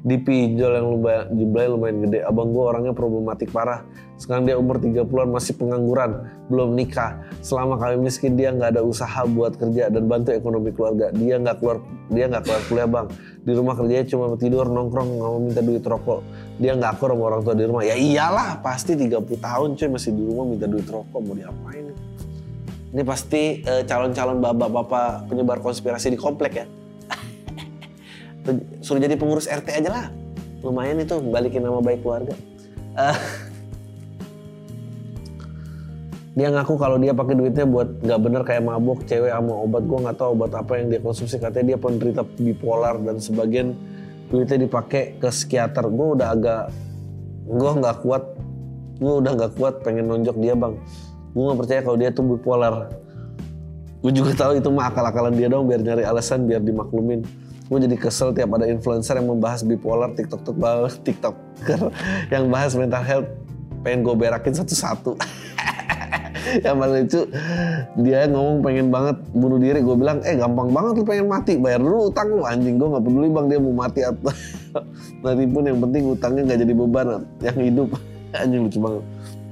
dipinjol 0.07 0.71
yang 0.79 0.87
lumayan, 0.87 1.27
jumlahnya 1.35 1.71
lumayan 1.75 1.97
gede. 2.07 2.19
Abang 2.23 2.55
gue 2.55 2.63
orangnya 2.63 2.95
problematik 2.95 3.51
parah. 3.51 3.83
Sekarang 4.17 4.47
dia 4.47 4.55
umur 4.55 4.79
30-an 4.79 5.29
masih 5.35 5.59
pengangguran, 5.59 6.31
belum 6.47 6.79
nikah. 6.79 7.27
Selama 7.43 7.75
kami 7.77 8.07
miskin 8.07 8.39
dia 8.39 8.55
nggak 8.55 8.79
ada 8.79 8.83
usaha 8.87 9.27
buat 9.27 9.59
kerja 9.59 9.91
dan 9.91 10.07
bantu 10.07 10.31
ekonomi 10.31 10.71
keluarga. 10.71 11.11
Dia 11.11 11.43
nggak 11.43 11.59
keluar 11.59 11.83
dia 12.07 12.31
nggak 12.31 12.43
keluar 12.47 12.63
kuliah 12.71 12.89
bang. 12.89 13.07
Di 13.43 13.53
rumah 13.53 13.75
kerjanya 13.75 14.07
cuma 14.07 14.25
tidur 14.39 14.71
nongkrong 14.71 15.09
nggak 15.19 15.31
mau 15.35 15.41
minta 15.43 15.61
duit 15.61 15.83
rokok. 15.83 16.23
Dia 16.63 16.79
nggak 16.79 16.91
akur 16.97 17.11
sama 17.11 17.23
orang 17.27 17.43
tua 17.43 17.55
di 17.59 17.65
rumah. 17.67 17.83
Ya 17.83 17.99
iyalah 17.99 18.63
pasti 18.63 18.95
30 18.95 19.11
tahun 19.43 19.69
cuy 19.75 19.89
masih 19.91 20.11
di 20.15 20.23
rumah 20.23 20.47
minta 20.47 20.71
duit 20.71 20.87
rokok 20.87 21.19
mau 21.19 21.35
diapain? 21.35 21.91
Ini 22.95 23.03
pasti 23.03 23.61
eh, 23.61 23.83
calon-calon 23.83 24.39
bapak-bapak 24.39 25.29
penyebar 25.29 25.59
konspirasi 25.61 26.15
di 26.15 26.17
komplek 26.17 26.55
ya 26.63 26.67
suruh 28.83 29.03
jadi 29.03 29.19
pengurus 29.19 29.51
RT 29.51 29.83
aja 29.83 29.91
lah. 29.91 30.07
Lumayan 30.63 31.03
itu 31.03 31.19
balikin 31.21 31.63
nama 31.63 31.83
baik 31.83 32.03
keluarga. 32.03 32.35
Uh, 32.97 33.13
dia 36.39 36.49
ngaku 36.53 36.75
kalau 36.77 36.97
dia 37.01 37.13
pakai 37.13 37.35
duitnya 37.37 37.67
buat 37.69 37.89
nggak 38.03 38.21
bener 38.21 38.43
kayak 38.45 38.63
mabuk 38.65 39.05
cewek 39.07 39.31
sama 39.31 39.55
obat. 39.55 39.83
Gue 39.85 39.99
nggak 40.03 40.17
tahu 40.19 40.31
obat 40.39 40.53
apa 40.55 40.73
yang 40.79 40.87
dia 40.91 41.01
konsumsi. 41.03 41.39
Katanya 41.39 41.75
dia 41.75 41.79
penderita 41.79 42.23
bipolar 42.25 42.99
dan 43.03 43.21
sebagian 43.21 43.75
duitnya 44.33 44.67
dipakai 44.67 45.19
ke 45.19 45.29
psikiater. 45.31 45.87
Gue 45.91 46.19
udah 46.19 46.29
agak 46.35 46.63
gue 47.47 47.71
nggak 47.83 47.97
kuat. 48.03 48.25
Gue 48.97 49.13
udah 49.21 49.33
nggak 49.37 49.53
kuat 49.61 49.85
pengen 49.85 50.09
nonjok 50.09 50.37
dia 50.41 50.55
bang. 50.57 50.75
Gue 51.37 51.43
nggak 51.53 51.59
percaya 51.63 51.81
kalau 51.85 51.97
dia 52.01 52.11
tuh 52.11 52.25
bipolar. 52.25 52.91
Gue 54.01 54.13
juga 54.13 54.33
tahu 54.39 54.61
itu 54.61 54.69
mah 54.71 54.93
akal-akalan 54.93 55.35
dia 55.35 55.51
dong 55.51 55.67
biar 55.67 55.83
nyari 55.83 56.07
alasan 56.07 56.47
biar 56.47 56.63
dimaklumin 56.63 57.27
gue 57.67 57.79
jadi 57.83 57.97
kesel 57.99 58.31
tiap 58.31 58.55
ada 58.55 58.71
influencer 58.71 59.19
yang 59.19 59.27
membahas 59.27 59.67
bipolar 59.67 60.15
tiktok 60.15 60.47
tiktoker 61.07 61.91
yang 62.31 62.47
bahas 62.47 62.79
mental 62.79 63.03
health 63.03 63.29
pengen 63.87 64.03
gue 64.03 64.15
berakin 64.19 64.51
satu-satu. 64.51 65.15
Yang 66.67 66.77
paling 66.79 66.95
lucu 67.07 67.21
dia 68.03 68.27
ngomong 68.27 68.59
pengen 68.63 68.87
banget 68.91 69.17
bunuh 69.31 69.59
diri. 69.63 69.79
Gue 69.83 69.95
bilang 69.95 70.19
eh 70.27 70.35
gampang 70.35 70.75
banget 70.75 71.03
lu 71.03 71.05
pengen 71.07 71.27
mati 71.31 71.55
bayar 71.55 71.79
dulu 71.79 72.11
utang 72.11 72.35
lu. 72.35 72.43
Anjing 72.43 72.83
gue 72.83 72.87
nggak 72.87 73.03
peduli 73.07 73.29
bang 73.31 73.47
dia 73.47 73.59
mau 73.63 73.75
mati 73.75 74.01
atau 74.03 74.31
nanti 75.27 75.45
pun. 75.47 75.63
Yang 75.67 75.79
penting 75.87 76.03
utangnya 76.11 76.43
nggak 76.51 76.59
jadi 76.67 76.75
beban 76.75 77.07
yang 77.43 77.59
hidup. 77.59 77.89
Anjing 78.35 78.61
lucu 78.67 78.79
banget. 78.83 79.05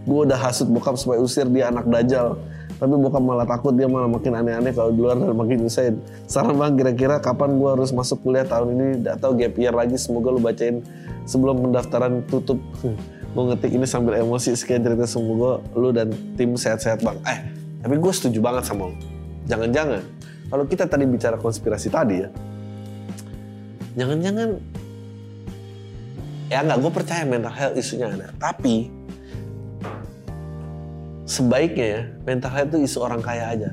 Gue 0.04 0.20
udah 0.26 0.38
hasut 0.38 0.68
bokap 0.70 0.94
supaya 0.98 1.18
usir 1.22 1.46
dia 1.50 1.70
anak 1.70 1.86
dajal 1.86 2.38
tapi 2.74 2.90
bokap 2.98 3.22
malah 3.22 3.46
takut 3.46 3.70
dia 3.70 3.86
malah 3.86 4.10
makin 4.10 4.34
aneh-aneh 4.34 4.74
kalau 4.74 4.90
di 4.90 4.98
luar 4.98 5.14
dan 5.14 5.30
makin 5.30 5.62
nyusahin. 5.62 5.96
Saran 6.26 6.58
bang 6.58 6.74
kira-kira 6.74 7.22
kapan 7.22 7.54
gue 7.56 7.70
harus 7.70 7.94
masuk 7.94 8.26
kuliah 8.26 8.42
tahun 8.42 8.74
ini? 8.74 8.88
Tahu 9.18 9.32
gap 9.38 9.54
year 9.54 9.70
lagi. 9.70 9.94
Semoga 9.94 10.34
lu 10.34 10.42
bacain 10.42 10.82
sebelum 11.22 11.62
pendaftaran 11.62 12.26
tutup. 12.26 12.58
Gue 13.34 13.44
ngetik 13.50 13.72
ini 13.74 13.86
sambil 13.86 14.18
emosi 14.18 14.58
sekian 14.58 14.82
cerita 14.82 15.06
semoga 15.06 15.62
lu 15.78 15.94
dan 15.94 16.10
tim 16.34 16.54
sehat-sehat 16.58 17.02
bang. 17.02 17.18
Eh 17.30 17.38
tapi 17.82 17.94
gue 18.00 18.12
setuju 18.12 18.38
banget 18.42 18.66
sama 18.66 18.90
lu. 18.90 18.96
Jangan-jangan 19.46 20.02
kalau 20.50 20.64
kita 20.66 20.84
tadi 20.86 21.04
bicara 21.06 21.36
konspirasi 21.38 21.88
tadi 21.90 22.22
ya, 22.22 22.28
jangan-jangan 23.98 24.60
ya 26.46 26.62
nggak 26.62 26.78
gue 26.78 26.92
percaya 26.94 27.22
mental 27.26 27.50
health 27.50 27.74
isunya 27.74 28.06
ada. 28.08 28.30
Tapi 28.38 29.03
sebaiknya 31.24 31.86
ya 31.86 32.02
mental 32.28 32.52
health 32.52 32.70
itu 32.76 32.78
isu 32.84 32.98
orang 33.04 33.20
kaya 33.24 33.44
aja. 33.52 33.70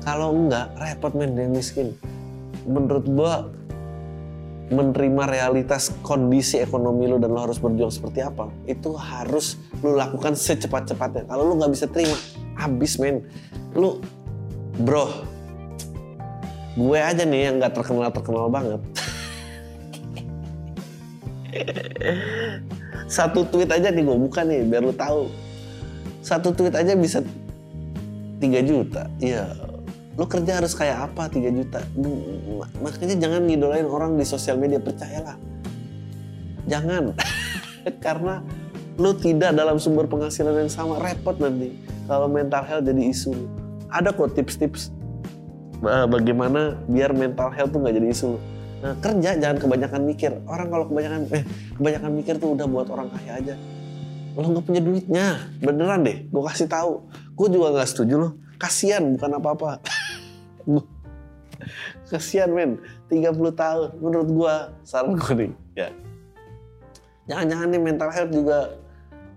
Kalau 0.00 0.32
enggak 0.32 0.72
repot 0.80 1.12
men 1.12 1.36
dia 1.36 1.48
miskin. 1.48 1.92
Menurut 2.68 3.04
gua 3.08 3.48
menerima 4.70 5.26
realitas 5.26 5.90
kondisi 6.06 6.62
ekonomi 6.62 7.10
lu 7.10 7.18
dan 7.18 7.34
lo 7.34 7.42
harus 7.42 7.58
berjuang 7.58 7.90
seperti 7.90 8.22
apa 8.22 8.46
itu 8.70 8.94
harus 8.94 9.58
lu 9.82 9.98
lakukan 9.98 10.38
secepat-cepatnya 10.38 11.26
kalau 11.26 11.50
lu 11.50 11.58
nggak 11.58 11.74
bisa 11.74 11.90
terima 11.90 12.14
habis 12.54 12.94
men 13.02 13.26
lu 13.74 13.98
bro 14.78 15.26
gue 16.78 16.98
aja 17.02 17.26
nih 17.26 17.50
yang 17.50 17.58
nggak 17.58 17.74
terkenal 17.74 18.14
terkenal 18.14 18.46
banget 18.46 18.78
satu 23.10 23.42
tweet 23.50 23.74
aja 23.74 23.90
nih 23.90 24.06
gue 24.06 24.18
buka 24.22 24.46
nih 24.46 24.62
biar 24.70 24.86
lu 24.86 24.94
tahu 24.94 25.26
satu 26.20 26.52
tweet 26.52 26.76
aja 26.76 26.92
bisa 26.96 27.24
3 28.40 28.60
juta. 28.64 29.08
Ya 29.20 29.52
lu 30.18 30.28
kerja 30.28 30.60
harus 30.60 30.76
kayak 30.76 31.12
apa 31.12 31.32
3 31.32 31.48
juta? 31.48 31.80
Makanya 32.84 33.16
jangan 33.16 33.40
ngidolain 33.48 33.88
orang 33.88 34.20
di 34.20 34.24
sosial 34.28 34.60
media 34.60 34.76
percayalah. 34.76 35.36
Jangan. 36.68 37.16
Karena 38.04 38.44
lu 39.00 39.16
tidak 39.16 39.56
dalam 39.56 39.80
sumber 39.80 40.04
penghasilan 40.04 40.66
yang 40.66 40.72
sama. 40.72 41.00
Repot 41.00 41.40
nanti 41.40 41.72
kalau 42.04 42.28
mental 42.28 42.62
health 42.68 42.84
jadi 42.84 43.00
isu. 43.00 43.32
Ada 43.90 44.12
kok 44.12 44.36
tips-tips 44.36 44.92
eh, 45.82 46.06
bagaimana 46.06 46.76
biar 46.86 47.16
mental 47.16 47.48
health 47.50 47.72
tuh 47.72 47.80
nggak 47.80 47.96
jadi 47.96 48.08
isu. 48.12 48.30
Nah, 48.80 48.96
kerja 49.00 49.36
jangan 49.36 49.56
kebanyakan 49.60 50.02
mikir. 50.08 50.32
Orang 50.48 50.72
kalau 50.72 50.84
kebanyakan 50.88 51.28
eh 51.32 51.44
kebanyakan 51.76 52.10
mikir 52.16 52.34
tuh 52.40 52.56
udah 52.56 52.66
buat 52.68 52.88
orang 52.92 53.08
kaya 53.12 53.32
aja. 53.40 53.54
Lo 54.38 54.46
nggak 54.46 54.64
punya 54.66 54.80
duitnya, 54.82 55.26
beneran 55.58 56.06
deh. 56.06 56.26
Gue 56.30 56.42
kasih 56.46 56.70
tahu. 56.70 57.02
Gue 57.34 57.48
juga 57.50 57.74
nggak 57.74 57.88
setuju 57.88 58.14
loh. 58.18 58.32
Kasian 58.60 59.16
bukan 59.16 59.30
apa-apa. 59.40 59.80
Kasian 62.10 62.50
men, 62.52 62.80
30 63.10 63.34
tahun. 63.54 63.88
Menurut 63.98 64.28
gue, 64.28 64.54
saran 64.86 65.16
gue 65.18 65.32
nih. 65.34 65.52
Ya. 65.74 65.88
Jangan-jangan 67.30 67.66
nih 67.70 67.82
mental 67.82 68.10
health 68.10 68.32
juga 68.34 68.58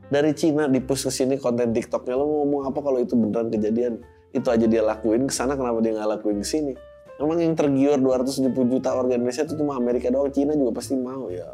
dari 0.10 0.32
Cina 0.38 0.70
di 0.70 0.82
push 0.82 1.10
ke 1.10 1.12
sini 1.14 1.42
konten 1.42 1.74
TikToknya 1.74 2.14
lo 2.14 2.26
ngomong 2.26 2.70
apa 2.70 2.80
kalau 2.82 3.02
itu 3.02 3.18
beneran 3.18 3.50
kejadian 3.50 4.02
itu 4.34 4.46
aja 4.50 4.66
dia 4.66 4.82
lakuin 4.86 5.26
ke 5.26 5.34
sana 5.34 5.58
kenapa 5.58 5.82
dia 5.82 5.94
nggak 5.98 6.10
lakuin 6.20 6.42
ke 6.42 6.48
sini 6.48 6.74
Emang 7.22 7.38
yang 7.38 7.54
tergiur 7.54 8.02
270 8.02 8.50
juta 8.52 8.90
warga 8.98 9.14
Indonesia 9.14 9.46
itu 9.46 9.54
cuma 9.54 9.78
Amerika 9.78 10.10
doang, 10.10 10.34
Cina 10.34 10.58
juga 10.58 10.82
pasti 10.82 10.98
mau 10.98 11.30
ya. 11.30 11.46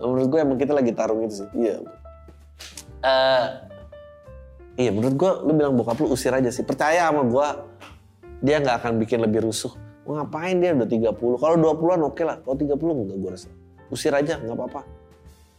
Menurut 0.00 0.28
gue 0.32 0.40
emang 0.40 0.56
kita 0.56 0.72
lagi 0.72 0.96
tarung 0.96 1.28
itu 1.28 1.44
sih. 1.44 1.48
Iya. 1.52 1.84
Uh, 3.06 3.62
iya 4.74 4.90
menurut 4.90 5.14
gue 5.14 5.30
lu 5.46 5.52
bilang 5.54 5.78
bokap 5.78 6.02
lu 6.02 6.10
usir 6.10 6.34
aja 6.34 6.50
sih. 6.50 6.66
Percaya 6.66 7.06
sama 7.06 7.22
gue 7.22 7.48
dia 8.42 8.58
nggak 8.58 8.82
akan 8.82 8.92
bikin 8.98 9.22
lebih 9.22 9.46
rusuh. 9.46 9.70
Mau 10.06 10.18
ngapain 10.18 10.58
dia 10.58 10.74
udah 10.74 10.90
30. 10.90 11.14
Kalau 11.14 11.54
20-an 11.54 12.00
oke 12.02 12.18
okay 12.18 12.24
lah. 12.26 12.36
Kalau 12.42 12.56
30 12.58 12.74
enggak 12.74 13.18
gue 13.22 13.30
rasa. 13.30 13.48
Usir 13.86 14.10
aja 14.10 14.42
nggak 14.42 14.56
apa-apa. 14.58 14.82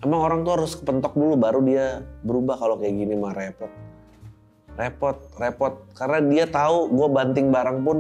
Emang 0.04 0.20
orang 0.22 0.44
tuh 0.44 0.52
harus 0.60 0.76
kepentok 0.76 1.16
dulu 1.16 1.40
baru 1.40 1.64
dia 1.64 2.04
berubah 2.22 2.60
kalau 2.60 2.76
kayak 2.78 2.94
gini 3.00 3.16
mah 3.16 3.32
repot. 3.32 3.72
Repot, 4.78 5.18
repot. 5.40 5.74
Karena 5.96 6.20
dia 6.22 6.46
tahu 6.46 6.92
gue 6.92 7.08
banting 7.10 7.48
barang 7.50 7.80
pun 7.82 7.98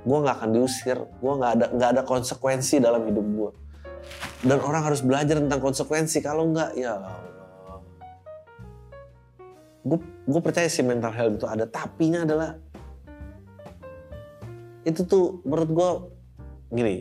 gue 0.00 0.18
nggak 0.18 0.36
akan 0.40 0.50
diusir 0.56 0.96
gue 0.96 1.32
nggak 1.36 1.52
ada 1.60 1.66
nggak 1.76 1.90
ada 1.96 2.02
konsekuensi 2.08 2.80
dalam 2.80 3.04
hidup 3.04 3.26
gue 3.36 3.50
dan 4.48 4.58
orang 4.64 4.88
harus 4.88 5.04
belajar 5.04 5.36
tentang 5.36 5.60
konsekuensi 5.60 6.24
kalau 6.24 6.48
nggak 6.48 6.72
ya 6.72 6.96
gue 9.80 9.98
gue 10.02 10.40
percaya 10.44 10.68
sih 10.68 10.84
mental 10.84 11.12
health 11.12 11.40
itu 11.40 11.46
ada. 11.46 11.64
Tapinya 11.64 12.24
adalah 12.24 12.56
itu 14.84 15.04
tuh 15.04 15.44
menurut 15.44 15.70
gue 15.70 15.90
gini 16.72 16.94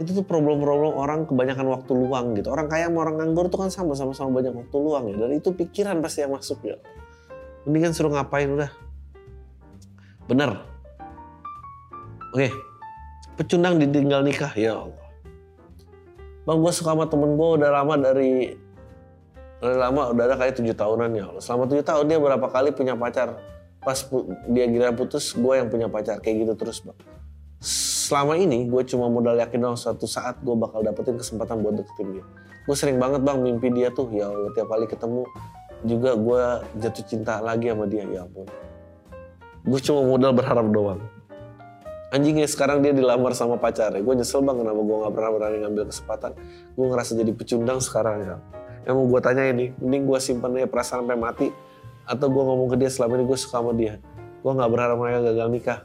itu 0.00 0.16
tuh 0.16 0.24
problem-problem 0.24 0.96
orang 0.96 1.28
kebanyakan 1.28 1.76
waktu 1.76 1.92
luang 1.92 2.32
gitu. 2.32 2.48
Orang 2.48 2.72
kaya 2.72 2.88
sama 2.88 3.04
orang 3.04 3.20
nganggur 3.20 3.52
itu 3.52 3.60
kan 3.60 3.68
sama 3.68 3.92
sama 3.92 4.30
banyak 4.32 4.56
waktu 4.56 4.76
luang 4.80 5.12
ya. 5.12 5.16
Dan 5.28 5.36
itu 5.36 5.52
pikiran 5.52 6.00
pasti 6.00 6.24
yang 6.24 6.32
masuk 6.32 6.64
ya. 6.64 6.80
Mendingan 7.68 7.92
suruh 7.92 8.08
ngapain 8.08 8.48
udah. 8.48 8.72
Bener. 10.24 10.56
Oke, 12.32 12.48
pecundang 13.36 13.76
ditinggal 13.76 14.24
nikah, 14.24 14.54
ya 14.56 14.86
Allah. 14.86 15.06
Bang, 16.48 16.64
gue 16.64 16.72
suka 16.72 16.96
sama 16.96 17.04
temen 17.10 17.36
gue 17.36 17.48
udah 17.60 17.68
lama 17.68 17.94
dari 18.00 18.56
lama 19.60 20.12
udah 20.12 20.24
ada 20.24 20.36
kayak 20.40 20.56
tujuh 20.56 20.72
tahunan 20.72 21.10
ya 21.12 21.24
Allah. 21.28 21.42
Selama 21.44 21.68
tujuh 21.68 21.84
tahun 21.84 22.04
dia 22.08 22.18
berapa 22.18 22.46
kali 22.48 22.72
punya 22.72 22.96
pacar. 22.96 23.36
Pas 23.80 23.96
dia 24.48 24.64
gila 24.68 24.92
putus, 24.92 25.32
gue 25.32 25.54
yang 25.56 25.68
punya 25.72 25.88
pacar 25.88 26.20
kayak 26.20 26.44
gitu 26.48 26.52
terus 26.56 26.84
bang. 26.84 26.96
Selama 27.60 28.36
ini 28.36 28.68
gue 28.68 28.82
cuma 28.88 29.08
modal 29.08 29.36
yakin 29.40 29.60
dong 29.60 29.76
suatu 29.76 30.08
saat 30.08 30.40
gue 30.40 30.56
bakal 30.56 30.84
dapetin 30.84 31.16
kesempatan 31.16 31.60
buat 31.60 31.76
deketin 31.76 32.20
dia. 32.20 32.24
Gue 32.68 32.76
sering 32.76 33.00
banget 33.00 33.24
bang 33.24 33.40
mimpi 33.40 33.72
dia 33.72 33.88
tuh 33.92 34.08
ya 34.12 34.28
Allah 34.28 34.52
tiap 34.52 34.68
kali 34.68 34.84
ketemu 34.88 35.24
juga 35.80 36.12
gue 36.12 36.42
jatuh 36.80 37.04
cinta 37.08 37.40
lagi 37.40 37.72
sama 37.72 37.88
dia 37.88 38.04
ya 38.04 38.24
ampun. 38.24 38.48
Gue 39.64 39.80
cuma 39.80 40.04
modal 40.04 40.32
berharap 40.36 40.68
doang 40.68 41.00
anjingnya 42.10 42.46
sekarang 42.50 42.82
dia 42.82 42.90
dilamar 42.90 43.32
sama 43.38 43.56
pacarnya 43.56 44.02
gue 44.02 44.14
nyesel 44.18 44.42
banget 44.42 44.66
kenapa 44.66 44.82
gue 44.82 44.96
gak 45.06 45.14
pernah 45.14 45.30
berani 45.30 45.56
ngambil 45.62 45.84
kesempatan 45.94 46.32
gue 46.74 46.86
ngerasa 46.90 47.12
jadi 47.14 47.32
pecundang 47.32 47.78
sekarang 47.78 48.16
ya 48.26 48.36
yang 48.88 48.96
mau 48.96 49.06
gue 49.06 49.20
tanya 49.20 49.44
ini 49.48 49.76
mending 49.76 50.04
gue 50.08 50.18
simpan 50.20 50.56
aja 50.56 50.68
perasaan 50.68 51.04
sampai 51.04 51.18
mati 51.20 51.48
atau 52.08 52.26
gue 52.26 52.42
ngomong 52.42 52.68
ke 52.72 52.76
dia 52.80 52.90
selama 52.90 53.20
ini 53.20 53.24
gue 53.28 53.38
suka 53.38 53.60
sama 53.60 53.72
dia. 53.76 54.00
Gue 54.40 54.52
nggak 54.56 54.70
berharap 54.72 54.96
mereka 54.96 55.18
gagal 55.30 55.48
nikah. 55.52 55.80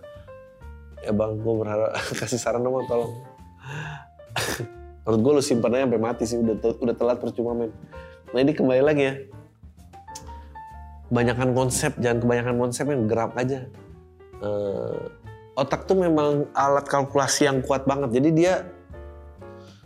Ya 1.03 1.11
bang 1.11 1.37
gue 1.37 1.53
berharap 1.53 1.89
kasih 2.19 2.39
saran 2.39 2.63
dong 2.63 2.81
tolong. 2.87 3.13
Menurut 5.05 5.19
gue 5.21 5.31
lu 5.37 5.43
simpan 5.43 5.77
aja 5.77 5.85
sampai 5.85 6.01
mati 6.01 6.23
sih 6.25 6.37
udah 6.41 6.55
udah 6.81 6.95
telat 6.97 7.17
percuma 7.21 7.53
men. 7.53 7.69
Nah 8.33 8.39
ini 8.41 8.51
kembali 8.57 8.81
lagi 8.81 9.03
ya. 9.05 9.15
Kebanyakan 11.11 11.53
konsep 11.53 11.93
jangan 12.01 12.19
kebanyakan 12.25 12.55
konsep 12.57 12.85
yang 12.89 13.05
gerak 13.05 13.37
aja. 13.37 13.69
Uh, 14.41 15.05
otak 15.53 15.85
tuh 15.85 15.95
memang 15.95 16.49
alat 16.57 16.89
kalkulasi 16.89 17.45
yang 17.45 17.61
kuat 17.61 17.85
banget. 17.85 18.17
Jadi 18.17 18.29
dia 18.33 18.53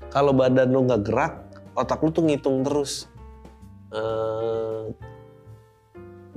kalau 0.09 0.33
badan 0.33 0.73
lo 0.73 0.87
nggak 0.87 1.03
gerak, 1.05 1.33
otak 1.79 2.03
lo 2.03 2.09
tuh 2.11 2.23
ngitung 2.27 2.61
terus. 2.67 3.07
Uh, 3.89 4.93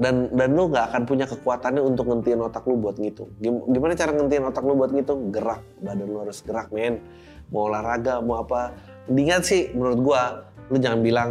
dan 0.01 0.33
dan 0.33 0.57
lo 0.57 0.73
nggak 0.73 0.89
akan 0.89 1.03
punya 1.05 1.29
kekuatannya 1.29 1.85
untuk 1.85 2.09
ngentiin 2.09 2.41
otak 2.41 2.65
lo 2.65 2.79
buat 2.79 2.97
ngitung. 2.97 3.29
Gimana 3.43 3.93
cara 3.99 4.15
ngentiin 4.17 4.45
otak 4.49 4.65
lo 4.65 4.79
buat 4.79 4.95
ngitung? 4.95 5.35
Gerak, 5.35 5.63
badan 5.83 6.09
lo 6.09 6.25
harus 6.25 6.41
gerak, 6.41 6.73
men. 6.73 7.03
Mau 7.53 7.69
olahraga, 7.69 8.25
mau 8.25 8.41
apa? 8.41 8.73
Mendingan 9.11 9.45
sih 9.45 9.69
menurut 9.77 9.99
gua, 10.01 10.23
lo 10.73 10.77
jangan 10.81 11.01
bilang 11.05 11.31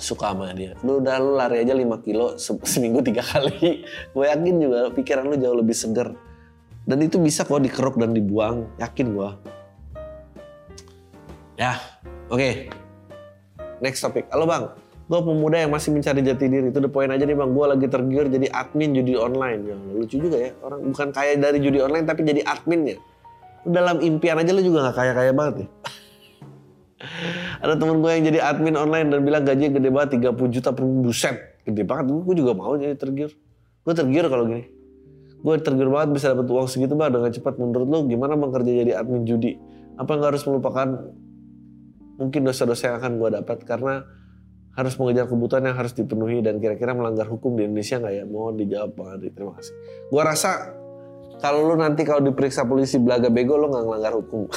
suka 0.00 0.32
sama 0.32 0.56
dia. 0.56 0.72
Lu 0.80 1.04
udah 1.04 1.20
lu 1.20 1.36
lari 1.36 1.60
aja 1.60 1.76
5 1.76 2.06
kilo 2.06 2.40
seminggu 2.72 3.04
tiga 3.04 3.20
kali. 3.20 3.84
Gue 4.16 4.24
yakin 4.24 4.56
juga 4.56 4.88
pikiran 4.96 5.28
lu 5.28 5.36
jauh 5.36 5.58
lebih 5.60 5.76
seger 5.76 6.16
dan 6.86 7.02
itu 7.02 7.18
bisa 7.18 7.42
kok 7.42 7.58
dikeruk 7.58 7.98
dan 7.98 8.14
dibuang, 8.14 8.70
yakin 8.78 9.06
gua. 9.10 9.34
Ya, 11.58 11.82
oke. 12.30 12.38
Okay. 12.38 12.52
Next 13.78 14.00
topik. 14.00 14.26
Halo 14.32 14.48
bang, 14.48 14.72
gue 15.04 15.20
pemuda 15.20 15.56
yang 15.60 15.72
masih 15.72 15.92
mencari 15.92 16.24
jati 16.24 16.48
diri. 16.48 16.72
Itu 16.72 16.80
the 16.80 16.88
point 16.88 17.12
aja 17.12 17.22
nih 17.28 17.36
bang, 17.36 17.50
gue 17.52 17.66
lagi 17.68 17.86
tergiur 17.92 18.26
jadi 18.32 18.48
admin 18.50 18.96
judi 18.96 19.14
online. 19.14 19.60
Ya, 19.68 19.76
lucu 19.76 20.16
juga 20.16 20.36
ya, 20.40 20.50
orang 20.64 20.80
bukan 20.90 21.08
kaya 21.12 21.36
dari 21.36 21.58
judi 21.60 21.78
online 21.84 22.08
tapi 22.08 22.24
jadi 22.24 22.40
adminnya. 22.48 22.96
Dalam 23.66 24.00
impian 24.00 24.38
aja 24.38 24.54
lu 24.54 24.62
juga 24.62 24.90
gak 24.90 24.96
kaya-kaya 24.96 25.32
banget 25.34 25.54
ya. 25.60 25.66
Ada 27.62 27.76
temen 27.76 28.00
gue 28.00 28.10
yang 28.14 28.24
jadi 28.24 28.38
admin 28.40 28.74
online 28.78 29.12
dan 29.12 29.20
bilang 29.26 29.42
gajinya 29.44 29.76
gede 29.76 29.90
banget 29.92 30.08
30 30.22 30.54
juta 30.54 30.70
per 30.72 30.84
buset. 30.86 31.36
Gede 31.66 31.82
banget, 31.84 32.04
gue 32.14 32.34
juga 32.38 32.52
mau 32.56 32.72
jadi 32.78 32.96
tergiur. 32.96 33.34
Gue 33.84 33.92
tergiur 33.92 34.26
kalau 34.32 34.48
gini 34.48 34.76
gue 35.36 35.54
tergiur 35.62 35.94
banget 35.94 36.10
bisa 36.16 36.34
dapat 36.34 36.48
uang 36.48 36.66
segitu 36.66 36.98
bang 36.98 37.14
dengan 37.14 37.30
cepat 37.30 37.54
menurut 37.60 37.86
lo 37.86 37.98
gimana 38.08 38.34
bang 38.34 38.50
kerja 38.50 38.72
jadi 38.82 38.92
admin 38.98 39.22
judi 39.22 39.54
apa 39.94 40.10
nggak 40.18 40.34
harus 40.34 40.42
melupakan 40.42 40.88
mungkin 42.16 42.44
dosa-dosa 42.44 42.92
yang 42.92 42.96
akan 43.00 43.12
gue 43.20 43.28
dapat 43.40 43.58
karena 43.64 44.04
harus 44.76 44.94
mengejar 45.00 45.24
kebutuhan 45.24 45.64
yang 45.64 45.76
harus 45.76 45.96
dipenuhi 45.96 46.44
dan 46.44 46.60
kira-kira 46.60 46.92
melanggar 46.92 47.24
hukum 47.24 47.56
di 47.56 47.64
Indonesia 47.64 47.96
nggak 47.96 48.12
ya? 48.12 48.24
Mohon 48.28 48.54
dijawab 48.60 48.90
bang 48.92 49.08
Andri 49.16 49.30
terima 49.32 49.52
kasih. 49.56 49.74
Gue 50.12 50.22
rasa 50.22 50.50
kalau 51.40 51.64
lo 51.64 51.74
nanti 51.80 52.04
kalau 52.04 52.20
diperiksa 52.20 52.68
polisi 52.68 53.00
belaga 53.00 53.32
bego 53.32 53.56
lo 53.56 53.72
nggak 53.72 53.84
melanggar 53.88 54.12
hukum. 54.12 54.44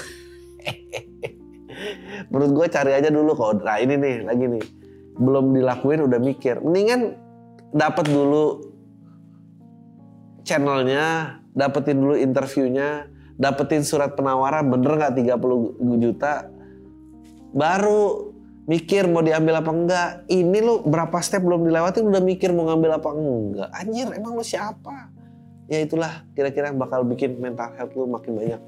Menurut 2.32 2.52
gue 2.52 2.68
cari 2.68 2.92
aja 2.92 3.08
dulu 3.08 3.32
kok. 3.32 3.64
Nah 3.64 3.80
ini 3.80 3.96
nih 3.96 4.16
lagi 4.28 4.46
nih. 4.48 4.64
Belum 5.16 5.56
dilakuin 5.56 6.04
udah 6.04 6.20
mikir. 6.20 6.60
Mendingan 6.60 7.16
dapat 7.72 8.12
dulu 8.12 8.60
channelnya, 10.44 11.40
dapetin 11.56 11.96
dulu 11.96 12.20
interviewnya, 12.20 13.08
dapetin 13.40 13.88
surat 13.88 14.20
penawaran 14.20 14.68
bener 14.68 15.00
nggak 15.00 15.16
30 15.16 16.04
juta, 16.04 16.52
baru 17.56 18.34
mikir 18.70 19.10
mau 19.10 19.26
diambil 19.26 19.66
apa 19.66 19.72
enggak. 19.74 20.10
Ini 20.30 20.58
lu 20.62 20.86
berapa 20.86 21.18
step 21.26 21.42
belum 21.42 21.66
dilewati 21.66 22.06
udah 22.06 22.22
mikir 22.22 22.54
mau 22.54 22.70
ngambil 22.70 23.02
apa 23.02 23.10
enggak. 23.14 23.70
Anjir 23.74 24.08
emang 24.14 24.38
lu 24.38 24.46
siapa? 24.46 25.10
Ya 25.70 25.82
itulah 25.86 26.26
kira-kira 26.34 26.74
bakal 26.74 27.06
bikin 27.06 27.38
mental 27.42 27.74
health 27.78 27.94
lu 27.98 28.06
makin 28.10 28.38
banyak. 28.38 28.62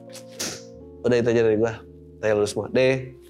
Udah 1.02 1.18
itu 1.18 1.30
aja 1.34 1.42
dari 1.46 1.58
gua. 1.58 1.82
Saya 2.22 2.34
lu 2.38 2.46
semua. 2.46 2.70
Deh. 2.70 3.21